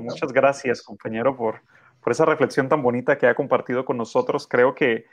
muchas 0.00 0.32
gracias, 0.32 0.82
compañero, 0.82 1.36
por, 1.36 1.62
por 2.00 2.12
esa 2.12 2.24
reflexión 2.26 2.68
tan 2.68 2.82
bonita 2.82 3.18
que 3.18 3.26
ha 3.26 3.34
compartido 3.34 3.84
con 3.84 3.96
nosotros. 3.96 4.46
Creo 4.46 4.74
que 4.74 5.06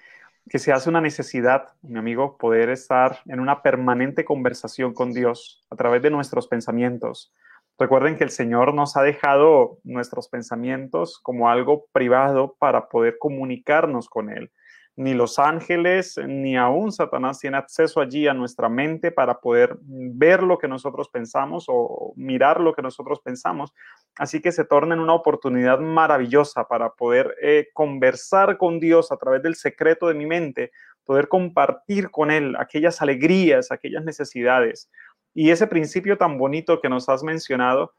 que 0.49 0.59
se 0.59 0.71
hace 0.71 0.89
una 0.89 1.01
necesidad, 1.01 1.69
mi 1.81 1.97
amigo, 1.97 2.37
poder 2.37 2.69
estar 2.69 3.19
en 3.25 3.39
una 3.39 3.61
permanente 3.61 4.25
conversación 4.25 4.93
con 4.93 5.11
Dios 5.11 5.65
a 5.69 5.75
través 5.75 6.01
de 6.01 6.11
nuestros 6.11 6.47
pensamientos. 6.47 7.33
Recuerden 7.77 8.17
que 8.17 8.23
el 8.23 8.29
Señor 8.29 8.73
nos 8.73 8.95
ha 8.95 9.01
dejado 9.01 9.79
nuestros 9.83 10.29
pensamientos 10.29 11.19
como 11.21 11.49
algo 11.49 11.87
privado 11.91 12.55
para 12.59 12.87
poder 12.89 13.17
comunicarnos 13.19 14.07
con 14.07 14.29
Él 14.29 14.51
ni 14.97 15.13
los 15.13 15.39
ángeles, 15.39 16.17
ni 16.25 16.55
aún 16.55 16.91
Satanás 16.91 17.39
tiene 17.39 17.57
acceso 17.57 17.99
allí 17.99 18.27
a 18.27 18.33
nuestra 18.33 18.69
mente 18.69 19.11
para 19.11 19.39
poder 19.39 19.77
ver 19.81 20.41
lo 20.41 20.57
que 20.57 20.67
nosotros 20.67 21.09
pensamos 21.09 21.65
o 21.67 22.13
mirar 22.15 22.61
lo 22.61 22.73
que 22.73 22.81
nosotros 22.81 23.19
pensamos. 23.19 23.73
Así 24.17 24.41
que 24.41 24.51
se 24.51 24.63
torna 24.63 24.95
en 24.95 25.01
una 25.01 25.13
oportunidad 25.13 25.79
maravillosa 25.79 26.67
para 26.67 26.91
poder 26.91 27.35
eh, 27.41 27.69
conversar 27.73 28.57
con 28.57 28.79
Dios 28.79 29.11
a 29.11 29.17
través 29.17 29.43
del 29.43 29.55
secreto 29.55 30.07
de 30.07 30.13
mi 30.13 30.25
mente, 30.25 30.71
poder 31.03 31.27
compartir 31.27 32.09
con 32.11 32.31
Él 32.31 32.55
aquellas 32.57 33.01
alegrías, 33.01 33.71
aquellas 33.71 34.05
necesidades. 34.05 34.89
Y 35.33 35.51
ese 35.51 35.67
principio 35.67 36.17
tan 36.17 36.37
bonito 36.37 36.79
que 36.79 36.87
nos 36.87 37.09
has 37.09 37.23
mencionado, 37.23 37.93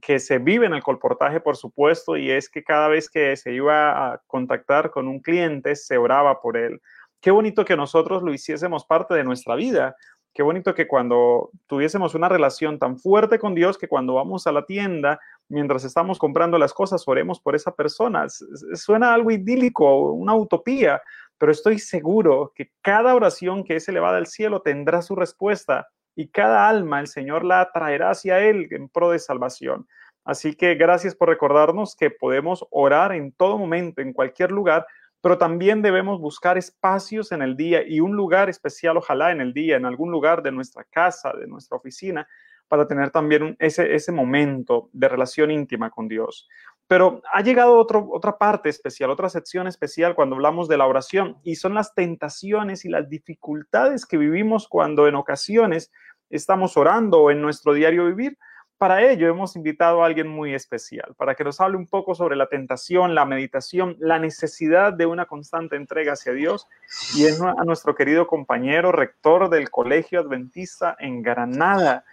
que 0.00 0.20
se 0.20 0.38
vive 0.38 0.66
en 0.66 0.74
el 0.74 0.82
colportaje, 0.82 1.40
por 1.40 1.56
supuesto, 1.56 2.16
y 2.16 2.30
es 2.30 2.48
que 2.48 2.62
cada 2.62 2.88
vez 2.88 3.10
que 3.10 3.36
se 3.36 3.52
iba 3.52 4.12
a 4.12 4.22
contactar 4.26 4.90
con 4.90 5.08
un 5.08 5.20
cliente, 5.20 5.74
se 5.74 5.98
oraba 5.98 6.40
por 6.40 6.56
él. 6.56 6.80
Qué 7.20 7.30
bonito 7.30 7.64
que 7.64 7.76
nosotros 7.76 8.22
lo 8.22 8.32
hiciésemos 8.32 8.84
parte 8.84 9.14
de 9.14 9.24
nuestra 9.24 9.56
vida. 9.56 9.96
Qué 10.36 10.42
bonito 10.42 10.74
que 10.74 10.86
cuando 10.86 11.48
tuviésemos 11.66 12.14
una 12.14 12.28
relación 12.28 12.78
tan 12.78 12.98
fuerte 12.98 13.38
con 13.38 13.54
Dios, 13.54 13.78
que 13.78 13.88
cuando 13.88 14.12
vamos 14.12 14.46
a 14.46 14.52
la 14.52 14.66
tienda, 14.66 15.18
mientras 15.48 15.82
estamos 15.82 16.18
comprando 16.18 16.58
las 16.58 16.74
cosas, 16.74 17.08
oremos 17.08 17.40
por 17.40 17.56
esa 17.56 17.74
persona. 17.74 18.26
Suena 18.74 19.14
algo 19.14 19.30
idílico, 19.30 20.12
una 20.12 20.34
utopía, 20.34 21.00
pero 21.38 21.50
estoy 21.50 21.78
seguro 21.78 22.52
que 22.54 22.70
cada 22.82 23.14
oración 23.14 23.64
que 23.64 23.76
es 23.76 23.88
elevada 23.88 24.18
al 24.18 24.26
cielo 24.26 24.60
tendrá 24.60 25.00
su 25.00 25.16
respuesta 25.16 25.88
y 26.14 26.28
cada 26.28 26.68
alma 26.68 27.00
el 27.00 27.06
Señor 27.06 27.42
la 27.42 27.70
traerá 27.72 28.10
hacia 28.10 28.38
Él 28.40 28.68
en 28.72 28.90
pro 28.90 29.12
de 29.12 29.18
salvación. 29.18 29.88
Así 30.22 30.54
que 30.54 30.74
gracias 30.74 31.14
por 31.14 31.30
recordarnos 31.30 31.96
que 31.96 32.10
podemos 32.10 32.62
orar 32.70 33.14
en 33.14 33.32
todo 33.32 33.56
momento, 33.56 34.02
en 34.02 34.12
cualquier 34.12 34.50
lugar, 34.50 34.86
pero 35.26 35.38
también 35.38 35.82
debemos 35.82 36.20
buscar 36.20 36.56
espacios 36.56 37.32
en 37.32 37.42
el 37.42 37.56
día 37.56 37.82
y 37.84 37.98
un 37.98 38.14
lugar 38.14 38.48
especial, 38.48 38.96
ojalá 38.96 39.32
en 39.32 39.40
el 39.40 39.52
día, 39.52 39.74
en 39.74 39.84
algún 39.84 40.12
lugar 40.12 40.40
de 40.40 40.52
nuestra 40.52 40.84
casa, 40.84 41.32
de 41.32 41.48
nuestra 41.48 41.76
oficina, 41.76 42.28
para 42.68 42.86
tener 42.86 43.10
también 43.10 43.56
ese, 43.58 43.92
ese 43.92 44.12
momento 44.12 44.88
de 44.92 45.08
relación 45.08 45.50
íntima 45.50 45.90
con 45.90 46.06
Dios. 46.06 46.48
Pero 46.86 47.22
ha 47.32 47.42
llegado 47.42 47.74
otro, 47.74 48.06
otra 48.12 48.38
parte 48.38 48.68
especial, 48.68 49.10
otra 49.10 49.28
sección 49.28 49.66
especial 49.66 50.14
cuando 50.14 50.36
hablamos 50.36 50.68
de 50.68 50.76
la 50.76 50.86
oración 50.86 51.38
y 51.42 51.56
son 51.56 51.74
las 51.74 51.92
tentaciones 51.92 52.84
y 52.84 52.88
las 52.88 53.08
dificultades 53.08 54.06
que 54.06 54.18
vivimos 54.18 54.68
cuando 54.68 55.08
en 55.08 55.16
ocasiones 55.16 55.90
estamos 56.30 56.76
orando 56.76 57.20
o 57.20 57.32
en 57.32 57.42
nuestro 57.42 57.74
diario 57.74 58.06
vivir. 58.06 58.38
Para 58.78 59.10
ello 59.10 59.26
hemos 59.28 59.56
invitado 59.56 60.02
a 60.02 60.06
alguien 60.06 60.28
muy 60.28 60.52
especial, 60.52 61.14
para 61.16 61.34
que 61.34 61.44
nos 61.44 61.62
hable 61.62 61.78
un 61.78 61.86
poco 61.86 62.14
sobre 62.14 62.36
la 62.36 62.46
tentación, 62.46 63.14
la 63.14 63.24
meditación, 63.24 63.96
la 63.98 64.18
necesidad 64.18 64.92
de 64.92 65.06
una 65.06 65.24
constante 65.24 65.76
entrega 65.76 66.12
hacia 66.12 66.34
Dios 66.34 66.66
y 67.14 67.24
es 67.24 67.40
a 67.40 67.64
nuestro 67.64 67.94
querido 67.94 68.26
compañero 68.26 68.92
rector 68.92 69.48
del 69.48 69.70
Colegio 69.70 70.20
Adventista 70.20 70.94
en 70.98 71.22
Granada, 71.22 72.04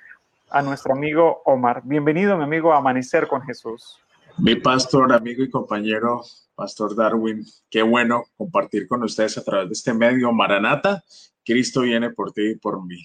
a 0.49 0.61
nuestro 0.61 0.93
amigo 0.93 1.41
Omar. 1.43 1.81
Bienvenido, 1.83 2.37
mi 2.37 2.45
amigo, 2.45 2.71
a 2.71 2.77
Amanecer 2.77 3.27
con 3.27 3.41
Jesús. 3.41 3.99
Mi 4.37 4.55
pastor, 4.55 5.11
amigo 5.11 5.43
y 5.43 5.49
compañero, 5.49 6.21
Pastor 6.55 6.95
Darwin, 6.95 7.45
qué 7.69 7.81
bueno 7.81 8.23
compartir 8.37 8.87
con 8.87 9.03
ustedes 9.03 9.37
a 9.37 9.43
través 9.43 9.67
de 9.67 9.73
este 9.73 9.93
medio 9.93 10.31
Maranata. 10.31 11.03
Cristo 11.43 11.81
viene 11.81 12.11
por 12.11 12.31
ti 12.31 12.51
y 12.51 12.55
por 12.55 12.85
mí. 12.85 13.03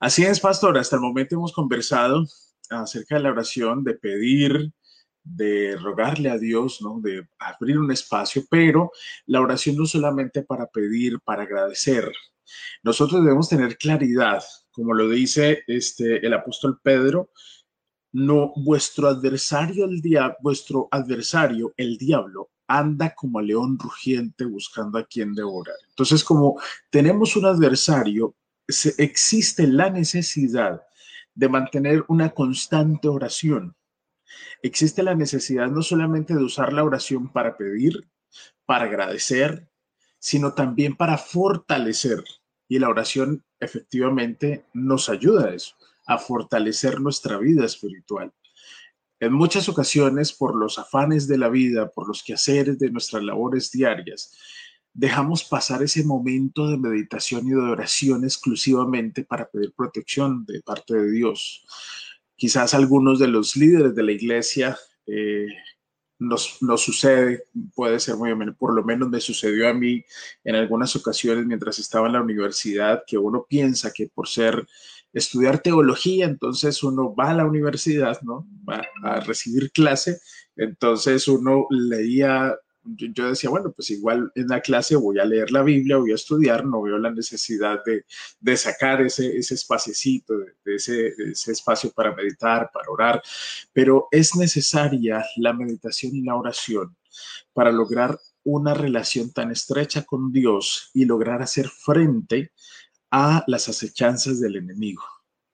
Así 0.00 0.24
es, 0.24 0.40
pastor, 0.40 0.76
hasta 0.76 0.96
el 0.96 1.02
momento 1.02 1.36
hemos 1.36 1.52
conversado 1.52 2.24
acerca 2.70 3.16
de 3.16 3.22
la 3.22 3.30
oración, 3.30 3.84
de 3.84 3.94
pedir, 3.94 4.72
de 5.22 5.76
rogarle 5.76 6.30
a 6.30 6.38
Dios, 6.38 6.80
¿no? 6.80 7.00
De 7.00 7.28
abrir 7.38 7.78
un 7.78 7.90
espacio, 7.90 8.44
pero 8.48 8.92
la 9.26 9.40
oración 9.40 9.76
no 9.76 9.86
solamente 9.86 10.42
para 10.42 10.66
pedir, 10.66 11.20
para 11.20 11.42
agradecer. 11.42 12.10
Nosotros 12.82 13.22
debemos 13.22 13.48
tener 13.48 13.76
claridad, 13.76 14.42
como 14.70 14.94
lo 14.94 15.08
dice 15.08 15.62
este, 15.66 16.24
el 16.26 16.32
apóstol 16.32 16.80
Pedro, 16.82 17.30
no, 18.12 18.52
vuestro 18.56 19.08
adversario, 19.08 19.84
el 19.84 20.00
diablo, 20.00 20.36
vuestro 20.40 20.88
adversario, 20.90 21.72
el 21.76 21.96
diablo, 21.96 22.50
anda 22.66 23.14
como 23.14 23.40
león 23.40 23.78
rugiente 23.78 24.44
buscando 24.44 24.98
a 24.98 25.04
quien 25.04 25.32
devorar. 25.34 25.76
Entonces, 25.88 26.24
como 26.24 26.60
tenemos 26.90 27.36
un 27.36 27.46
adversario, 27.46 28.34
existe 28.98 29.66
la 29.66 29.90
necesidad 29.90 30.80
de 31.34 31.48
mantener 31.48 32.04
una 32.08 32.30
constante 32.30 33.08
oración. 33.08 33.76
Existe 34.62 35.02
la 35.02 35.14
necesidad 35.14 35.68
no 35.68 35.82
solamente 35.82 36.34
de 36.34 36.44
usar 36.44 36.72
la 36.72 36.84
oración 36.84 37.32
para 37.32 37.56
pedir, 37.56 38.08
para 38.66 38.84
agradecer, 38.84 39.68
sino 40.18 40.52
también 40.52 40.96
para 40.96 41.18
fortalecer. 41.18 42.22
Y 42.68 42.78
la 42.78 42.88
oración 42.88 43.44
efectivamente 43.58 44.66
nos 44.72 45.08
ayuda 45.08 45.46
a 45.46 45.54
eso, 45.54 45.74
a 46.06 46.18
fortalecer 46.18 47.00
nuestra 47.00 47.38
vida 47.38 47.64
espiritual. 47.64 48.32
En 49.18 49.32
muchas 49.32 49.68
ocasiones, 49.68 50.32
por 50.32 50.54
los 50.54 50.78
afanes 50.78 51.28
de 51.28 51.36
la 51.36 51.48
vida, 51.48 51.90
por 51.90 52.08
los 52.08 52.22
quehaceres 52.22 52.78
de 52.78 52.90
nuestras 52.90 53.22
labores 53.22 53.70
diarias, 53.70 54.34
dejamos 54.92 55.44
pasar 55.44 55.82
ese 55.82 56.04
momento 56.04 56.68
de 56.68 56.78
meditación 56.78 57.46
y 57.46 57.50
de 57.50 57.60
oración 57.60 58.24
exclusivamente 58.24 59.24
para 59.24 59.48
pedir 59.48 59.72
protección 59.72 60.44
de 60.46 60.60
parte 60.62 60.94
de 60.94 61.10
Dios. 61.10 61.64
Quizás 62.36 62.74
algunos 62.74 63.18
de 63.18 63.28
los 63.28 63.56
líderes 63.56 63.94
de 63.94 64.02
la 64.02 64.12
iglesia 64.12 64.76
eh, 65.06 65.46
nos, 66.20 66.58
sucede, 66.76 67.44
puede 67.74 67.98
ser 67.98 68.16
muy 68.16 68.30
por 68.52 68.74
lo 68.74 68.84
menos 68.84 69.08
me 69.08 69.20
sucedió 69.20 69.68
a 69.68 69.74
mí 69.74 70.04
en 70.44 70.54
algunas 70.54 70.94
ocasiones 70.94 71.46
mientras 71.46 71.78
estaba 71.78 72.06
en 72.06 72.12
la 72.12 72.22
universidad, 72.22 73.02
que 73.06 73.16
uno 73.16 73.46
piensa 73.48 73.90
que 73.92 74.08
por 74.08 74.28
ser 74.28 74.66
estudiar 75.12 75.60
teología, 75.60 76.26
entonces 76.26 76.82
uno 76.82 77.14
va 77.14 77.30
a 77.30 77.34
la 77.34 77.46
universidad, 77.46 78.20
¿no? 78.22 78.46
Va 78.68 78.86
a 79.02 79.20
recibir 79.20 79.72
clase, 79.72 80.20
entonces 80.56 81.26
uno 81.26 81.66
leía 81.70 82.54
yo, 82.96 83.28
decía, 83.28 83.50
bueno, 83.50 83.72
pues 83.72 83.90
igual 83.90 84.30
en 84.34 84.48
la 84.48 84.60
clase 84.60 84.96
voy 84.96 85.18
a 85.18 85.24
leer 85.24 85.50
la 85.50 85.62
Biblia, 85.62 85.96
voy 85.96 86.12
a 86.12 86.16
estudiar, 86.16 86.64
no 86.64 86.82
veo 86.82 86.98
la 86.98 87.10
necesidad 87.10 87.80
de, 87.84 88.56
sacar 88.56 89.02
ese, 89.02 89.36
ese 89.36 89.54
espaciecito, 89.54 90.34
de, 90.38 90.74
ese, 90.74 91.08
ese 91.08 91.52
espacio 91.52 91.92
para 91.92 92.14
meditar, 92.14 92.70
para 92.72 92.90
orar, 92.90 93.22
pero 93.72 94.08
es 94.10 94.36
necesaria 94.36 95.24
la 95.36 95.52
meditación 95.52 96.14
y 96.14 96.22
la 96.22 96.36
oración 96.36 96.96
para 97.52 97.72
lograr 97.72 98.18
una 98.44 98.74
relación 98.74 99.32
tan 99.32 99.50
estrecha 99.50 100.04
con 100.04 100.32
Dios 100.32 100.90
y 100.94 101.04
lograr 101.04 101.42
hacer 101.42 101.68
frente 101.68 102.52
a 103.10 103.44
las 103.46 103.68
acechanzas 103.68 104.40
del 104.40 104.56
enemigo. 104.56 105.02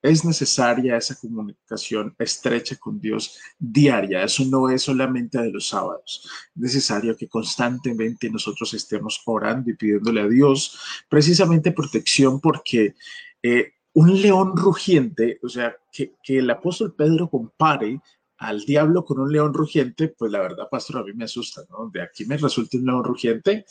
Es 0.06 0.24
necesaria 0.24 0.96
esa 0.96 1.16
comunicación 1.16 2.14
estrecha 2.18 2.76
con 2.76 3.00
Dios 3.00 3.38
diaria. 3.58 4.22
Eso 4.22 4.44
no 4.44 4.70
es 4.70 4.82
solamente 4.82 5.38
de 5.38 5.50
los 5.50 5.66
sábados. 5.66 6.28
Es 6.54 6.62
necesario 6.62 7.16
que 7.16 7.28
constantemente 7.28 8.30
nosotros 8.30 8.72
estemos 8.74 9.20
orando 9.26 9.70
y 9.70 9.74
pidiéndole 9.74 10.20
a 10.20 10.28
Dios 10.28 10.78
precisamente 11.08 11.72
protección 11.72 12.40
porque 12.40 12.94
eh, 13.42 13.72
un 13.94 14.20
león 14.20 14.56
rugiente, 14.56 15.40
o 15.42 15.48
sea, 15.48 15.74
que, 15.90 16.14
que 16.22 16.38
el 16.38 16.50
apóstol 16.50 16.94
Pedro 16.94 17.28
compare 17.28 18.00
al 18.38 18.64
diablo 18.64 19.04
con 19.04 19.18
un 19.18 19.32
león 19.32 19.54
rugiente, 19.54 20.08
pues 20.08 20.30
la 20.30 20.40
verdad, 20.40 20.68
pastor, 20.70 20.98
a 20.98 21.04
mí 21.04 21.12
me 21.14 21.24
asusta, 21.24 21.62
¿no? 21.70 21.88
De 21.90 22.02
aquí 22.02 22.26
me 22.26 22.36
resulta 22.36 22.76
un 22.76 22.84
león 22.84 23.04
rugiente, 23.04 23.64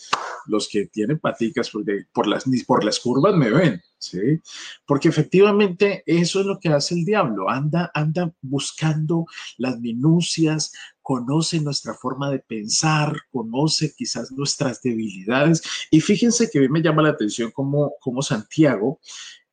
los 0.47 0.67
que 0.67 0.87
tienen 0.87 1.19
paticas 1.19 1.69
porque 1.69 2.05
por 2.11 2.25
las, 2.25 2.45
por 2.65 2.83
las 2.83 2.99
curvas 2.99 3.35
me 3.35 3.51
ven, 3.51 3.81
¿sí? 3.97 4.41
Porque 4.85 5.09
efectivamente 5.09 6.03
eso 6.05 6.39
es 6.39 6.45
lo 6.45 6.59
que 6.59 6.69
hace 6.69 6.95
el 6.95 7.05
diablo, 7.05 7.49
anda, 7.49 7.91
anda 7.93 8.33
buscando 8.41 9.25
las 9.57 9.79
minucias, 9.79 10.71
conoce 11.01 11.61
nuestra 11.61 11.93
forma 11.93 12.31
de 12.31 12.39
pensar, 12.39 13.15
conoce 13.31 13.93
quizás 13.95 14.31
nuestras 14.31 14.81
debilidades. 14.81 15.61
Y 15.91 16.01
fíjense 16.01 16.49
que 16.49 16.57
a 16.57 16.61
mí 16.61 16.69
me 16.69 16.81
llama 16.81 17.03
la 17.03 17.09
atención 17.09 17.51
como, 17.51 17.93
como 17.99 18.23
Santiago, 18.23 18.99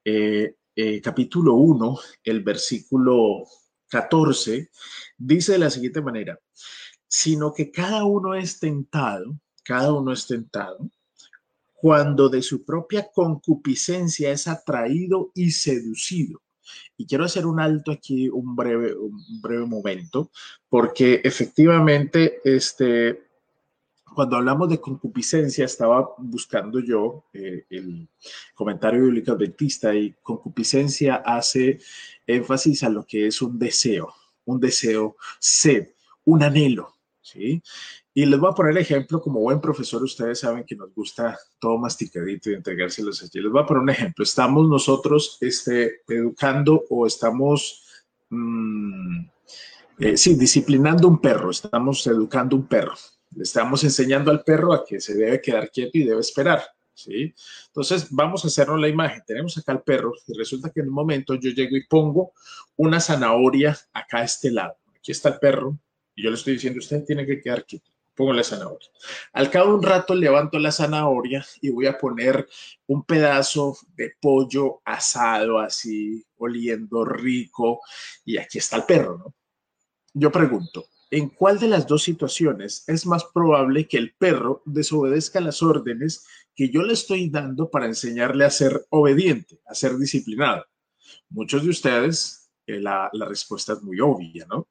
eh, 0.04 0.56
eh, 0.74 1.02
capítulo 1.02 1.54
1, 1.56 1.98
el 2.24 2.42
versículo 2.42 3.44
14, 3.92 4.70
dice 5.18 5.52
de 5.52 5.58
la 5.58 5.70
siguiente 5.70 6.00
manera, 6.00 6.38
sino 7.06 7.52
que 7.52 7.70
cada 7.70 8.04
uno 8.04 8.34
es 8.34 8.58
tentado, 8.58 9.38
cada 9.62 9.92
uno 9.92 10.12
es 10.12 10.26
tentado, 10.26 10.90
cuando 11.74 12.30
de 12.30 12.40
su 12.40 12.64
propia 12.64 13.10
concupiscencia 13.12 14.32
es 14.32 14.48
atraído 14.48 15.30
y 15.34 15.50
seducido. 15.50 16.40
Y 16.96 17.06
quiero 17.06 17.24
hacer 17.24 17.44
un 17.44 17.60
alto 17.60 17.92
aquí, 17.92 18.30
un 18.30 18.56
breve, 18.56 18.94
un 18.96 19.42
breve 19.42 19.66
momento, 19.66 20.30
porque 20.70 21.20
efectivamente, 21.22 22.40
este, 22.44 23.31
cuando 24.14 24.36
hablamos 24.36 24.68
de 24.68 24.80
concupiscencia, 24.80 25.64
estaba 25.64 26.14
buscando 26.18 26.80
yo 26.80 27.24
eh, 27.32 27.64
el 27.70 28.08
comentario 28.54 29.02
bíblico 29.02 29.32
adventista 29.32 29.94
y 29.94 30.14
concupiscencia 30.22 31.16
hace 31.16 31.78
énfasis 32.26 32.82
a 32.84 32.88
lo 32.88 33.04
que 33.04 33.26
es 33.26 33.42
un 33.42 33.58
deseo, 33.58 34.14
un 34.44 34.60
deseo, 34.60 35.16
sed, 35.38 35.88
un 36.24 36.42
anhelo, 36.42 36.94
¿sí? 37.20 37.62
Y 38.14 38.26
les 38.26 38.38
voy 38.38 38.50
a 38.50 38.54
poner 38.54 38.76
ejemplo, 38.76 39.22
como 39.22 39.40
buen 39.40 39.60
profesor, 39.60 40.02
ustedes 40.02 40.40
saben 40.40 40.64
que 40.64 40.76
nos 40.76 40.94
gusta 40.94 41.38
todo 41.58 41.78
masticadito 41.78 42.50
y 42.50 42.54
entregárselos 42.54 43.22
allí. 43.22 43.40
Les 43.40 43.50
voy 43.50 43.62
a 43.62 43.66
poner 43.66 43.82
un 43.82 43.90
ejemplo. 43.90 44.22
Estamos 44.22 44.68
nosotros 44.68 45.38
este, 45.40 46.02
educando 46.06 46.84
o 46.90 47.06
estamos, 47.06 47.86
mm, 48.28 49.20
eh, 50.00 50.16
sí, 50.18 50.34
disciplinando 50.34 51.08
un 51.08 51.20
perro, 51.20 51.50
estamos 51.50 52.06
educando 52.06 52.54
un 52.54 52.66
perro. 52.66 52.92
Le 53.34 53.42
estamos 53.42 53.82
enseñando 53.84 54.30
al 54.30 54.44
perro 54.44 54.72
a 54.72 54.84
que 54.84 55.00
se 55.00 55.14
debe 55.14 55.40
quedar 55.40 55.70
quieto 55.70 55.98
y 55.98 56.04
debe 56.04 56.20
esperar. 56.20 56.62
¿sí? 56.94 57.34
Entonces, 57.66 58.08
vamos 58.10 58.44
a 58.44 58.48
hacernos 58.48 58.80
la 58.80 58.88
imagen. 58.88 59.22
Tenemos 59.26 59.56
acá 59.58 59.72
al 59.72 59.82
perro 59.82 60.12
y 60.26 60.36
resulta 60.36 60.70
que 60.70 60.80
en 60.80 60.88
un 60.88 60.94
momento 60.94 61.34
yo 61.34 61.50
llego 61.50 61.76
y 61.76 61.86
pongo 61.86 62.32
una 62.76 63.00
zanahoria 63.00 63.76
acá 63.92 64.18
a 64.18 64.24
este 64.24 64.50
lado. 64.50 64.76
Aquí 64.96 65.12
está 65.12 65.30
el 65.30 65.38
perro 65.38 65.78
y 66.14 66.24
yo 66.24 66.30
le 66.30 66.36
estoy 66.36 66.54
diciendo, 66.54 66.78
usted 66.78 67.04
tiene 67.04 67.26
que 67.26 67.40
quedar 67.40 67.64
quieto. 67.64 67.90
Pongo 68.14 68.34
la 68.34 68.44
zanahoria. 68.44 68.88
Al 69.32 69.50
cabo 69.50 69.70
de 69.70 69.74
un 69.76 69.82
rato 69.82 70.14
levanto 70.14 70.58
la 70.58 70.70
zanahoria 70.70 71.44
y 71.62 71.70
voy 71.70 71.86
a 71.86 71.96
poner 71.96 72.46
un 72.86 73.04
pedazo 73.04 73.76
de 73.96 74.12
pollo 74.20 74.82
asado 74.84 75.58
así, 75.58 76.22
oliendo 76.36 77.06
rico. 77.06 77.80
Y 78.24 78.36
aquí 78.36 78.58
está 78.58 78.76
el 78.76 78.84
perro. 78.84 79.34
Yo 80.12 80.30
pregunto, 80.30 80.84
¿En 81.12 81.28
cuál 81.28 81.60
de 81.60 81.68
las 81.68 81.86
dos 81.86 82.02
situaciones 82.04 82.84
es 82.86 83.04
más 83.04 83.22
probable 83.34 83.86
que 83.86 83.98
el 83.98 84.14
perro 84.14 84.62
desobedezca 84.64 85.42
las 85.42 85.62
órdenes 85.62 86.26
que 86.54 86.70
yo 86.70 86.82
le 86.82 86.94
estoy 86.94 87.28
dando 87.28 87.70
para 87.70 87.84
enseñarle 87.84 88.46
a 88.46 88.50
ser 88.50 88.86
obediente, 88.88 89.60
a 89.66 89.74
ser 89.74 89.98
disciplinado? 89.98 90.64
Muchos 91.28 91.64
de 91.64 91.68
ustedes 91.68 92.50
eh, 92.66 92.80
la, 92.80 93.10
la, 93.12 93.26
respuesta 93.26 93.74
es 93.74 93.82
muy 93.82 94.00
obvia, 94.00 94.46
¿no? 94.48 94.68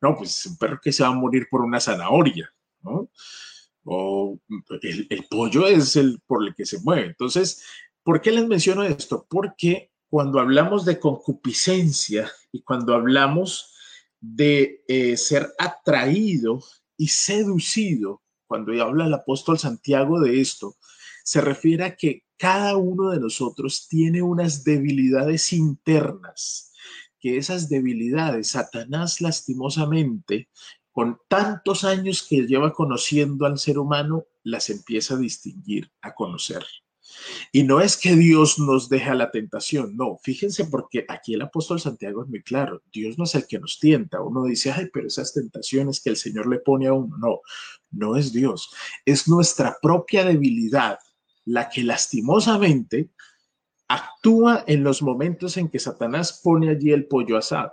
No, 0.00 0.16
pues 0.16 0.46
un 0.46 0.56
perro 0.56 0.80
que 0.82 0.90
se 0.90 1.04
va 1.04 1.10
a 1.10 1.14
morir 1.14 1.46
por 1.48 1.60
una 1.60 1.78
zanahoria, 1.78 2.52
¿no? 2.82 3.08
O 3.84 4.40
el, 4.82 5.06
el 5.08 5.26
pollo 5.30 5.68
es 5.68 5.94
el 5.94 6.20
por 6.26 6.44
el 6.44 6.56
que 6.56 6.66
se 6.66 6.80
mueve. 6.80 7.06
Entonces, 7.06 7.62
¿por 8.02 8.20
qué 8.20 8.32
les 8.32 8.48
menciono 8.48 8.82
esto? 8.82 9.28
Porque 9.30 9.92
cuando 10.08 10.40
hablamos 10.40 10.84
de 10.84 10.98
concupiscencia 10.98 12.32
y 12.50 12.62
cuando 12.62 12.94
hablamos 12.94 13.73
de 14.32 14.82
eh, 14.88 15.16
ser 15.16 15.52
atraído 15.58 16.62
y 16.96 17.08
seducido, 17.08 18.22
cuando 18.46 18.72
habla 18.82 19.06
el 19.06 19.14
apóstol 19.14 19.58
Santiago 19.58 20.20
de 20.20 20.40
esto, 20.40 20.76
se 21.24 21.40
refiere 21.40 21.84
a 21.84 21.96
que 21.96 22.24
cada 22.38 22.76
uno 22.76 23.10
de 23.10 23.20
nosotros 23.20 23.86
tiene 23.88 24.22
unas 24.22 24.64
debilidades 24.64 25.52
internas, 25.52 26.72
que 27.20 27.36
esas 27.36 27.68
debilidades 27.68 28.48
Satanás 28.48 29.20
lastimosamente, 29.20 30.48
con 30.90 31.18
tantos 31.28 31.84
años 31.84 32.22
que 32.22 32.46
lleva 32.46 32.72
conociendo 32.72 33.46
al 33.46 33.58
ser 33.58 33.78
humano, 33.78 34.24
las 34.42 34.70
empieza 34.70 35.14
a 35.14 35.18
distinguir, 35.18 35.90
a 36.00 36.14
conocer. 36.14 36.64
Y 37.52 37.62
no 37.62 37.80
es 37.80 37.96
que 37.96 38.16
Dios 38.16 38.58
nos 38.58 38.88
deja 38.88 39.14
la 39.14 39.30
tentación, 39.30 39.96
no, 39.96 40.18
fíjense 40.22 40.64
porque 40.66 41.04
aquí 41.08 41.34
el 41.34 41.42
apóstol 41.42 41.80
Santiago 41.80 42.22
es 42.22 42.28
muy 42.28 42.42
claro, 42.42 42.82
Dios 42.92 43.18
no 43.18 43.24
es 43.24 43.34
el 43.34 43.46
que 43.46 43.58
nos 43.58 43.78
tienta, 43.78 44.20
uno 44.20 44.44
dice, 44.44 44.72
ay, 44.72 44.88
pero 44.92 45.06
esas 45.06 45.32
tentaciones 45.32 46.00
que 46.00 46.10
el 46.10 46.16
Señor 46.16 46.48
le 46.48 46.58
pone 46.58 46.86
a 46.86 46.92
uno, 46.92 47.16
no, 47.18 47.40
no 47.90 48.16
es 48.16 48.32
Dios, 48.32 48.70
es 49.04 49.28
nuestra 49.28 49.76
propia 49.80 50.24
debilidad 50.24 50.98
la 51.44 51.68
que 51.68 51.84
lastimosamente 51.84 53.10
actúa 53.88 54.64
en 54.66 54.82
los 54.82 55.02
momentos 55.02 55.56
en 55.56 55.68
que 55.68 55.78
Satanás 55.78 56.40
pone 56.42 56.70
allí 56.70 56.90
el 56.90 57.06
pollo 57.06 57.36
asado. 57.36 57.72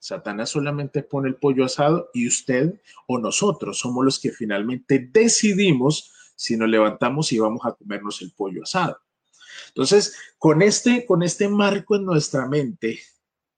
Satanás 0.00 0.50
solamente 0.50 1.02
pone 1.02 1.28
el 1.28 1.36
pollo 1.36 1.64
asado 1.64 2.10
y 2.14 2.28
usted 2.28 2.80
o 3.06 3.18
nosotros 3.18 3.78
somos 3.78 4.04
los 4.04 4.18
que 4.18 4.30
finalmente 4.30 5.10
decidimos 5.12 6.12
si 6.38 6.56
nos 6.56 6.68
levantamos 6.68 7.32
y 7.32 7.38
vamos 7.40 7.62
a 7.64 7.72
comernos 7.72 8.22
el 8.22 8.30
pollo 8.30 8.62
asado. 8.62 8.96
Entonces, 9.68 10.16
con 10.38 10.62
este, 10.62 11.04
con 11.04 11.24
este 11.24 11.48
marco 11.48 11.96
en 11.96 12.04
nuestra 12.04 12.46
mente, 12.46 13.00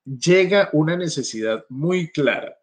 llega 0.04 0.70
una 0.72 0.96
necesidad 0.96 1.66
muy 1.68 2.10
clara 2.10 2.56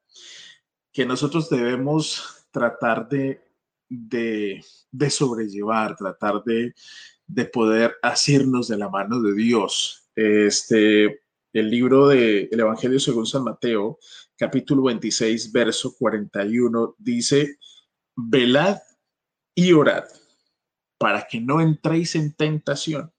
que 0.92 1.06
nosotros 1.06 1.52
debemos 1.52 2.48
tratar 2.50 3.08
de, 3.08 3.40
de, 3.88 4.64
sobrellevar, 5.12 5.96
tratar 5.96 6.44
de, 6.44 6.74
de 7.28 7.46
poder 7.46 7.96
asirnos 8.02 8.70
de 8.70 8.78
la 8.78 8.90
mano 8.90 9.22
de 9.22 9.36
Dios. 9.36 10.10
Este, 10.16 11.22
el 11.54 11.70
libro 11.70 12.08
del 12.08 12.50
el 12.52 12.60
Evangelio 12.60 13.00
según 13.00 13.28
San 13.28 13.44
Mateo, 13.44 14.00
capítulo 14.36 14.82
26, 14.84 15.52
verso 15.52 15.96
41, 15.96 16.96
dice, 16.98 17.60
velad 18.16 18.80
y 19.58 19.74
orad 19.74 20.06
para 21.00 21.28
que 21.28 21.42
no 21.42 21.62
entréis 21.62 22.16
en 22.16 22.34
tentación. 22.34 23.12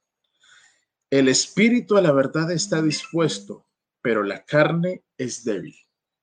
El 1.11 1.29
espíritu 1.29 1.97
a 1.97 2.01
la 2.01 2.13
verdad 2.13 2.53
está 2.53 2.81
dispuesto, 2.81 3.67
pero 4.01 4.23
la 4.23 4.45
carne 4.45 5.03
es 5.17 5.43
débil. 5.45 5.75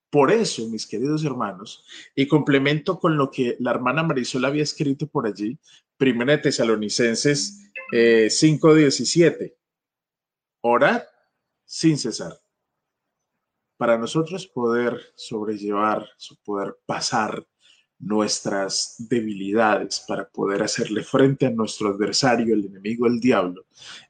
Por 0.10 0.32
eso, 0.32 0.70
mis 0.70 0.88
queridos 0.88 1.26
hermanos, 1.26 1.84
y 2.16 2.28
complemento 2.28 2.98
con 2.98 3.18
lo 3.18 3.30
que 3.30 3.58
la 3.60 3.72
hermana 3.72 4.04
Marisol 4.04 4.46
había 4.46 4.64
escrito 4.64 5.06
por 5.08 5.28
allí, 5.28 5.60
Primera 5.98 6.38
de 6.38 6.44
Tesalonicenses 6.44 7.72
5:17, 7.92 9.46
eh, 9.46 9.58
orad 10.62 11.04
sin 11.66 11.98
cesar. 11.98 12.40
Para 13.76 13.98
nosotros 13.98 14.48
poder 14.48 14.98
sobrellevar, 15.16 16.08
poder 16.46 16.78
pasar 16.86 17.46
nuestras 18.06 18.96
debilidades 19.00 20.04
para 20.08 20.30
poder 20.30 20.62
hacerle 20.64 21.04
frente 21.04 21.48
a 21.48 21.50
nuestro 21.50 21.90
adversario, 21.90 22.54
el 22.54 22.66
enemigo, 22.66 23.08
el 23.08 23.20
diablo, 23.20 23.66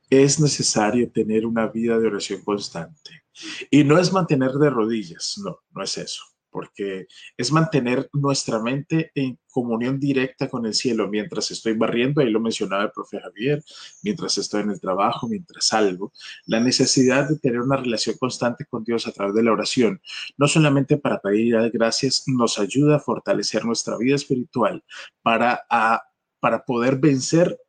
es 0.09 0.39
necesario 0.39 1.09
tener 1.11 1.45
una 1.45 1.67
vida 1.67 1.97
de 1.97 2.07
oración 2.07 2.41
constante. 2.43 3.23
Y 3.71 3.83
no 3.83 3.97
es 3.97 4.11
mantener 4.11 4.51
de 4.51 4.69
rodillas, 4.69 5.39
no, 5.43 5.59
no 5.73 5.83
es 5.83 5.97
eso 5.97 6.34
porque 6.55 7.07
es 7.35 7.51
mantener 7.51 8.09
nuestra 8.13 8.61
mente 8.61 9.11
en 9.13 9.37
comunión 9.51 9.99
directa 9.99 10.49
con 10.49 10.65
el 10.65 10.73
cielo 10.73 11.09
mientras 11.09 11.51
estoy 11.51 11.73
barriendo, 11.73 12.21
ahí 12.21 12.29
lo 12.29 12.39
mencionaba 12.39 12.83
el 12.83 12.91
profe 12.91 13.19
Javier, 13.19 13.61
mientras 14.03 14.37
estoy 14.37 14.61
en 14.61 14.69
el 14.69 14.79
trabajo, 14.79 15.27
mientras 15.27 15.67
salgo, 15.67 16.13
la 16.45 16.61
necesidad 16.61 17.27
de 17.27 17.37
tener 17.39 17.59
una 17.59 17.75
relación 17.75 18.15
constante 18.17 18.63
con 18.63 18.85
Dios 18.85 19.05
a 19.05 19.11
través 19.11 19.35
de 19.35 19.43
la 19.43 19.51
oración, 19.51 19.99
no 20.37 20.47
solamente 20.47 20.95
para 20.95 21.19
pedir 21.19 21.57
gracias, 21.73 22.23
nos 22.25 22.57
ayuda 22.57 22.95
a 22.95 22.99
fortalecer 23.01 23.65
nuestra 23.65 23.97
vida 23.97 24.15
espiritual 24.15 24.81
para, 25.21 25.65
a, 25.69 26.03
para 26.39 26.63
poder 26.63 26.95
vencer 26.95 27.59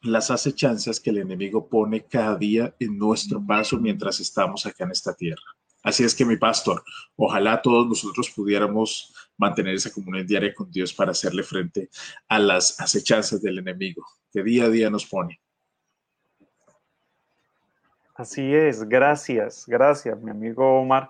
las 0.00 0.30
acechanzas 0.30 1.00
que 1.00 1.10
el 1.10 1.18
enemigo 1.18 1.68
pone 1.68 2.06
cada 2.06 2.34
día 2.38 2.74
en 2.80 2.96
nuestro 2.96 3.44
paso 3.44 3.78
mientras 3.78 4.20
estamos 4.20 4.64
acá 4.64 4.84
en 4.84 4.92
esta 4.92 5.12
tierra. 5.12 5.55
Así 5.86 6.02
es 6.02 6.16
que 6.16 6.24
mi 6.24 6.36
pastor, 6.36 6.82
ojalá 7.14 7.62
todos 7.62 7.86
nosotros 7.86 8.28
pudiéramos 8.34 9.14
mantener 9.38 9.76
esa 9.76 9.92
comunión 9.92 10.26
diaria 10.26 10.52
con 10.52 10.68
Dios 10.68 10.92
para 10.92 11.12
hacerle 11.12 11.44
frente 11.44 11.90
a 12.26 12.40
las 12.40 12.80
acechanzas 12.80 13.40
del 13.40 13.60
enemigo 13.60 14.04
que 14.32 14.42
día 14.42 14.64
a 14.64 14.68
día 14.68 14.90
nos 14.90 15.06
pone. 15.06 15.40
Así 18.16 18.52
es, 18.52 18.82
gracias, 18.88 19.64
gracias, 19.68 20.20
mi 20.20 20.32
amigo 20.32 20.80
Omar, 20.80 21.08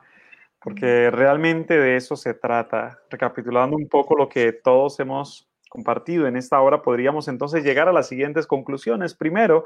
porque 0.61 1.11
realmente 1.11 1.79
de 1.79 1.97
eso 1.97 2.15
se 2.15 2.35
trata. 2.35 2.99
Recapitulando 3.09 3.79
un 3.79 3.89
poco 3.89 4.15
lo 4.15 4.29
que 4.29 4.53
todos 4.53 5.01
hemos 5.01 5.49
compartido 5.71 6.27
en 6.27 6.37
esta 6.37 6.61
hora, 6.61 6.83
podríamos 6.83 7.29
entonces 7.29 7.65
llegar 7.65 7.89
a 7.89 7.95
las 7.95 8.09
siguientes 8.09 8.47
conclusiones. 8.47 9.15
Primero, 9.15 9.65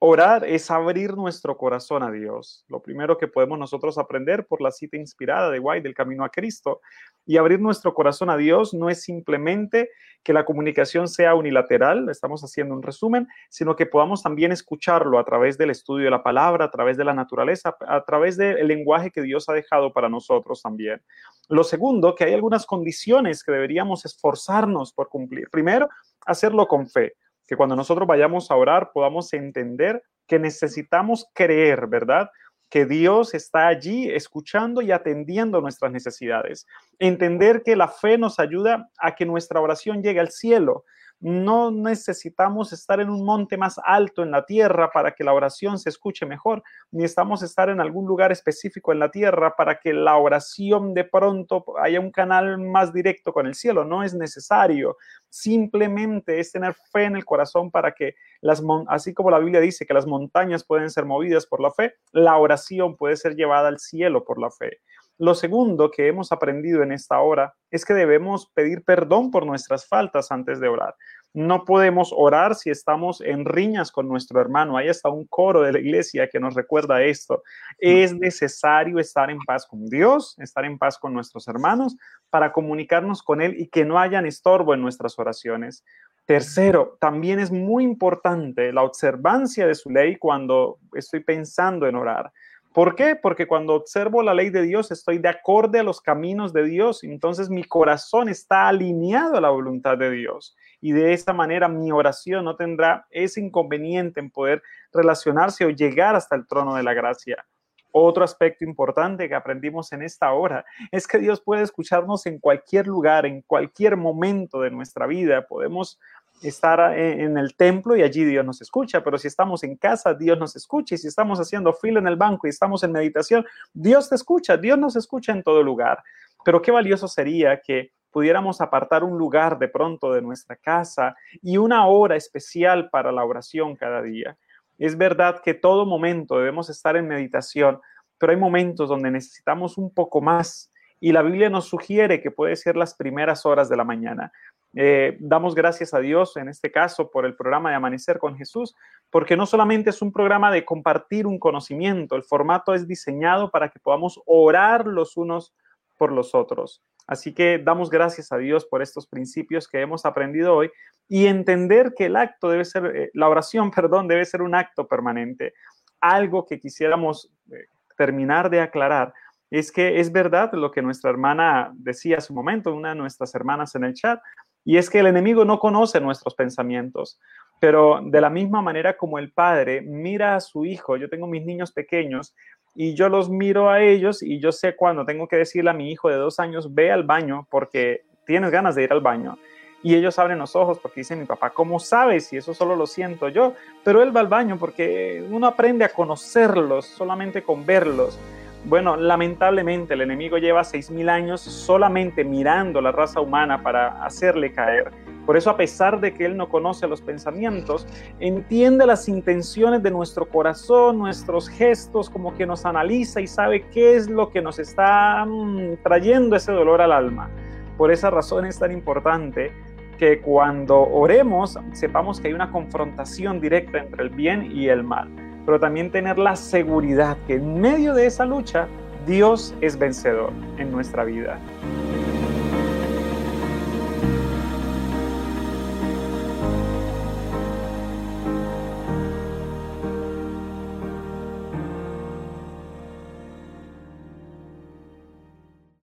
Orar 0.00 0.44
es 0.44 0.70
abrir 0.70 1.16
nuestro 1.16 1.56
corazón 1.56 2.04
a 2.04 2.12
Dios. 2.12 2.64
Lo 2.68 2.80
primero 2.80 3.18
que 3.18 3.26
podemos 3.26 3.58
nosotros 3.58 3.98
aprender 3.98 4.46
por 4.46 4.60
la 4.60 4.70
cita 4.70 4.96
inspirada 4.96 5.50
de 5.50 5.58
White 5.58 5.82
del 5.82 5.94
Camino 5.94 6.22
a 6.22 6.28
Cristo. 6.28 6.80
Y 7.26 7.36
abrir 7.36 7.60
nuestro 7.60 7.92
corazón 7.92 8.30
a 8.30 8.36
Dios 8.36 8.72
no 8.74 8.90
es 8.90 9.02
simplemente 9.02 9.90
que 10.22 10.32
la 10.32 10.44
comunicación 10.44 11.08
sea 11.08 11.34
unilateral, 11.34 12.08
estamos 12.10 12.42
haciendo 12.42 12.74
un 12.74 12.82
resumen, 12.82 13.26
sino 13.48 13.74
que 13.74 13.86
podamos 13.86 14.22
también 14.22 14.52
escucharlo 14.52 15.18
a 15.18 15.24
través 15.24 15.58
del 15.58 15.70
estudio 15.70 16.04
de 16.04 16.10
la 16.12 16.22
palabra, 16.22 16.66
a 16.66 16.70
través 16.70 16.96
de 16.96 17.04
la 17.04 17.12
naturaleza, 17.12 17.76
a 17.80 18.04
través 18.04 18.36
del 18.36 18.68
lenguaje 18.68 19.10
que 19.10 19.22
Dios 19.22 19.48
ha 19.48 19.52
dejado 19.52 19.92
para 19.92 20.08
nosotros 20.08 20.62
también. 20.62 21.02
Lo 21.48 21.64
segundo, 21.64 22.14
que 22.14 22.22
hay 22.22 22.34
algunas 22.34 22.66
condiciones 22.66 23.42
que 23.42 23.50
deberíamos 23.50 24.04
esforzarnos 24.04 24.92
por 24.92 25.08
cumplir. 25.08 25.48
Primero, 25.50 25.88
hacerlo 26.24 26.68
con 26.68 26.88
fe 26.88 27.14
que 27.48 27.56
cuando 27.56 27.74
nosotros 27.74 28.06
vayamos 28.06 28.50
a 28.50 28.56
orar 28.56 28.92
podamos 28.92 29.32
entender 29.32 30.04
que 30.28 30.38
necesitamos 30.38 31.26
creer, 31.34 31.86
¿verdad? 31.88 32.30
Que 32.68 32.84
Dios 32.84 33.34
está 33.34 33.66
allí 33.66 34.10
escuchando 34.10 34.82
y 34.82 34.92
atendiendo 34.92 35.62
nuestras 35.62 35.90
necesidades. 35.90 36.66
Entender 36.98 37.62
que 37.64 37.74
la 37.74 37.88
fe 37.88 38.18
nos 38.18 38.38
ayuda 38.38 38.90
a 38.98 39.14
que 39.14 39.24
nuestra 39.24 39.60
oración 39.60 40.02
llegue 40.02 40.20
al 40.20 40.30
cielo, 40.30 40.84
no 41.20 41.70
necesitamos 41.70 42.72
estar 42.72 43.00
en 43.00 43.10
un 43.10 43.24
monte 43.24 43.56
más 43.56 43.80
alto 43.84 44.22
en 44.22 44.30
la 44.30 44.46
tierra 44.46 44.90
para 44.90 45.14
que 45.14 45.24
la 45.24 45.32
oración 45.32 45.78
se 45.78 45.88
escuche 45.88 46.26
mejor, 46.26 46.62
ni 46.90 47.04
estamos 47.04 47.42
estar 47.42 47.68
en 47.70 47.80
algún 47.80 48.06
lugar 48.06 48.30
específico 48.30 48.92
en 48.92 49.00
la 49.00 49.10
tierra 49.10 49.56
para 49.56 49.80
que 49.80 49.92
la 49.92 50.16
oración 50.16 50.94
de 50.94 51.04
pronto 51.04 51.64
haya 51.82 51.98
un 51.98 52.12
canal 52.12 52.58
más 52.58 52.92
directo 52.92 53.32
con 53.32 53.46
el 53.46 53.54
cielo. 53.54 53.84
No 53.84 54.02
es 54.02 54.14
necesario. 54.14 54.96
Simplemente 55.28 56.38
es 56.38 56.52
tener 56.52 56.74
fe 56.92 57.04
en 57.04 57.16
el 57.16 57.24
corazón 57.24 57.70
para 57.70 57.92
que 57.92 58.14
las, 58.40 58.62
así 58.88 59.12
como 59.12 59.30
la 59.30 59.38
Biblia 59.40 59.60
dice 59.60 59.86
que 59.86 59.94
las 59.94 60.06
montañas 60.06 60.64
pueden 60.64 60.90
ser 60.90 61.04
movidas 61.04 61.46
por 61.46 61.60
la 61.60 61.72
fe, 61.72 61.94
la 62.12 62.36
oración 62.36 62.96
puede 62.96 63.16
ser 63.16 63.34
llevada 63.34 63.68
al 63.68 63.78
cielo 63.78 64.24
por 64.24 64.40
la 64.40 64.50
fe. 64.50 64.78
Lo 65.18 65.34
segundo 65.34 65.90
que 65.90 66.06
hemos 66.06 66.30
aprendido 66.30 66.82
en 66.82 66.92
esta 66.92 67.18
hora 67.20 67.52
es 67.72 67.84
que 67.84 67.92
debemos 67.92 68.50
pedir 68.54 68.84
perdón 68.84 69.32
por 69.32 69.44
nuestras 69.44 69.86
faltas 69.86 70.30
antes 70.30 70.60
de 70.60 70.68
orar. 70.68 70.94
No 71.34 71.64
podemos 71.64 72.12
orar 72.16 72.54
si 72.54 72.70
estamos 72.70 73.20
en 73.20 73.44
riñas 73.44 73.90
con 73.90 74.08
nuestro 74.08 74.40
hermano. 74.40 74.76
Hay 74.76 74.88
hasta 74.88 75.10
un 75.10 75.26
coro 75.26 75.62
de 75.62 75.72
la 75.72 75.80
iglesia 75.80 76.28
que 76.28 76.38
nos 76.38 76.54
recuerda 76.54 77.02
esto. 77.02 77.42
Es 77.78 78.14
necesario 78.14 78.98
estar 78.98 79.28
en 79.28 79.38
paz 79.40 79.66
con 79.66 79.86
Dios, 79.86 80.36
estar 80.38 80.64
en 80.64 80.78
paz 80.78 80.98
con 80.98 81.12
nuestros 81.12 81.48
hermanos 81.48 81.96
para 82.30 82.52
comunicarnos 82.52 83.22
con 83.22 83.42
Él 83.42 83.56
y 83.58 83.66
que 83.68 83.84
no 83.84 83.98
hayan 83.98 84.24
estorbo 84.24 84.72
en 84.72 84.80
nuestras 84.80 85.18
oraciones. 85.18 85.84
Tercero, 86.26 86.96
también 87.00 87.40
es 87.40 87.50
muy 87.50 87.84
importante 87.84 88.72
la 88.72 88.82
observancia 88.82 89.66
de 89.66 89.74
su 89.74 89.90
ley 89.90 90.16
cuando 90.16 90.78
estoy 90.92 91.20
pensando 91.20 91.86
en 91.86 91.96
orar. 91.96 92.32
¿Por 92.78 92.94
qué? 92.94 93.16
Porque 93.16 93.48
cuando 93.48 93.74
observo 93.74 94.22
la 94.22 94.34
ley 94.34 94.50
de 94.50 94.62
Dios 94.62 94.92
estoy 94.92 95.18
de 95.18 95.28
acorde 95.28 95.80
a 95.80 95.82
los 95.82 96.00
caminos 96.00 96.52
de 96.52 96.62
Dios, 96.62 97.02
entonces 97.02 97.50
mi 97.50 97.64
corazón 97.64 98.28
está 98.28 98.68
alineado 98.68 99.36
a 99.36 99.40
la 99.40 99.50
voluntad 99.50 99.98
de 99.98 100.12
Dios 100.12 100.56
y 100.80 100.92
de 100.92 101.12
esa 101.12 101.32
manera 101.32 101.66
mi 101.66 101.90
oración 101.90 102.44
no 102.44 102.54
tendrá 102.54 103.04
ese 103.10 103.40
inconveniente 103.40 104.20
en 104.20 104.30
poder 104.30 104.62
relacionarse 104.92 105.64
o 105.64 105.70
llegar 105.70 106.14
hasta 106.14 106.36
el 106.36 106.46
trono 106.46 106.76
de 106.76 106.84
la 106.84 106.94
gracia. 106.94 107.44
Otro 107.90 108.22
aspecto 108.22 108.64
importante 108.64 109.28
que 109.28 109.34
aprendimos 109.34 109.92
en 109.92 110.02
esta 110.02 110.32
hora 110.32 110.64
es 110.92 111.08
que 111.08 111.18
Dios 111.18 111.40
puede 111.40 111.62
escucharnos 111.62 112.26
en 112.26 112.38
cualquier 112.38 112.86
lugar, 112.86 113.26
en 113.26 113.42
cualquier 113.42 113.96
momento 113.96 114.60
de 114.60 114.70
nuestra 114.70 115.08
vida. 115.08 115.48
Podemos 115.48 115.98
estar 116.42 116.96
en 116.96 117.36
el 117.36 117.56
templo 117.56 117.96
y 117.96 118.02
allí 118.02 118.24
Dios 118.24 118.44
nos 118.44 118.60
escucha, 118.60 119.02
pero 119.02 119.18
si 119.18 119.28
estamos 119.28 119.64
en 119.64 119.76
casa, 119.76 120.14
Dios 120.14 120.38
nos 120.38 120.54
escucha, 120.56 120.94
y 120.94 120.98
si 120.98 121.08
estamos 121.08 121.40
haciendo 121.40 121.72
fila 121.72 121.98
en 121.98 122.06
el 122.06 122.16
banco 122.16 122.46
y 122.46 122.50
estamos 122.50 122.82
en 122.84 122.92
meditación, 122.92 123.44
Dios 123.72 124.08
te 124.08 124.14
escucha, 124.14 124.56
Dios 124.56 124.78
nos 124.78 124.96
escucha 124.96 125.32
en 125.32 125.42
todo 125.42 125.62
lugar. 125.62 126.02
Pero 126.44 126.62
qué 126.62 126.70
valioso 126.70 127.08
sería 127.08 127.60
que 127.60 127.92
pudiéramos 128.10 128.60
apartar 128.60 129.04
un 129.04 129.18
lugar 129.18 129.58
de 129.58 129.68
pronto 129.68 130.12
de 130.12 130.22
nuestra 130.22 130.56
casa 130.56 131.16
y 131.42 131.56
una 131.56 131.86
hora 131.86 132.16
especial 132.16 132.88
para 132.90 133.12
la 133.12 133.24
oración 133.24 133.76
cada 133.76 134.02
día. 134.02 134.36
Es 134.78 134.96
verdad 134.96 135.40
que 135.42 135.54
todo 135.54 135.86
momento 135.86 136.38
debemos 136.38 136.70
estar 136.70 136.96
en 136.96 137.08
meditación, 137.08 137.80
pero 138.16 138.32
hay 138.32 138.38
momentos 138.38 138.88
donde 138.88 139.10
necesitamos 139.10 139.76
un 139.76 139.92
poco 139.92 140.20
más 140.20 140.72
y 141.00 141.12
la 141.12 141.22
Biblia 141.22 141.50
nos 141.50 141.66
sugiere 141.66 142.20
que 142.20 142.30
puede 142.30 142.56
ser 142.56 142.76
las 142.76 142.94
primeras 142.94 143.46
horas 143.46 143.68
de 143.68 143.76
la 143.76 143.84
mañana. 143.84 144.32
Eh, 144.80 145.16
damos 145.18 145.56
gracias 145.56 145.92
a 145.92 145.98
Dios 145.98 146.36
en 146.36 146.48
este 146.48 146.70
caso 146.70 147.10
por 147.10 147.26
el 147.26 147.34
programa 147.34 147.70
de 147.70 147.74
Amanecer 147.74 148.18
con 148.18 148.36
Jesús, 148.36 148.76
porque 149.10 149.36
no 149.36 149.44
solamente 149.44 149.90
es 149.90 150.00
un 150.02 150.12
programa 150.12 150.52
de 150.52 150.64
compartir 150.64 151.26
un 151.26 151.40
conocimiento, 151.40 152.14
el 152.14 152.22
formato 152.22 152.72
es 152.72 152.86
diseñado 152.86 153.50
para 153.50 153.70
que 153.70 153.80
podamos 153.80 154.20
orar 154.24 154.86
los 154.86 155.16
unos 155.16 155.52
por 155.96 156.12
los 156.12 156.32
otros. 156.32 156.80
Así 157.08 157.34
que 157.34 157.58
damos 157.58 157.90
gracias 157.90 158.30
a 158.30 158.38
Dios 158.38 158.66
por 158.66 158.80
estos 158.80 159.08
principios 159.08 159.66
que 159.66 159.80
hemos 159.80 160.06
aprendido 160.06 160.54
hoy 160.54 160.70
y 161.08 161.26
entender 161.26 161.92
que 161.96 162.06
el 162.06 162.14
acto 162.14 162.48
debe 162.48 162.64
ser, 162.64 162.86
eh, 162.94 163.10
la 163.14 163.28
oración, 163.28 163.72
perdón, 163.74 164.06
debe 164.06 164.24
ser 164.26 164.42
un 164.42 164.54
acto 164.54 164.86
permanente. 164.86 165.54
Algo 166.00 166.46
que 166.46 166.60
quisiéramos 166.60 167.32
eh, 167.50 167.66
terminar 167.96 168.48
de 168.48 168.60
aclarar 168.60 169.12
es 169.50 169.72
que 169.72 169.98
es 169.98 170.12
verdad 170.12 170.52
lo 170.52 170.70
que 170.70 170.82
nuestra 170.82 171.10
hermana 171.10 171.72
decía 171.74 172.18
hace 172.18 172.32
un 172.32 172.36
momento, 172.36 172.74
una 172.74 172.90
de 172.90 172.96
nuestras 172.96 173.34
hermanas 173.34 173.74
en 173.74 173.84
el 173.84 173.94
chat, 173.94 174.20
y 174.68 174.76
es 174.76 174.90
que 174.90 174.98
el 174.98 175.06
enemigo 175.06 175.46
no 175.46 175.58
conoce 175.58 175.98
nuestros 175.98 176.34
pensamientos, 176.34 177.18
pero 177.58 178.00
de 178.04 178.20
la 178.20 178.28
misma 178.28 178.60
manera 178.60 178.98
como 178.98 179.18
el 179.18 179.32
padre 179.32 179.80
mira 179.80 180.36
a 180.36 180.40
su 180.40 180.66
hijo, 180.66 180.98
yo 180.98 181.08
tengo 181.08 181.26
mis 181.26 181.42
niños 181.42 181.72
pequeños 181.72 182.34
y 182.74 182.92
yo 182.92 183.08
los 183.08 183.30
miro 183.30 183.70
a 183.70 183.80
ellos 183.80 184.22
y 184.22 184.40
yo 184.40 184.52
sé 184.52 184.76
cuando 184.76 185.06
tengo 185.06 185.26
que 185.26 185.36
decirle 185.36 185.70
a 185.70 185.72
mi 185.72 185.90
hijo 185.90 186.10
de 186.10 186.16
dos 186.16 186.38
años, 186.38 186.74
ve 186.74 186.92
al 186.92 187.04
baño 187.04 187.48
porque 187.50 188.02
tienes 188.26 188.50
ganas 188.50 188.74
de 188.74 188.82
ir 188.82 188.92
al 188.92 189.00
baño. 189.00 189.38
Y 189.82 189.94
ellos 189.94 190.18
abren 190.18 190.38
los 190.38 190.54
ojos 190.54 190.78
porque 190.80 191.00
dicen, 191.00 191.18
mi 191.18 191.24
papá, 191.24 191.48
¿cómo 191.48 191.78
sabes? 191.78 192.30
Y 192.34 192.36
eso 192.36 192.52
solo 192.52 192.76
lo 192.76 192.86
siento 192.86 193.30
yo. 193.30 193.54
Pero 193.84 194.02
él 194.02 194.14
va 194.14 194.20
al 194.20 194.26
baño 194.26 194.58
porque 194.58 195.24
uno 195.30 195.46
aprende 195.46 195.86
a 195.86 195.88
conocerlos 195.88 196.84
solamente 196.84 197.42
con 197.42 197.64
verlos. 197.64 198.18
Bueno, 198.64 198.96
lamentablemente 198.96 199.94
el 199.94 200.02
enemigo 200.02 200.36
lleva 200.36 200.62
6.000 200.62 201.08
años 201.08 201.40
solamente 201.40 202.24
mirando 202.24 202.80
la 202.80 202.92
raza 202.92 203.20
humana 203.20 203.62
para 203.62 204.04
hacerle 204.04 204.52
caer. 204.52 204.90
Por 205.24 205.36
eso, 205.36 205.50
a 205.50 205.56
pesar 205.56 206.00
de 206.00 206.12
que 206.14 206.24
él 206.24 206.36
no 206.36 206.48
conoce 206.48 206.86
los 206.88 207.02
pensamientos, 207.02 207.86
entiende 208.18 208.86
las 208.86 209.08
intenciones 209.08 209.82
de 209.82 209.90
nuestro 209.90 210.26
corazón, 210.26 210.98
nuestros 210.98 211.48
gestos, 211.48 212.10
como 212.10 212.34
que 212.34 212.46
nos 212.46 212.64
analiza 212.64 213.20
y 213.20 213.26
sabe 213.26 213.62
qué 213.68 213.96
es 213.96 214.08
lo 214.08 214.30
que 214.30 214.40
nos 214.40 214.58
está 214.58 215.24
mm, 215.24 215.82
trayendo 215.82 216.34
ese 216.34 216.52
dolor 216.52 216.80
al 216.80 216.92
alma. 216.92 217.30
Por 217.76 217.92
esa 217.92 218.10
razón 218.10 218.46
es 218.46 218.58
tan 218.58 218.72
importante 218.72 219.52
que 219.98 220.20
cuando 220.20 220.80
oremos 220.80 221.58
sepamos 221.72 222.20
que 222.20 222.28
hay 222.28 222.34
una 222.34 222.50
confrontación 222.50 223.40
directa 223.40 223.78
entre 223.78 224.04
el 224.04 224.10
bien 224.10 224.50
y 224.50 224.68
el 224.68 224.82
mal 224.82 225.27
pero 225.48 225.58
también 225.58 225.90
tener 225.90 226.18
la 226.18 226.36
seguridad 226.36 227.16
que 227.26 227.36
en 227.36 227.58
medio 227.58 227.94
de 227.94 228.04
esa 228.04 228.26
lucha 228.26 228.68
Dios 229.06 229.54
es 229.62 229.78
vencedor 229.78 230.30
en 230.58 230.70
nuestra 230.70 231.04
vida. 231.04 231.38